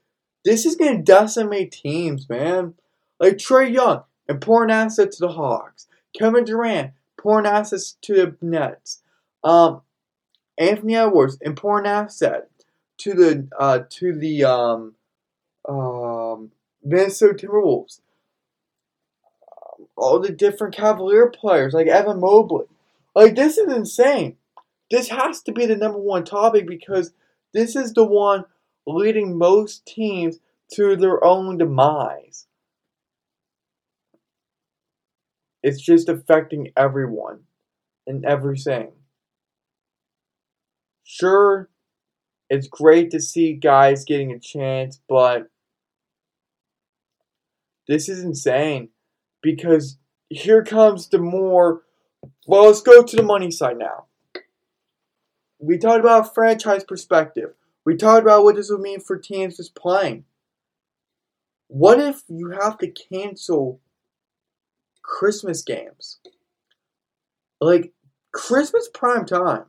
this 0.44 0.64
is 0.66 0.76
going 0.76 0.98
to 0.98 1.02
decimate 1.02 1.72
teams, 1.72 2.28
man. 2.28 2.74
Like 3.18 3.36
Trae 3.36 3.72
Young, 3.72 4.04
important 4.28 4.72
asset 4.72 5.12
to 5.12 5.20
the 5.20 5.28
Hawks. 5.28 5.86
Kevin 6.18 6.44
Durant, 6.44 6.92
important 7.20 7.52
assets 7.52 7.96
to 8.02 8.14
the 8.14 8.36
Nets. 8.40 9.02
Um, 9.44 9.82
Anthony 10.58 10.96
Edwards, 10.96 11.38
important 11.40 11.86
asset 11.86 12.48
to 12.98 13.14
the 13.14 13.48
uh, 13.58 13.80
to 13.88 14.18
the 14.18 14.44
um, 14.44 14.94
um, 15.68 16.50
Minnesota 16.82 17.46
Timberwolves 17.46 18.00
all 20.00 20.18
the 20.18 20.32
different 20.32 20.74
Cavalier 20.74 21.28
players 21.28 21.74
like 21.74 21.86
Evan 21.86 22.20
Mobley. 22.20 22.64
Like 23.14 23.36
this 23.36 23.58
is 23.58 23.72
insane. 23.72 24.36
This 24.90 25.08
has 25.08 25.42
to 25.42 25.52
be 25.52 25.66
the 25.66 25.76
number 25.76 25.98
one 25.98 26.24
topic 26.24 26.66
because 26.66 27.12
this 27.52 27.76
is 27.76 27.92
the 27.92 28.04
one 28.04 28.44
leading 28.86 29.36
most 29.36 29.86
teams 29.86 30.38
to 30.72 30.96
their 30.96 31.22
own 31.22 31.58
demise. 31.58 32.46
It's 35.62 35.80
just 35.80 36.08
affecting 36.08 36.72
everyone 36.76 37.40
and 38.06 38.24
everything. 38.24 38.92
Sure, 41.04 41.68
it's 42.48 42.66
great 42.66 43.10
to 43.10 43.20
see 43.20 43.52
guys 43.52 44.04
getting 44.04 44.32
a 44.32 44.38
chance, 44.38 45.00
but 45.08 45.50
this 47.86 48.08
is 48.08 48.22
insane 48.22 48.88
because 49.42 49.98
here 50.28 50.62
comes 50.62 51.08
the 51.08 51.18
more. 51.18 51.82
Well, 52.46 52.66
let's 52.66 52.80
go 52.80 53.02
to 53.02 53.16
the 53.16 53.22
money 53.22 53.50
side 53.50 53.78
now. 53.78 54.06
We 55.58 55.78
talked 55.78 56.00
about 56.00 56.34
franchise 56.34 56.84
perspective. 56.84 57.54
We 57.84 57.96
talked 57.96 58.22
about 58.22 58.44
what 58.44 58.56
this 58.56 58.70
would 58.70 58.80
mean 58.80 59.00
for 59.00 59.16
teams 59.16 59.56
just 59.56 59.74
playing. 59.74 60.24
What 61.68 62.00
if 62.00 62.22
you 62.28 62.50
have 62.50 62.78
to 62.78 62.88
cancel 62.88 63.80
Christmas 65.02 65.62
games? 65.62 66.18
Like 67.60 67.92
Christmas 68.32 68.88
prime 68.92 69.26
time. 69.26 69.64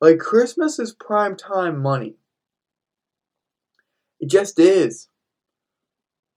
Like 0.00 0.18
Christmas 0.18 0.78
is 0.78 0.92
prime 0.92 1.36
time 1.36 1.80
money. 1.80 2.16
It 4.20 4.30
just 4.30 4.58
is. 4.58 5.08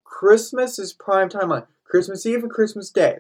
Christmas 0.04 0.78
is 0.78 0.94
prime 0.94 1.30
time 1.30 1.50
money. 1.50 1.66
Christmas 1.86 2.26
Eve 2.26 2.44
and 2.44 2.52
Christmas 2.52 2.92
Day. 2.92 3.18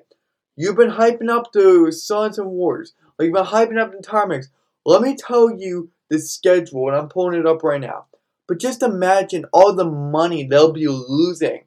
You've 0.56 0.78
been 0.78 0.92
hyping 0.92 1.30
up 1.30 1.52
the 1.52 1.92
Suns 1.92 2.38
and 2.38 2.50
Warriors. 2.50 2.94
Like 3.18 3.28
you've 3.28 3.34
been 3.34 3.46
hyping 3.46 3.82
up 3.82 3.92
the 3.92 3.98
entire. 3.98 4.42
Let 4.86 5.02
me 5.02 5.16
tell 5.16 5.50
you 5.58 5.92
the 6.10 6.20
schedule, 6.20 6.88
and 6.88 6.98
I'm 6.98 7.10
pulling 7.10 7.40
it 7.40 7.46
up 7.46 7.64
right 7.64 7.82
now. 7.82 8.06
But 8.48 8.60
just 8.60 8.84
imagine 8.84 9.46
all 9.54 9.74
the 9.74 9.90
money 9.90 10.44
they'll 10.44 10.74
be 10.74 10.88
losing 10.88 11.64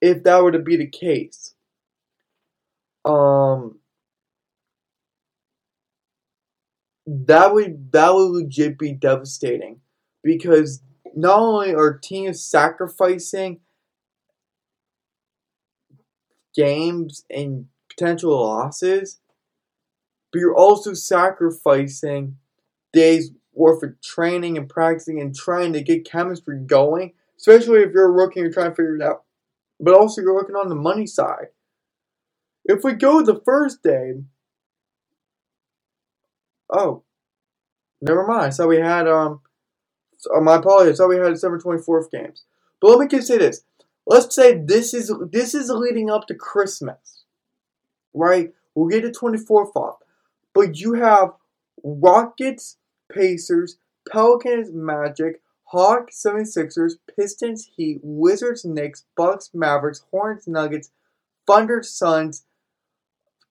if 0.00 0.22
that 0.22 0.42
were 0.42 0.52
to 0.52 0.58
be 0.58 0.76
the 0.76 0.86
case. 0.86 1.54
Um, 3.04 3.78
that 7.06 7.52
would 7.52 7.92
that 7.92 8.14
would 8.14 8.30
legit 8.30 8.78
be 8.78 8.92
devastating 8.92 9.80
because 10.22 10.82
not 11.14 11.38
only 11.38 11.74
are 11.74 11.98
teams 11.98 12.42
sacrificing 12.42 13.60
games 16.54 17.24
and 17.28 17.66
potential 17.88 18.30
losses, 18.30 19.20
but 20.32 20.38
you're 20.38 20.56
also 20.56 20.94
sacrificing 20.94 22.36
days 22.92 23.32
worth 23.52 23.82
of 23.82 24.00
training 24.00 24.56
and 24.56 24.68
practicing 24.68 25.20
and 25.20 25.34
trying 25.34 25.72
to 25.72 25.82
get 25.82 26.08
chemistry 26.08 26.58
going, 26.58 27.12
especially 27.36 27.80
if 27.80 27.92
you're 27.92 28.08
a 28.08 28.10
rookie 28.10 28.40
and 28.40 28.46
you're 28.46 28.52
trying 28.52 28.70
to 28.70 28.74
figure 28.76 28.96
it 28.96 29.02
out. 29.02 29.24
But 29.80 29.94
also, 29.94 30.22
you're 30.22 30.34
working 30.34 30.56
on 30.56 30.68
the 30.68 30.74
money 30.74 31.06
side. 31.06 31.48
If 32.64 32.84
we 32.84 32.92
go 32.92 33.22
the 33.22 33.40
first 33.44 33.82
day, 33.82 34.14
oh, 36.70 37.02
never 38.00 38.26
mind. 38.26 38.54
So 38.54 38.68
we 38.68 38.76
had 38.76 39.08
um, 39.08 39.40
so 40.18 40.40
my 40.40 40.56
apologies. 40.56 40.98
So 40.98 41.08
we 41.08 41.16
had 41.16 41.28
December 41.28 41.58
twenty 41.58 41.82
fourth 41.82 42.10
games. 42.10 42.44
But 42.80 42.88
let 42.88 42.98
me 42.98 43.08
just 43.08 43.26
say 43.26 43.38
this: 43.38 43.62
let's 44.06 44.34
say 44.34 44.56
this 44.56 44.94
is 44.94 45.12
this 45.30 45.54
is 45.54 45.70
leading 45.70 46.10
up 46.10 46.26
to 46.28 46.34
Christmas, 46.34 47.24
right? 48.14 48.52
We'll 48.74 48.88
get 48.88 49.02
to 49.02 49.10
24th 49.10 49.76
off, 49.76 49.98
but 50.54 50.78
you 50.80 50.94
have 50.94 51.32
Rockets, 51.84 52.78
Pacers, 53.12 53.76
Pelicans, 54.10 54.70
Magic, 54.72 55.42
Hawks, 55.64 56.22
76ers, 56.22 56.92
Pistons, 57.16 57.70
Heat, 57.76 58.00
Wizards, 58.02 58.64
Knicks, 58.64 59.04
Bucks, 59.16 59.50
Mavericks, 59.52 60.04
Hornets, 60.10 60.48
Nuggets, 60.48 60.90
Thunder, 61.46 61.82
Suns, 61.82 62.44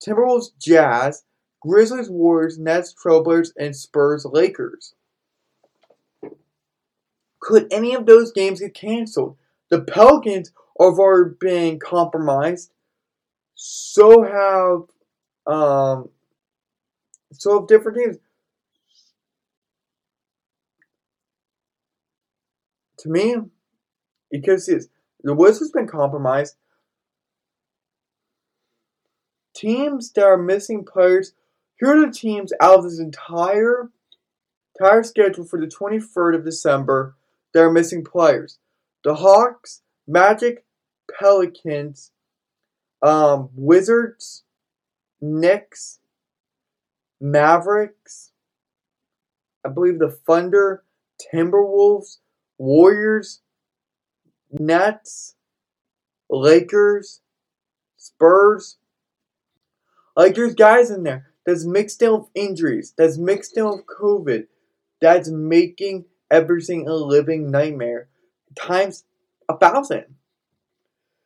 Timberwolves, 0.02 0.50
Jazz, 0.58 1.24
Grizzlies, 1.60 2.10
Warriors, 2.10 2.58
Nets, 2.58 2.94
Trailblazers, 2.94 3.52
and 3.56 3.74
Spurs, 3.74 4.24
Lakers. 4.24 4.94
Could 7.40 7.72
any 7.72 7.94
of 7.94 8.06
those 8.06 8.32
games 8.32 8.60
get 8.60 8.74
canceled? 8.74 9.36
The 9.68 9.80
Pelicans 9.80 10.52
have 10.78 10.98
already 10.98 11.34
been 11.40 11.78
compromised. 11.78 12.72
So 13.54 14.22
have 14.22 15.54
um, 15.54 16.08
so 17.32 17.60
have 17.60 17.68
different 17.68 17.98
teams. 17.98 18.16
To 22.98 23.08
me, 23.08 23.36
because 24.30 24.68
it's, 24.68 24.86
the 25.22 25.34
Wizards 25.34 25.72
been 25.72 25.88
compromised. 25.88 26.54
Teams 29.62 30.10
that 30.14 30.24
are 30.24 30.36
missing 30.36 30.84
players. 30.84 31.34
Here 31.78 31.90
are 31.90 32.06
the 32.06 32.12
teams 32.12 32.52
out 32.60 32.78
of 32.78 32.84
this 32.84 32.98
entire 32.98 33.90
entire 34.74 35.04
schedule 35.04 35.44
for 35.44 35.60
the 35.60 35.68
23rd 35.68 36.34
of 36.34 36.44
December 36.44 37.14
that 37.54 37.60
are 37.60 37.70
missing 37.70 38.02
players 38.02 38.58
the 39.04 39.14
Hawks, 39.14 39.82
Magic, 40.08 40.64
Pelicans, 41.16 42.10
um, 43.02 43.50
Wizards, 43.54 44.42
Knicks, 45.20 46.00
Mavericks, 47.20 48.32
I 49.64 49.68
believe 49.68 50.00
the 50.00 50.10
Thunder, 50.10 50.82
Timberwolves, 51.32 52.18
Warriors, 52.58 53.42
Nets, 54.50 55.36
Lakers, 56.28 57.20
Spurs. 57.96 58.78
Like 60.16 60.34
there's 60.34 60.54
guys 60.54 60.90
in 60.90 61.02
there 61.04 61.30
that's 61.46 61.64
mixed 61.64 62.02
in 62.02 62.12
with 62.12 62.28
injuries, 62.34 62.94
that's 62.96 63.18
mixed 63.18 63.56
in 63.56 63.64
with 63.64 63.86
COVID, 63.86 64.46
that's 65.00 65.30
making 65.30 66.04
everything 66.30 66.88
a 66.88 66.94
living 66.94 67.50
nightmare 67.50 68.08
times 68.54 69.04
a 69.48 69.56
thousand. 69.56 70.04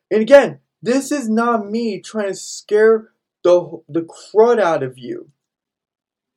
And 0.09 0.21
again, 0.21 0.59
this 0.81 1.11
is 1.11 1.29
not 1.29 1.69
me 1.69 2.01
trying 2.01 2.27
to 2.27 2.35
scare 2.35 3.11
the 3.43 3.81
the 3.89 4.01
crud 4.01 4.59
out 4.59 4.83
of 4.83 4.97
you. 4.97 5.29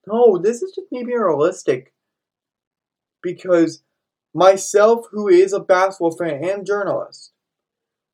No, 0.07 0.39
this 0.39 0.63
is 0.63 0.73
just 0.75 0.91
me 0.91 1.05
being 1.05 1.19
realistic. 1.19 1.93
Because 3.23 3.83
myself, 4.33 5.07
who 5.11 5.29
is 5.29 5.53
a 5.53 5.61
basketball 5.61 6.17
fan 6.17 6.43
and 6.43 6.67
journalist, 6.67 7.33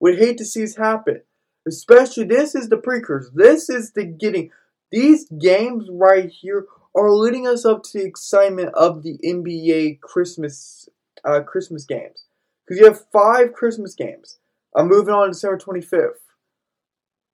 would 0.01 0.19
hate 0.19 0.39
to 0.39 0.45
see 0.45 0.61
this 0.61 0.77
happen. 0.77 1.23
Especially, 1.67 2.25
this 2.25 2.55
is 2.55 2.69
the 2.69 2.77
precursor. 2.77 3.31
This 3.35 3.69
is 3.69 3.93
the 3.93 4.05
getting. 4.05 4.51
These 4.93 5.29
games 5.31 5.89
right 5.91 6.31
here 6.31 6.67
are 6.95 7.11
leading 7.11 7.47
us 7.47 7.65
up 7.65 7.83
to 7.83 7.99
the 7.99 8.05
excitement 8.05 8.71
of 8.75 9.03
the 9.03 9.19
NBA 9.25 10.01
Christmas 10.01 10.89
uh, 11.25 11.41
Christmas 11.41 11.85
games. 11.85 12.27
Because 12.67 12.81
you 12.81 12.87
have 12.87 13.05
five 13.13 13.53
Christmas 13.53 13.95
games. 13.95 14.39
I'm 14.75 14.89
moving 14.89 15.15
on 15.15 15.31
December 15.31 15.59
25th. 15.59 16.23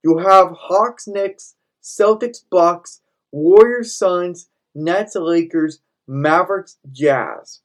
You'll 0.02 0.26
have 0.26 0.52
Hawks, 0.52 1.06
Knicks, 1.06 1.54
Celtics, 1.82 2.38
Bucks, 2.50 3.00
Warriors, 3.30 3.94
Suns, 3.96 4.48
Nets, 4.74 5.14
Lakers, 5.14 5.80
Mavericks, 6.06 6.78
Jazz. 6.90 7.60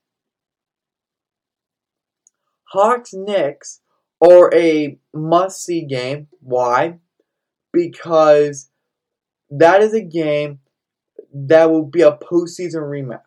Hawks, 2.72 3.12
Knicks 3.14 3.82
are 4.22 4.54
a 4.54 4.98
must 5.14 5.64
see 5.64 5.82
game. 5.86 6.28
Why? 6.42 7.00
Because 7.72 8.70
that 9.50 9.82
is 9.82 9.94
a 9.94 10.02
game 10.02 10.60
that 11.34 11.70
will 11.70 11.86
be 11.86 12.02
a 12.02 12.18
postseason 12.18 12.82
rematch. 12.82 13.22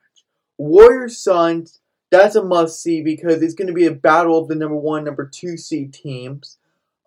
Warriors, 0.58 1.18
Suns, 1.18 1.80
that's 2.10 2.34
a 2.34 2.42
must 2.42 2.82
see 2.82 3.02
because 3.02 3.40
it's 3.42 3.54
going 3.54 3.68
to 3.68 3.74
be 3.74 3.86
a 3.86 3.92
battle 3.92 4.38
of 4.38 4.48
the 4.48 4.54
number 4.54 4.76
one, 4.76 5.04
number 5.04 5.24
two 5.32 5.56
seed 5.56 5.94
teams 5.94 6.58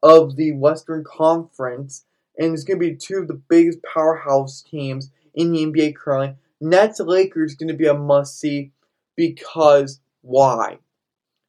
of 0.02 0.36
the 0.36 0.54
Western 0.54 1.04
Conference, 1.04 2.06
and 2.38 2.54
it's 2.54 2.64
going 2.64 2.80
to 2.80 2.86
be 2.86 2.96
two 2.96 3.18
of 3.18 3.28
the 3.28 3.42
biggest 3.50 3.80
powerhouse 3.84 4.62
teams 4.62 5.12
in 5.34 5.52
the 5.52 5.66
NBA 5.66 5.96
currently. 5.96 6.36
Nets 6.62 7.00
Lakers 7.00 7.56
going 7.56 7.68
to 7.68 7.74
be 7.74 7.88
a 7.88 7.94
must 7.94 8.40
see 8.40 8.72
because 9.16 10.00
why? 10.22 10.80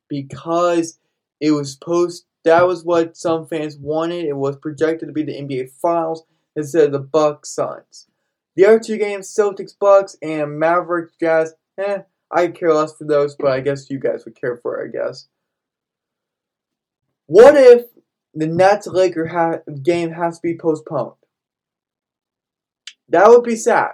Because 0.08 0.98
it 1.44 1.50
was 1.50 1.76
post. 1.76 2.24
That 2.44 2.66
was 2.66 2.84
what 2.84 3.18
some 3.18 3.46
fans 3.46 3.76
wanted. 3.76 4.24
It 4.24 4.36
was 4.36 4.56
projected 4.56 5.08
to 5.08 5.12
be 5.12 5.22
the 5.22 5.38
NBA 5.38 5.72
Finals 5.72 6.24
instead 6.56 6.86
of 6.86 6.92
the 6.92 6.98
Bucks 6.98 7.54
Suns. 7.54 8.08
The 8.56 8.64
other 8.64 8.78
two 8.78 8.96
games, 8.96 9.34
Celtics 9.34 9.74
Bucks 9.78 10.16
and 10.22 10.58
Mavericks 10.58 11.14
Jazz, 11.20 11.54
eh, 11.76 11.98
I 12.30 12.48
care 12.48 12.72
less 12.72 12.96
for 12.96 13.04
those, 13.04 13.36
but 13.36 13.50
I 13.50 13.60
guess 13.60 13.90
you 13.90 13.98
guys 13.98 14.24
would 14.24 14.40
care 14.40 14.56
for 14.56 14.80
it, 14.80 14.88
I 14.88 14.90
guess. 14.90 15.28
What 17.26 17.56
if 17.56 17.86
the 18.32 18.46
Nets 18.46 18.86
Laker 18.86 19.26
ha- 19.26 19.60
game 19.82 20.12
has 20.12 20.38
to 20.38 20.42
be 20.42 20.56
postponed? 20.56 21.16
That 23.08 23.28
would 23.28 23.44
be 23.44 23.56
sad. 23.56 23.92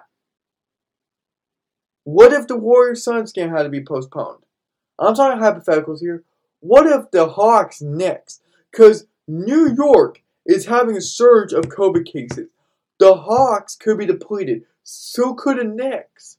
What 2.04 2.32
if 2.32 2.46
the 2.46 2.56
Warriors 2.56 3.02
Suns 3.02 3.32
game 3.32 3.50
had 3.50 3.64
to 3.64 3.68
be 3.68 3.84
postponed? 3.84 4.44
I'm 5.00 5.14
talking 5.14 5.42
hypotheticals 5.42 6.00
here. 6.00 6.24
What 6.60 6.86
if 6.86 7.10
the 7.10 7.26
Hawks 7.26 7.82
Knicks? 7.82 8.40
Because 8.70 9.06
New 9.26 9.74
York 9.74 10.22
is 10.46 10.66
having 10.66 10.96
a 10.96 11.00
surge 11.00 11.52
of 11.52 11.64
COVID 11.64 12.04
cases. 12.04 12.48
The 12.98 13.14
Hawks 13.14 13.76
could 13.76 13.98
be 13.98 14.06
depleted. 14.06 14.62
So 14.82 15.34
could 15.34 15.58
the 15.58 15.64
Knicks. 15.64 16.36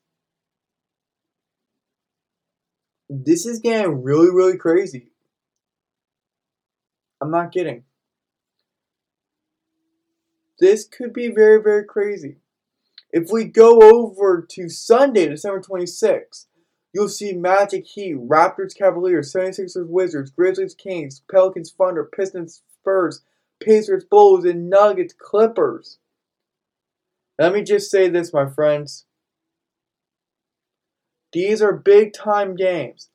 This 3.09 3.45
is 3.45 3.59
getting 3.59 4.03
really, 4.03 4.30
really 4.30 4.57
crazy. 4.57 5.07
I'm 7.19 7.32
not 7.32 7.51
kidding. 7.51 7.84
This 10.59 10.86
could 10.86 11.11
be 11.11 11.30
very, 11.30 11.61
very 11.61 11.84
crazy. 11.84 12.38
If 13.11 13.30
we 13.32 13.45
go 13.45 13.82
over 13.82 14.45
to 14.51 14.69
Sunday, 14.69 15.28
December 15.28 15.61
26th, 15.61 16.45
you'll 16.93 17.09
see 17.09 17.33
Magic 17.33 17.85
Heat, 17.85 18.15
Raptors 18.15 18.75
Cavaliers, 18.77 19.33
76ers 19.33 19.87
Wizards, 19.87 20.31
Grizzlies 20.31 20.75
Kings, 20.75 21.21
Pelicans 21.31 21.73
Thunder, 21.77 22.09
Pistons 22.15 22.61
Spurs, 22.79 23.21
Pacers 23.61 24.03
Bulls, 24.09 24.45
and 24.45 24.69
Nuggets 24.69 25.13
Clippers. 25.17 25.99
Let 27.39 27.53
me 27.53 27.63
just 27.63 27.89
say 27.89 28.09
this, 28.09 28.33
my 28.33 28.49
friends. 28.49 29.05
These 31.33 31.61
are 31.61 31.73
big 31.73 32.13
time 32.13 32.55
games. 32.55 33.09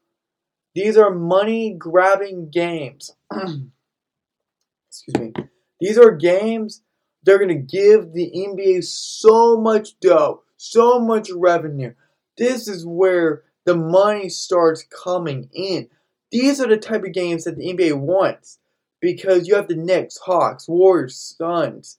These 0.75 0.97
are 0.97 1.11
money 1.11 1.75
grabbing 1.79 2.51
games. 2.51 3.11
Excuse 3.33 5.17
me. 5.19 5.33
These 5.81 5.99
are 5.99 6.11
games 6.13 6.83
they're 7.23 7.39
going 7.39 7.49
to 7.49 7.55
give 7.55 8.13
the 8.13 8.31
NBA 8.37 8.85
so 8.85 9.61
much 9.61 9.99
dough, 10.01 10.43
so 10.57 10.99
much 10.99 11.29
revenue. 11.35 11.93
This 12.39 12.69
is 12.69 12.87
where 12.87 13.43
the 13.67 13.77
money 13.77 14.31
starts 14.31 14.85
coming 14.85 15.51
in. 15.53 15.89
These 16.31 16.61
are 16.61 16.69
the 16.69 16.79
type 16.79 17.05
of 17.05 17.13
games 17.13 17.45
that 17.45 17.59
the 17.59 17.75
NBA 17.75 17.99
wants 17.99 18.59
because 19.01 19.47
you 19.47 19.57
have 19.57 19.69
the 19.69 19.77
Knicks, 19.77 20.17
Hawks, 20.19 20.69
Warriors, 20.69 21.37
Suns, 21.37 21.99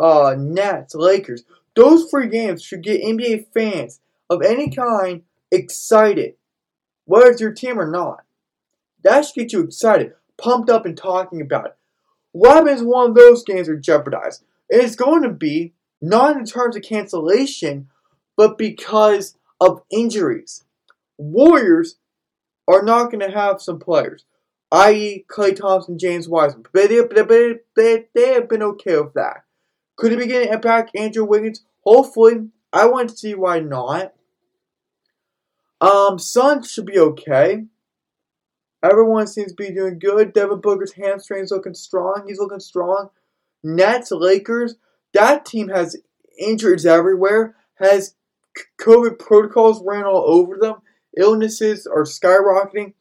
uh, 0.00 0.34
Nets, 0.36 0.94
Lakers. 0.94 1.44
Those 1.76 2.10
three 2.10 2.28
games 2.28 2.62
should 2.62 2.82
get 2.82 3.02
NBA 3.02 3.46
fans 3.54 4.00
of 4.28 4.42
any 4.42 4.70
kind 4.70 5.22
excited, 5.50 6.34
whether 7.04 7.30
it's 7.30 7.40
your 7.40 7.52
team 7.52 7.78
or 7.78 7.90
not. 7.90 8.24
That 9.02 9.24
should 9.24 9.34
get 9.34 9.52
you 9.52 9.60
excited, 9.60 10.14
pumped 10.38 10.70
up, 10.70 10.86
and 10.86 10.96
talking 10.96 11.40
about 11.40 11.66
it. 11.66 11.76
What 12.32 12.66
happens 12.66 12.82
one 12.82 13.10
of 13.10 13.16
those 13.16 13.44
games 13.44 13.68
are 13.68 13.76
jeopardized? 13.76 14.42
It's 14.70 14.96
going 14.96 15.22
to 15.22 15.30
be 15.30 15.74
not 16.00 16.36
in 16.36 16.46
terms 16.46 16.76
of 16.76 16.82
cancellation, 16.82 17.88
but 18.36 18.56
because 18.56 19.36
of 19.60 19.82
injuries. 19.90 20.64
Warriors 21.18 21.96
are 22.68 22.82
not 22.82 23.10
going 23.10 23.20
to 23.20 23.36
have 23.36 23.60
some 23.60 23.78
players, 23.78 24.24
i.e., 24.70 25.24
Klay 25.28 25.54
Thompson, 25.54 25.98
James 25.98 26.28
Wiseman. 26.28 26.64
But 26.72 26.88
they, 26.88 26.96
have 26.96 28.48
been 28.48 28.62
okay 28.62 29.00
with 29.00 29.14
that. 29.14 29.44
Could 29.96 30.12
it 30.12 30.18
be 30.18 30.26
getting 30.26 30.60
back 30.60 30.90
Andrew 30.94 31.24
Wiggins? 31.24 31.64
Hopefully. 31.84 32.48
I 32.72 32.86
want 32.86 33.10
to 33.10 33.16
see 33.16 33.34
why 33.34 33.60
not. 33.60 34.14
Um, 35.80 36.18
Suns 36.18 36.70
should 36.70 36.86
be 36.86 36.98
okay. 36.98 37.64
Everyone 38.82 39.26
seems 39.26 39.52
to 39.52 39.62
be 39.62 39.74
doing 39.74 39.98
good. 39.98 40.32
Devin 40.32 40.60
Booker's 40.60 40.92
hamstring's 40.92 41.50
looking 41.50 41.74
strong. 41.74 42.24
He's 42.26 42.38
looking 42.38 42.60
strong. 42.60 43.10
Nets, 43.62 44.10
Lakers, 44.10 44.76
that 45.12 45.44
team 45.44 45.68
has 45.68 45.96
injuries 46.38 46.86
everywhere, 46.86 47.54
has 47.76 48.14
COVID 48.80 49.18
protocols 49.18 49.82
ran 49.84 50.04
all 50.04 50.24
over 50.26 50.56
them, 50.56 50.76
illnesses 51.16 51.86
are 51.86 52.04
skyrocketing. 52.04 52.94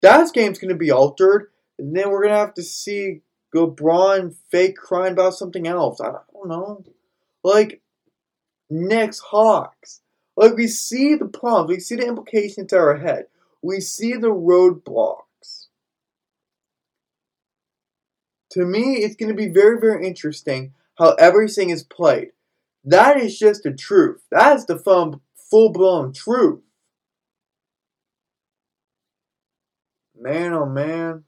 That 0.00 0.32
game's 0.32 0.58
going 0.58 0.70
to 0.70 0.74
be 0.74 0.90
altered, 0.90 1.50
and 1.78 1.96
then 1.96 2.10
we're 2.10 2.22
going 2.22 2.34
to 2.34 2.38
have 2.38 2.54
to 2.54 2.62
see 2.62 3.22
LeBron 3.54 4.34
fake 4.50 4.76
crying 4.76 5.12
about 5.12 5.34
something 5.34 5.66
else. 5.66 6.00
I 6.00 6.10
don't 6.32 6.48
know. 6.48 6.84
Like, 7.44 7.80
Knicks 8.68 9.18
Hawks. 9.18 10.00
Like, 10.36 10.56
we 10.56 10.66
see 10.66 11.14
the 11.14 11.26
problems, 11.26 11.68
we 11.68 11.80
see 11.80 11.96
the 11.96 12.06
implications 12.06 12.70
that 12.70 12.78
are 12.78 12.92
ahead, 12.92 13.26
we 13.60 13.80
see 13.80 14.14
the 14.14 14.28
roadblocks. 14.28 15.22
to 18.52 18.66
me, 18.66 18.96
it's 18.96 19.16
going 19.16 19.30
to 19.30 19.34
be 19.34 19.48
very, 19.48 19.80
very 19.80 20.06
interesting 20.06 20.74
how 20.98 21.12
everything 21.14 21.70
is 21.70 21.82
played. 21.82 22.32
That 22.84 23.16
is 23.18 23.38
just 23.38 23.62
the 23.62 23.72
truth. 23.72 24.22
That 24.30 24.56
is 24.56 24.66
the 24.66 24.78
full 24.78 25.72
blown 25.72 26.12
truth. 26.12 26.60
Man, 30.22 30.52
oh 30.52 30.66
man. 30.66 31.24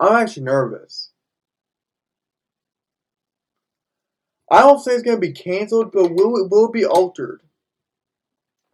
I'm 0.00 0.22
actually 0.22 0.42
nervous. 0.42 1.12
I 4.50 4.60
don't 4.60 4.80
say 4.80 4.92
it's 4.92 5.02
going 5.02 5.16
to 5.16 5.20
be 5.20 5.32
canceled, 5.32 5.92
but 5.92 6.10
will 6.10 6.36
it 6.36 6.50
will 6.50 6.70
be 6.70 6.84
altered? 6.84 7.42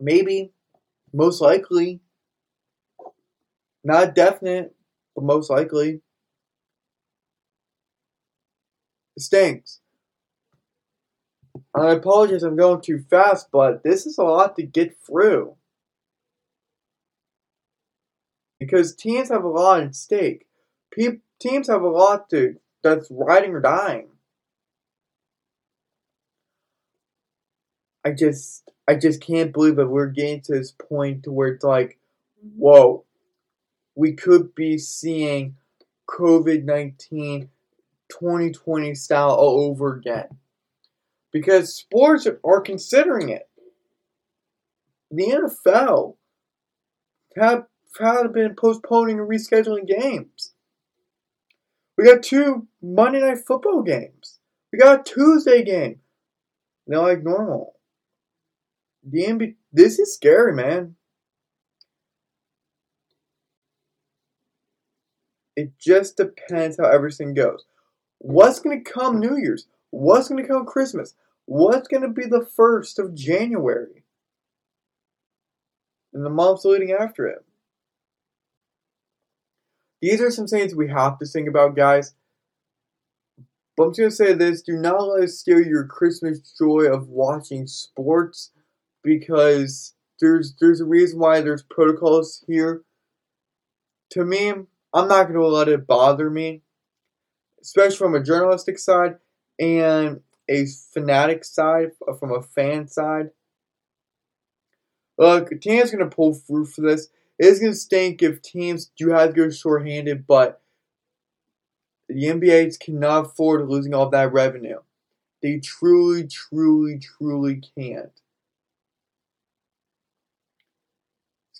Maybe. 0.01 0.53
Most 1.13 1.41
likely. 1.41 2.01
Not 3.85 4.15
definite 4.15 4.75
but 5.15 5.25
most 5.25 5.51
likely 5.51 6.01
it 9.17 9.23
stinks. 9.23 9.81
I 11.75 11.93
apologize, 11.93 12.43
I'm 12.43 12.57
going 12.57 12.81
too 12.81 13.05
fast, 13.11 13.49
but 13.53 13.83
this 13.83 14.07
is 14.07 14.19
a 14.19 14.25
lot 14.25 14.57
to 14.57 14.63
get 14.63 14.97
through. 15.07 15.57
Because 18.67 18.95
teams 18.95 19.29
have 19.29 19.45
a 19.45 19.49
lot 19.49 19.83
at 19.83 19.95
stake. 19.95 20.47
Pe- 20.91 21.19
teams 21.41 21.69
have 21.69 21.83
a 21.83 21.89
lot 21.89 22.31
to 22.31 22.57
that's 22.83 23.09
riding 23.11 23.53
or 23.55 23.61
dying. 23.61 24.09
I 28.05 28.13
just 28.13 28.71
I 28.89 28.95
just 28.95 29.21
can't 29.21 29.53
believe 29.53 29.77
that 29.77 29.89
we're 29.89 30.09
getting 30.09 30.41
to 30.43 30.53
this 30.53 30.73
point 30.73 31.25
to 31.25 31.33
where 31.33 31.49
it's 31.49 31.65
like, 31.65 31.99
whoa, 32.57 33.05
we 33.95 34.13
could 34.13 34.55
be 34.55 34.79
seeing 34.79 35.57
COVID 36.09 36.65
19 36.65 37.49
2020 38.09 38.95
style 38.95 39.31
all 39.31 39.71
over 39.71 39.95
again. 39.95 40.29
Because 41.33 41.75
sports 41.75 42.29
are 42.45 42.61
considering 42.61 43.31
it. 43.31 43.49
The 45.11 45.27
NFL 45.27 46.17
have, 47.37 47.65
have 47.99 48.33
been 48.33 48.55
postponing 48.55 49.19
and 49.19 49.29
rescheduling 49.29 49.87
games. 49.87 50.53
We 51.97 52.05
got 52.05 52.23
two 52.23 52.67
Monday 52.81 53.21
night 53.21 53.45
football 53.47 53.83
games. 53.83 54.39
We 54.73 54.79
got 54.79 55.01
a 55.01 55.03
Tuesday 55.03 55.63
game. 55.63 56.01
Now 56.87 57.03
like 57.03 57.23
normal. 57.23 57.75
The 59.05 59.25
NBA, 59.25 59.55
this 59.73 59.99
is 59.99 60.15
scary, 60.15 60.55
man. 60.55 60.97
It 65.55 65.79
just 65.79 66.17
depends 66.17 66.79
how 66.79 66.87
everything 66.87 67.35
goes. 67.35 67.65
What's 68.19 68.61
going 68.61 68.83
to 68.83 68.91
come 68.91 69.21
New 69.21 69.37
Year's? 69.37 69.67
What's 69.91 70.29
going 70.29 70.43
to 70.43 70.49
come 70.49 70.65
Christmas? 70.65 71.15
What's 71.45 71.89
going 71.89 72.03
to 72.03 72.09
be 72.09 72.25
the 72.25 72.47
1st 72.59 72.99
of 72.99 73.15
January? 73.15 74.05
And 76.15 76.25
the 76.25 76.31
months 76.31 76.65
leading 76.65 76.93
after 76.93 77.27
it. 77.27 77.45
These 80.03 80.21
are 80.21 80.33
some 80.33 80.49
things 80.49 80.75
we 80.75 80.89
have 80.89 81.19
to 81.21 81.27
think 81.27 81.49
about, 81.49 81.77
guys. 81.77 82.13
But 83.77 83.85
I'm 83.85 83.95
just 83.95 84.19
to 84.19 84.25
say 84.25 84.33
this 84.35 84.61
do 84.61 84.77
not 84.77 85.01
let 85.01 85.25
us 85.25 85.39
steal 85.39 85.63
your 85.63 85.87
Christmas 85.87 86.41
joy 86.59 86.87
of 86.93 87.09
watching 87.09 87.67
sports 87.67 88.51
because 89.03 89.95
there's 90.21 90.55
there's 90.61 90.81
a 90.81 90.85
reason 90.85 91.21
why 91.21 91.41
there's 91.41 91.63
protocols 91.63 92.45
here. 92.47 92.83
To 94.11 94.25
me, 94.25 94.51
I'm 94.51 95.09
not 95.09 95.25
going 95.25 95.35
to 95.35 95.47
let 95.47 95.69
it 95.69 95.87
bother 95.87 96.29
me, 96.29 96.63
especially 97.63 97.97
from 97.97 98.15
a 98.15 98.23
journalistic 98.23 98.79
side 98.79 99.17
and 99.59 100.21
a 100.49 100.67
fanatic 100.93 101.45
side, 101.45 101.93
from 102.19 102.33
a 102.33 102.43
fan 102.43 102.89
side. 102.89 103.31
Look, 105.17 105.51
going 105.93 105.99
to 105.99 106.15
pull 106.15 106.35
through 106.35 106.67
for 106.67 106.83
this. 106.83 107.09
It's 107.45 107.59
going 107.59 107.73
to 107.73 107.77
stink 107.77 108.23
if 108.23 108.41
teams 108.41 108.93
do 108.97 109.09
have 109.09 109.31
to 109.31 109.35
go 109.35 109.51
short-handed, 109.51 110.29
but 110.29 110.63
the 112.09 112.15
NBA 112.15 112.79
cannot 112.79 113.27
afford 113.27 113.69
losing 113.69 113.93
all 113.93 114.09
that 114.11 114.33
revenue. 114.33 114.79
They 115.43 115.59
truly, 115.59 116.29
truly, 116.29 117.01
truly 117.01 117.61
can't. 117.77 118.13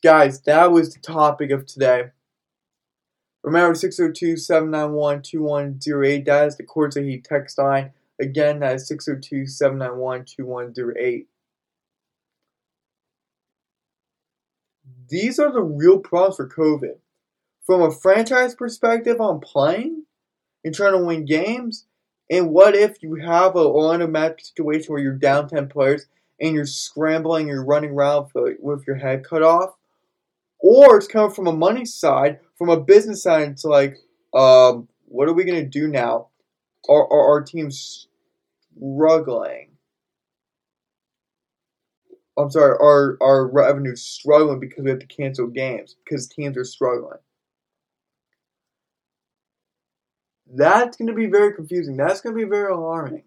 Guys, 0.05 0.41
that 0.43 0.71
was 0.71 0.95
the 0.95 1.01
topic 1.01 1.51
of 1.51 1.67
today. 1.67 2.11
Remember 3.43 3.75
602 3.75 4.37
791 4.37 5.23
2108. 5.23 6.25
That 6.25 6.47
is 6.47 6.57
the 6.57 6.63
CourtSideHeat 6.63 7.25
text 7.25 7.59
line. 7.59 7.91
Again, 8.21 8.61
that 8.61 8.77
is 8.77 8.87
602 8.87 9.47
791 9.47 10.27
2108. 10.27 11.27
These 15.13 15.39
are 15.39 15.53
the 15.53 15.61
real 15.61 15.99
problems 15.99 16.37
for 16.37 16.49
COVID. 16.49 16.97
From 17.67 17.83
a 17.83 17.91
franchise 17.91 18.55
perspective 18.55 19.21
on 19.21 19.41
playing 19.41 20.05
and 20.65 20.75
trying 20.75 20.99
to 20.99 21.05
win 21.05 21.27
games, 21.27 21.85
and 22.31 22.49
what 22.49 22.75
if 22.75 23.03
you 23.03 23.17
have 23.17 23.55
a 23.55 23.59
Orlando 23.59 24.07
Magic 24.07 24.41
situation 24.41 24.91
where 24.91 25.03
you're 25.03 25.13
down 25.13 25.51
10 25.51 25.69
players 25.69 26.07
and 26.41 26.55
you're 26.55 26.65
scrambling, 26.65 27.47
you're 27.47 27.63
running 27.63 27.91
around 27.91 28.31
with 28.35 28.87
your 28.87 28.97
head 28.97 29.23
cut 29.23 29.43
off? 29.43 29.75
Or 30.61 30.97
it's 30.97 31.09
coming 31.09 31.35
from 31.35 31.47
a 31.47 31.53
money 31.53 31.85
side, 31.85 32.41
from 32.57 32.71
a 32.71 32.81
business 32.81 33.23
side, 33.23 33.51
it's 33.51 33.67
like, 33.67 33.99
um, 34.33 34.89
what 35.05 35.29
are 35.29 35.35
we 35.35 35.45
going 35.45 35.63
to 35.63 35.69
do 35.69 35.89
now? 35.89 36.29
Are, 36.89 37.05
are 37.13 37.33
our 37.33 37.43
teams 37.43 38.09
struggling? 38.79 39.72
I'm 42.39 42.51
sorry, 42.51 42.77
our, 42.81 43.19
our 43.21 43.47
revenue 43.47 43.95
struggling 43.95 44.59
because 44.61 44.85
we 44.85 44.91
have 44.91 45.01
to 45.01 45.07
cancel 45.07 45.49
games, 45.49 45.97
because 46.05 46.27
teams 46.29 46.57
are 46.57 46.65
struggling. 46.65 47.19
That's 50.55 50.97
going 50.97 51.09
to 51.09 51.15
be 51.15 51.27
very 51.27 51.55
confusing. 51.55 51.97
That's 51.97 52.21
going 52.21 52.35
to 52.35 52.43
be 52.43 52.49
very 52.49 52.73
alarming. 52.73 53.25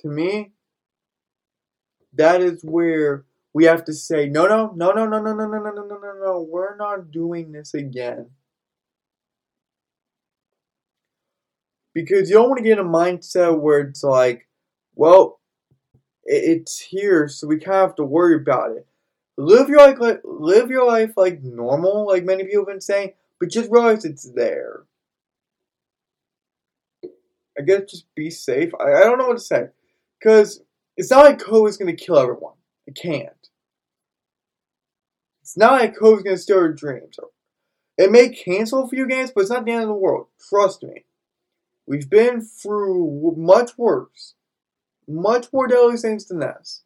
To 0.00 0.08
me, 0.08 0.52
that 2.12 2.40
is 2.40 2.62
where 2.62 3.24
we 3.52 3.64
have 3.64 3.84
to 3.84 3.92
say, 3.92 4.28
no, 4.28 4.46
no, 4.46 4.72
no, 4.74 4.92
no, 4.92 5.06
no, 5.06 5.20
no, 5.20 5.32
no, 5.34 5.46
no, 5.46 5.58
no, 5.58 5.70
no, 5.70 5.82
no, 5.82 5.98
no, 5.98 6.12
no, 6.22 6.46
we're 6.48 6.76
not 6.76 7.10
doing 7.10 7.52
this 7.52 7.72
again. 7.72 8.30
Because 11.94 12.28
you 12.28 12.36
don't 12.36 12.50
want 12.50 12.58
to 12.58 12.64
get 12.64 12.78
in 12.78 12.86
a 12.86 12.88
mindset 12.88 13.58
where 13.58 13.80
it's 13.80 14.02
like, 14.02 14.46
well, 14.94 15.35
it's 16.26 16.78
here, 16.78 17.28
so 17.28 17.46
we 17.46 17.58
kind 17.58 17.76
of 17.78 17.88
have 17.88 17.96
to 17.96 18.04
worry 18.04 18.36
about 18.36 18.72
it. 18.72 18.86
Live 19.38 19.68
your 19.68 19.78
life, 19.78 19.98
like, 19.98 20.20
live 20.24 20.70
your 20.70 20.86
life 20.86 21.12
like 21.16 21.42
normal, 21.42 22.06
like 22.06 22.24
many 22.24 22.44
people 22.44 22.62
have 22.62 22.68
been 22.68 22.80
saying, 22.80 23.12
but 23.38 23.50
just 23.50 23.70
realize 23.70 24.04
it's 24.04 24.30
there. 24.30 24.84
I 27.58 27.62
guess 27.62 27.90
just 27.90 28.14
be 28.14 28.30
safe. 28.30 28.72
I, 28.78 28.92
I 28.92 29.00
don't 29.04 29.18
know 29.18 29.28
what 29.28 29.38
to 29.38 29.42
say. 29.42 29.68
Because 30.18 30.62
it's 30.96 31.10
not 31.10 31.24
like 31.24 31.38
COVID's 31.38 31.78
to 31.78 31.92
kill 31.94 32.18
everyone. 32.18 32.54
It 32.86 32.94
can't. 32.94 33.30
It's 35.42 35.56
not 35.56 35.72
like 35.72 35.96
COVID's 35.96 36.24
to 36.24 36.38
steal 36.38 36.56
your 36.56 36.72
dreams. 36.72 37.18
It 37.98 38.10
may 38.10 38.28
cancel 38.28 38.84
a 38.84 38.88
few 38.88 39.06
games, 39.06 39.30
but 39.30 39.42
it's 39.42 39.50
not 39.50 39.64
the 39.64 39.72
end 39.72 39.82
of 39.82 39.88
the 39.88 39.94
world. 39.94 40.26
Trust 40.48 40.82
me. 40.82 41.04
We've 41.86 42.08
been 42.10 42.42
through 42.42 43.34
much 43.36 43.78
worse. 43.78 44.34
Much 45.08 45.52
more 45.52 45.66
deadly 45.68 45.96
things 45.96 46.26
than 46.26 46.40
this. 46.40 46.82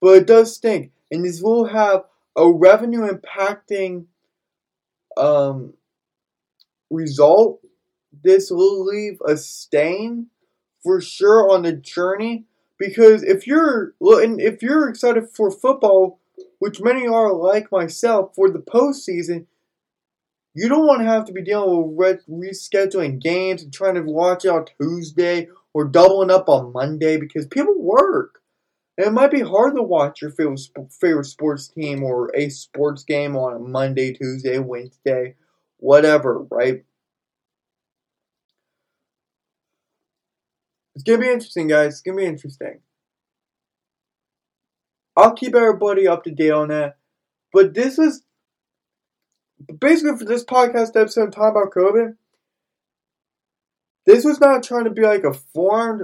But 0.00 0.16
it 0.16 0.26
does 0.26 0.54
stink. 0.54 0.92
And 1.10 1.24
this 1.24 1.42
will 1.42 1.66
have 1.66 2.04
a 2.36 2.50
revenue 2.50 3.08
impacting 3.08 4.06
um, 5.16 5.74
result. 6.88 7.60
This 8.24 8.50
will 8.50 8.84
leave 8.84 9.18
a 9.26 9.36
stain 9.36 10.28
for 10.82 11.00
sure 11.00 11.50
on 11.50 11.62
the 11.62 11.72
journey. 11.72 12.44
Because 12.78 13.22
if 13.22 13.46
you're 13.46 13.94
and 14.00 14.40
if 14.40 14.62
you're 14.62 14.88
excited 14.88 15.28
for 15.28 15.50
football, 15.50 16.18
which 16.60 16.80
many 16.80 17.06
are 17.06 17.32
like 17.32 17.70
myself, 17.70 18.34
for 18.34 18.50
the 18.50 18.58
postseason, 18.58 19.46
you 20.54 20.68
don't 20.68 20.86
want 20.86 21.00
to 21.00 21.06
have 21.06 21.26
to 21.26 21.32
be 21.32 21.42
dealing 21.42 21.94
with 21.94 22.26
rescheduling 22.26 23.20
games 23.20 23.62
and 23.62 23.72
trying 23.72 23.94
to 23.94 24.02
watch 24.02 24.46
out 24.46 24.70
Tuesday 24.80 25.48
or 25.74 25.84
doubling 25.84 26.30
up 26.30 26.48
on 26.48 26.72
Monday 26.72 27.16
because 27.16 27.46
people 27.46 27.74
work. 27.78 28.40
And 28.98 29.06
it 29.06 29.12
might 29.12 29.30
be 29.30 29.40
hard 29.40 29.76
to 29.76 29.82
watch 29.82 30.20
your 30.20 30.30
favorite, 30.30 30.60
favorite 31.00 31.24
sports 31.24 31.68
team 31.68 32.02
or 32.02 32.30
a 32.34 32.48
sports 32.50 33.04
game 33.04 33.36
on 33.36 33.54
a 33.54 33.58
Monday, 33.58 34.12
Tuesday, 34.12 34.58
Wednesday, 34.58 35.36
whatever, 35.78 36.46
right? 36.50 36.84
It's 40.94 41.04
going 41.04 41.20
to 41.20 41.26
be 41.26 41.32
interesting, 41.32 41.68
guys. 41.68 41.94
It's 41.94 42.02
going 42.02 42.18
to 42.18 42.22
be 42.22 42.28
interesting. 42.28 42.80
I'll 45.16 45.34
keep 45.34 45.54
everybody 45.54 46.06
up 46.06 46.24
to 46.24 46.30
date 46.30 46.50
on 46.50 46.68
that. 46.68 46.98
But 47.52 47.74
this 47.74 47.98
is 47.98 48.22
basically 49.78 50.18
for 50.18 50.24
this 50.24 50.44
podcast 50.44 51.00
episode 51.00 51.24
I'm 51.24 51.30
talking 51.30 51.50
about 51.50 51.72
COVID. 51.72 52.16
This 54.10 54.24
was 54.24 54.40
not 54.40 54.64
trying 54.64 54.84
to 54.84 54.90
be 54.90 55.02
like 55.02 55.22
a 55.22 55.32
formed 55.32 56.02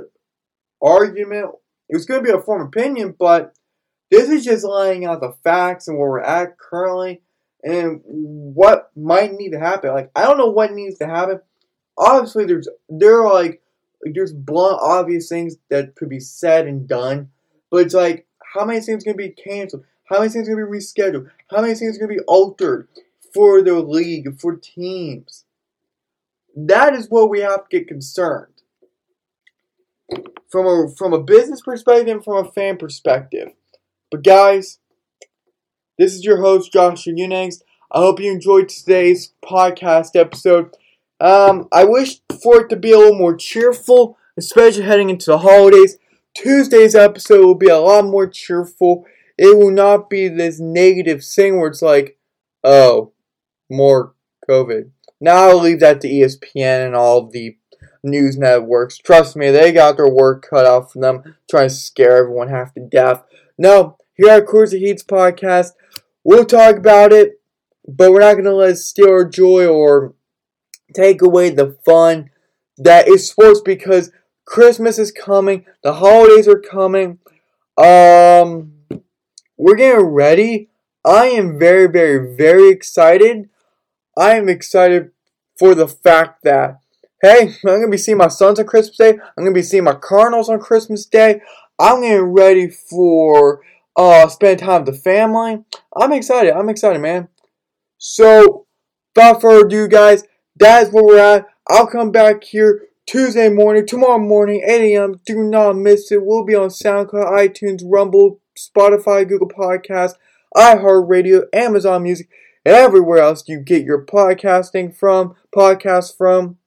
argument. 0.81 1.51
It 1.89 1.97
was 1.97 2.07
going 2.07 2.25
to 2.25 2.25
be 2.25 2.37
a 2.37 2.41
formed 2.41 2.69
opinion, 2.69 3.17
but 3.19 3.53
this 4.13 4.29
is 4.29 4.45
just 4.45 4.65
laying 4.65 5.05
out 5.05 5.21
the 5.21 5.35
facts 5.43 5.89
and 5.89 5.99
where 5.99 6.11
we're 6.11 6.21
at 6.21 6.57
currently 6.57 7.23
and 7.65 8.01
what 8.05 8.93
might 8.95 9.33
need 9.33 9.51
to 9.51 9.59
happen. 9.59 9.91
Like 9.91 10.13
I 10.15 10.23
don't 10.23 10.39
know 10.39 10.51
what 10.51 10.73
needs 10.73 10.99
to 10.99 11.07
happen. 11.09 11.41
Obviously, 11.99 12.45
there's 12.45 12.69
there 12.89 13.27
are 13.27 13.35
like 13.35 13.61
there's 14.03 14.33
blunt, 14.33 14.79
obvious 14.81 15.29
things 15.29 15.57
that 15.69 15.97
could 15.97 16.09
be 16.09 16.21
said 16.21 16.69
and 16.69 16.87
done, 16.87 17.31
but 17.73 17.79
it's 17.79 17.95
like 17.95 18.29
how 18.55 18.65
many 18.65 18.81
things 18.81 19.03
to 19.03 19.15
be 19.15 19.31
canceled? 19.31 19.85
How 20.05 20.21
many 20.21 20.31
things 20.31 20.47
to 20.47 20.55
be 20.55 20.63
rescheduled? 20.63 21.29
How 21.51 21.61
many 21.61 21.75
things 21.75 21.99
to 21.99 22.07
be 22.07 22.21
altered 22.29 22.87
for 23.35 23.63
the 23.63 23.81
league, 23.81 24.39
for 24.39 24.55
teams? 24.55 25.46
That 26.57 26.95
is 26.95 27.07
what 27.09 27.31
we 27.31 27.41
have 27.41 27.69
to 27.69 27.79
get 27.79 27.87
concerned. 27.89 28.53
from 30.49 30.67
a 30.67 30.89
from 30.97 31.13
a 31.13 31.23
business 31.23 31.61
perspective 31.63 32.09
and 32.09 32.25
from 32.25 32.47
a 32.47 32.51
fan 32.53 32.77
perspective. 32.77 33.49
But 34.11 34.23
guys, 34.25 34.79
this 35.99 36.15
is 36.15 36.25
your 36.25 36.39
host 36.41 36.73
Joshua 36.73 37.13
Unangst. 37.13 37.63
I 37.91 37.99
hope 38.01 38.21
you 38.21 38.31
enjoyed 38.31 38.69
today's 38.69 39.33
podcast 39.45 40.17
episode. 40.17 40.77
Um, 41.21 41.69
I 41.73 41.85
wish 41.85 42.21
for 42.43 42.63
it 42.63 42.69
to 42.71 42.77
be 42.77 42.93
a 42.93 42.99
little 42.99 43.19
more 43.19 43.37
cheerful, 43.37 44.19
especially 44.37 44.85
heading 44.85 45.11
into 45.11 45.27
the 45.31 45.39
holidays. 45.39 45.99
Tuesday's 46.35 46.95
episode 46.95 47.45
will 47.45 47.55
be 47.55 47.69
a 47.69 47.79
lot 47.79 48.05
more 48.05 48.27
cheerful. 48.27 49.07
It 49.39 49.57
will 49.57 49.71
not 49.71 50.11
be 50.11 50.29
this 50.29 50.61
negative 50.61 51.25
thing 51.25 51.59
where 51.59 51.69
it's 51.69 51.83
like, 51.83 52.19
oh, 52.65 53.13
more 53.71 54.15
COVID. 54.49 54.91
Now 55.21 55.49
I'll 55.49 55.61
leave 55.61 55.81
that 55.81 56.01
to 56.03 56.09
ESPN 56.09 56.87
and 56.87 56.95
all 56.95 57.29
the 57.29 57.57
news 58.03 58.37
networks. 58.37 58.99
Trust 58.99 59.37
me, 59.37 59.51
they 59.51 59.73
got 59.73 59.97
their 59.97 60.09
work 60.09 60.47
cut 60.49 60.67
out 60.67 60.93
for 60.93 61.01
them, 61.01 61.37
trying 61.51 61.69
to 61.69 61.75
scare 61.75 62.19
everyone 62.19 62.49
half 62.49 62.75
to 62.75 62.81
death. 62.81 63.25
No, 63.59 63.97
here 64.15 64.31
at 64.31 64.49
of 64.49 64.71
Heat's 64.71 65.03
podcast, 65.03 65.73
we'll 66.25 66.45
talk 66.45 66.77
about 66.77 67.13
it, 67.13 67.41
but 67.87 68.13
we're 68.13 68.21
not 68.21 68.35
going 68.35 68.45
to 68.45 68.55
let 68.55 68.71
it 68.71 68.77
steal 68.77 69.11
our 69.11 69.25
joy 69.25 69.67
or 69.67 70.15
take 70.95 71.23
away 71.23 71.51
the 71.51 71.77
fun 71.85 72.31
that 72.79 73.09
is 73.09 73.29
sports 73.31 73.61
because 73.65 74.11
Christmas 74.45 74.99
is 74.99 75.11
coming, 75.11 75.65
the 75.83 75.95
holidays 75.95 76.47
are 76.47 76.61
coming. 76.61 77.19
Um, 77.77 78.73
we're 79.57 79.77
getting 79.77 80.07
ready. 80.07 80.69
I 81.05 81.27
am 81.27 81.59
very, 81.59 81.87
very, 81.87 82.37
very 82.37 82.71
excited. 82.71 83.49
I 84.17 84.37
am 84.37 84.49
excited 84.49 85.11
for 85.59 85.75
the 85.75 85.89
fact 85.89 86.43
that, 86.45 86.81
hey, 87.23 87.49
I'm 87.49 87.55
going 87.63 87.83
to 87.83 87.91
be 87.91 87.99
seeing 87.99 88.19
my 88.19 88.29
Suns 88.29 88.59
on 88.59 88.67
Christmas 88.67 88.97
Day. 88.97 89.11
I'm 89.11 89.45
going 89.45 89.53
to 89.53 89.59
be 89.59 89.63
seeing 89.63 89.85
my 89.85 89.95
Cardinals 89.95 90.49
on 90.49 90.61
Christmas 90.61 91.07
Day. 91.07 91.41
I'm 91.79 92.01
getting 92.01 92.33
ready 92.33 92.69
for 92.69 93.61
uh 93.97 94.29
spend 94.29 94.59
time 94.59 94.85
with 94.85 94.95
the 94.95 95.01
family. 95.01 95.65
I'm 95.97 96.13
excited. 96.13 96.55
I'm 96.55 96.69
excited, 96.69 97.01
man. 97.01 97.29
So, 97.99 98.67
without 99.15 99.41
further 99.41 99.67
ado, 99.67 99.89
guys, 99.89 100.25
that 100.57 100.85
is 100.85 100.93
where 100.93 101.05
we're 101.05 101.19
at. 101.19 101.47
I'll 101.69 101.87
come 101.87 102.11
back 102.13 102.45
here 102.45 102.83
Tuesday 103.07 103.49
morning, 103.49 103.87
tomorrow 103.87 104.19
morning, 104.19 104.63
8 104.67 104.95
a.m. 104.95 105.21
Do 105.25 105.43
not 105.43 105.77
miss 105.77 106.11
it. 106.13 106.25
We'll 106.25 106.45
be 106.45 106.55
on 106.55 106.69
SoundCloud, 106.69 107.31
iTunes, 107.31 107.83
Rumble, 107.85 108.41
Spotify, 108.57 109.27
Google 109.29 109.49
Podcasts, 109.49 110.15
iHeartRadio, 110.57 111.45
Amazon 111.53 112.03
Music, 112.03 112.29
and 112.67 112.75
everywhere 112.75 113.19
else 113.19 113.45
you 113.47 113.61
get 113.61 113.85
your 113.85 114.05
podcasting 114.05 114.93
from, 114.93 115.37
podcast 115.55 116.17
from. 116.17 116.59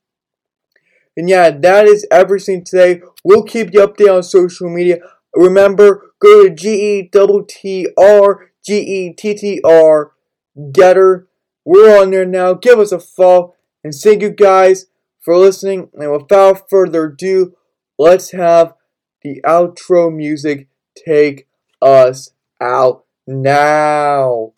And 1.17 1.27
yeah, 1.27 1.49
that 1.49 1.87
is 1.87 2.07
everything 2.09 2.63
today. 2.63 3.01
We'll 3.25 3.43
keep 3.43 3.73
you 3.73 3.85
updated 3.85 4.15
on 4.15 4.23
social 4.23 4.69
media. 4.69 4.99
Remember, 5.35 6.13
go 6.21 6.47
to 6.47 6.55
G 6.55 6.99
E 6.99 7.09
T 7.09 7.43
T 7.49 7.87
R 7.97 8.51
G 8.65 8.79
E 8.79 9.13
T 9.13 9.33
T 9.33 9.61
R 9.65 10.13
Gettr. 10.57 11.25
We're 11.65 12.01
on 12.01 12.11
there 12.11 12.25
now. 12.25 12.53
Give 12.53 12.79
us 12.79 12.93
a 12.93 12.99
follow. 13.01 13.55
And 13.83 13.93
thank 13.93 14.21
you 14.21 14.29
guys 14.29 14.85
for 15.19 15.35
listening. 15.35 15.89
And 15.93 16.13
without 16.13 16.69
further 16.69 17.07
ado, 17.07 17.55
let's 17.97 18.31
have 18.31 18.73
the 19.21 19.41
outro 19.45 20.15
music 20.15 20.69
take 20.95 21.49
us 21.81 22.31
out 22.61 23.03
now. 23.27 24.53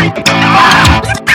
Ah! 0.00 1.27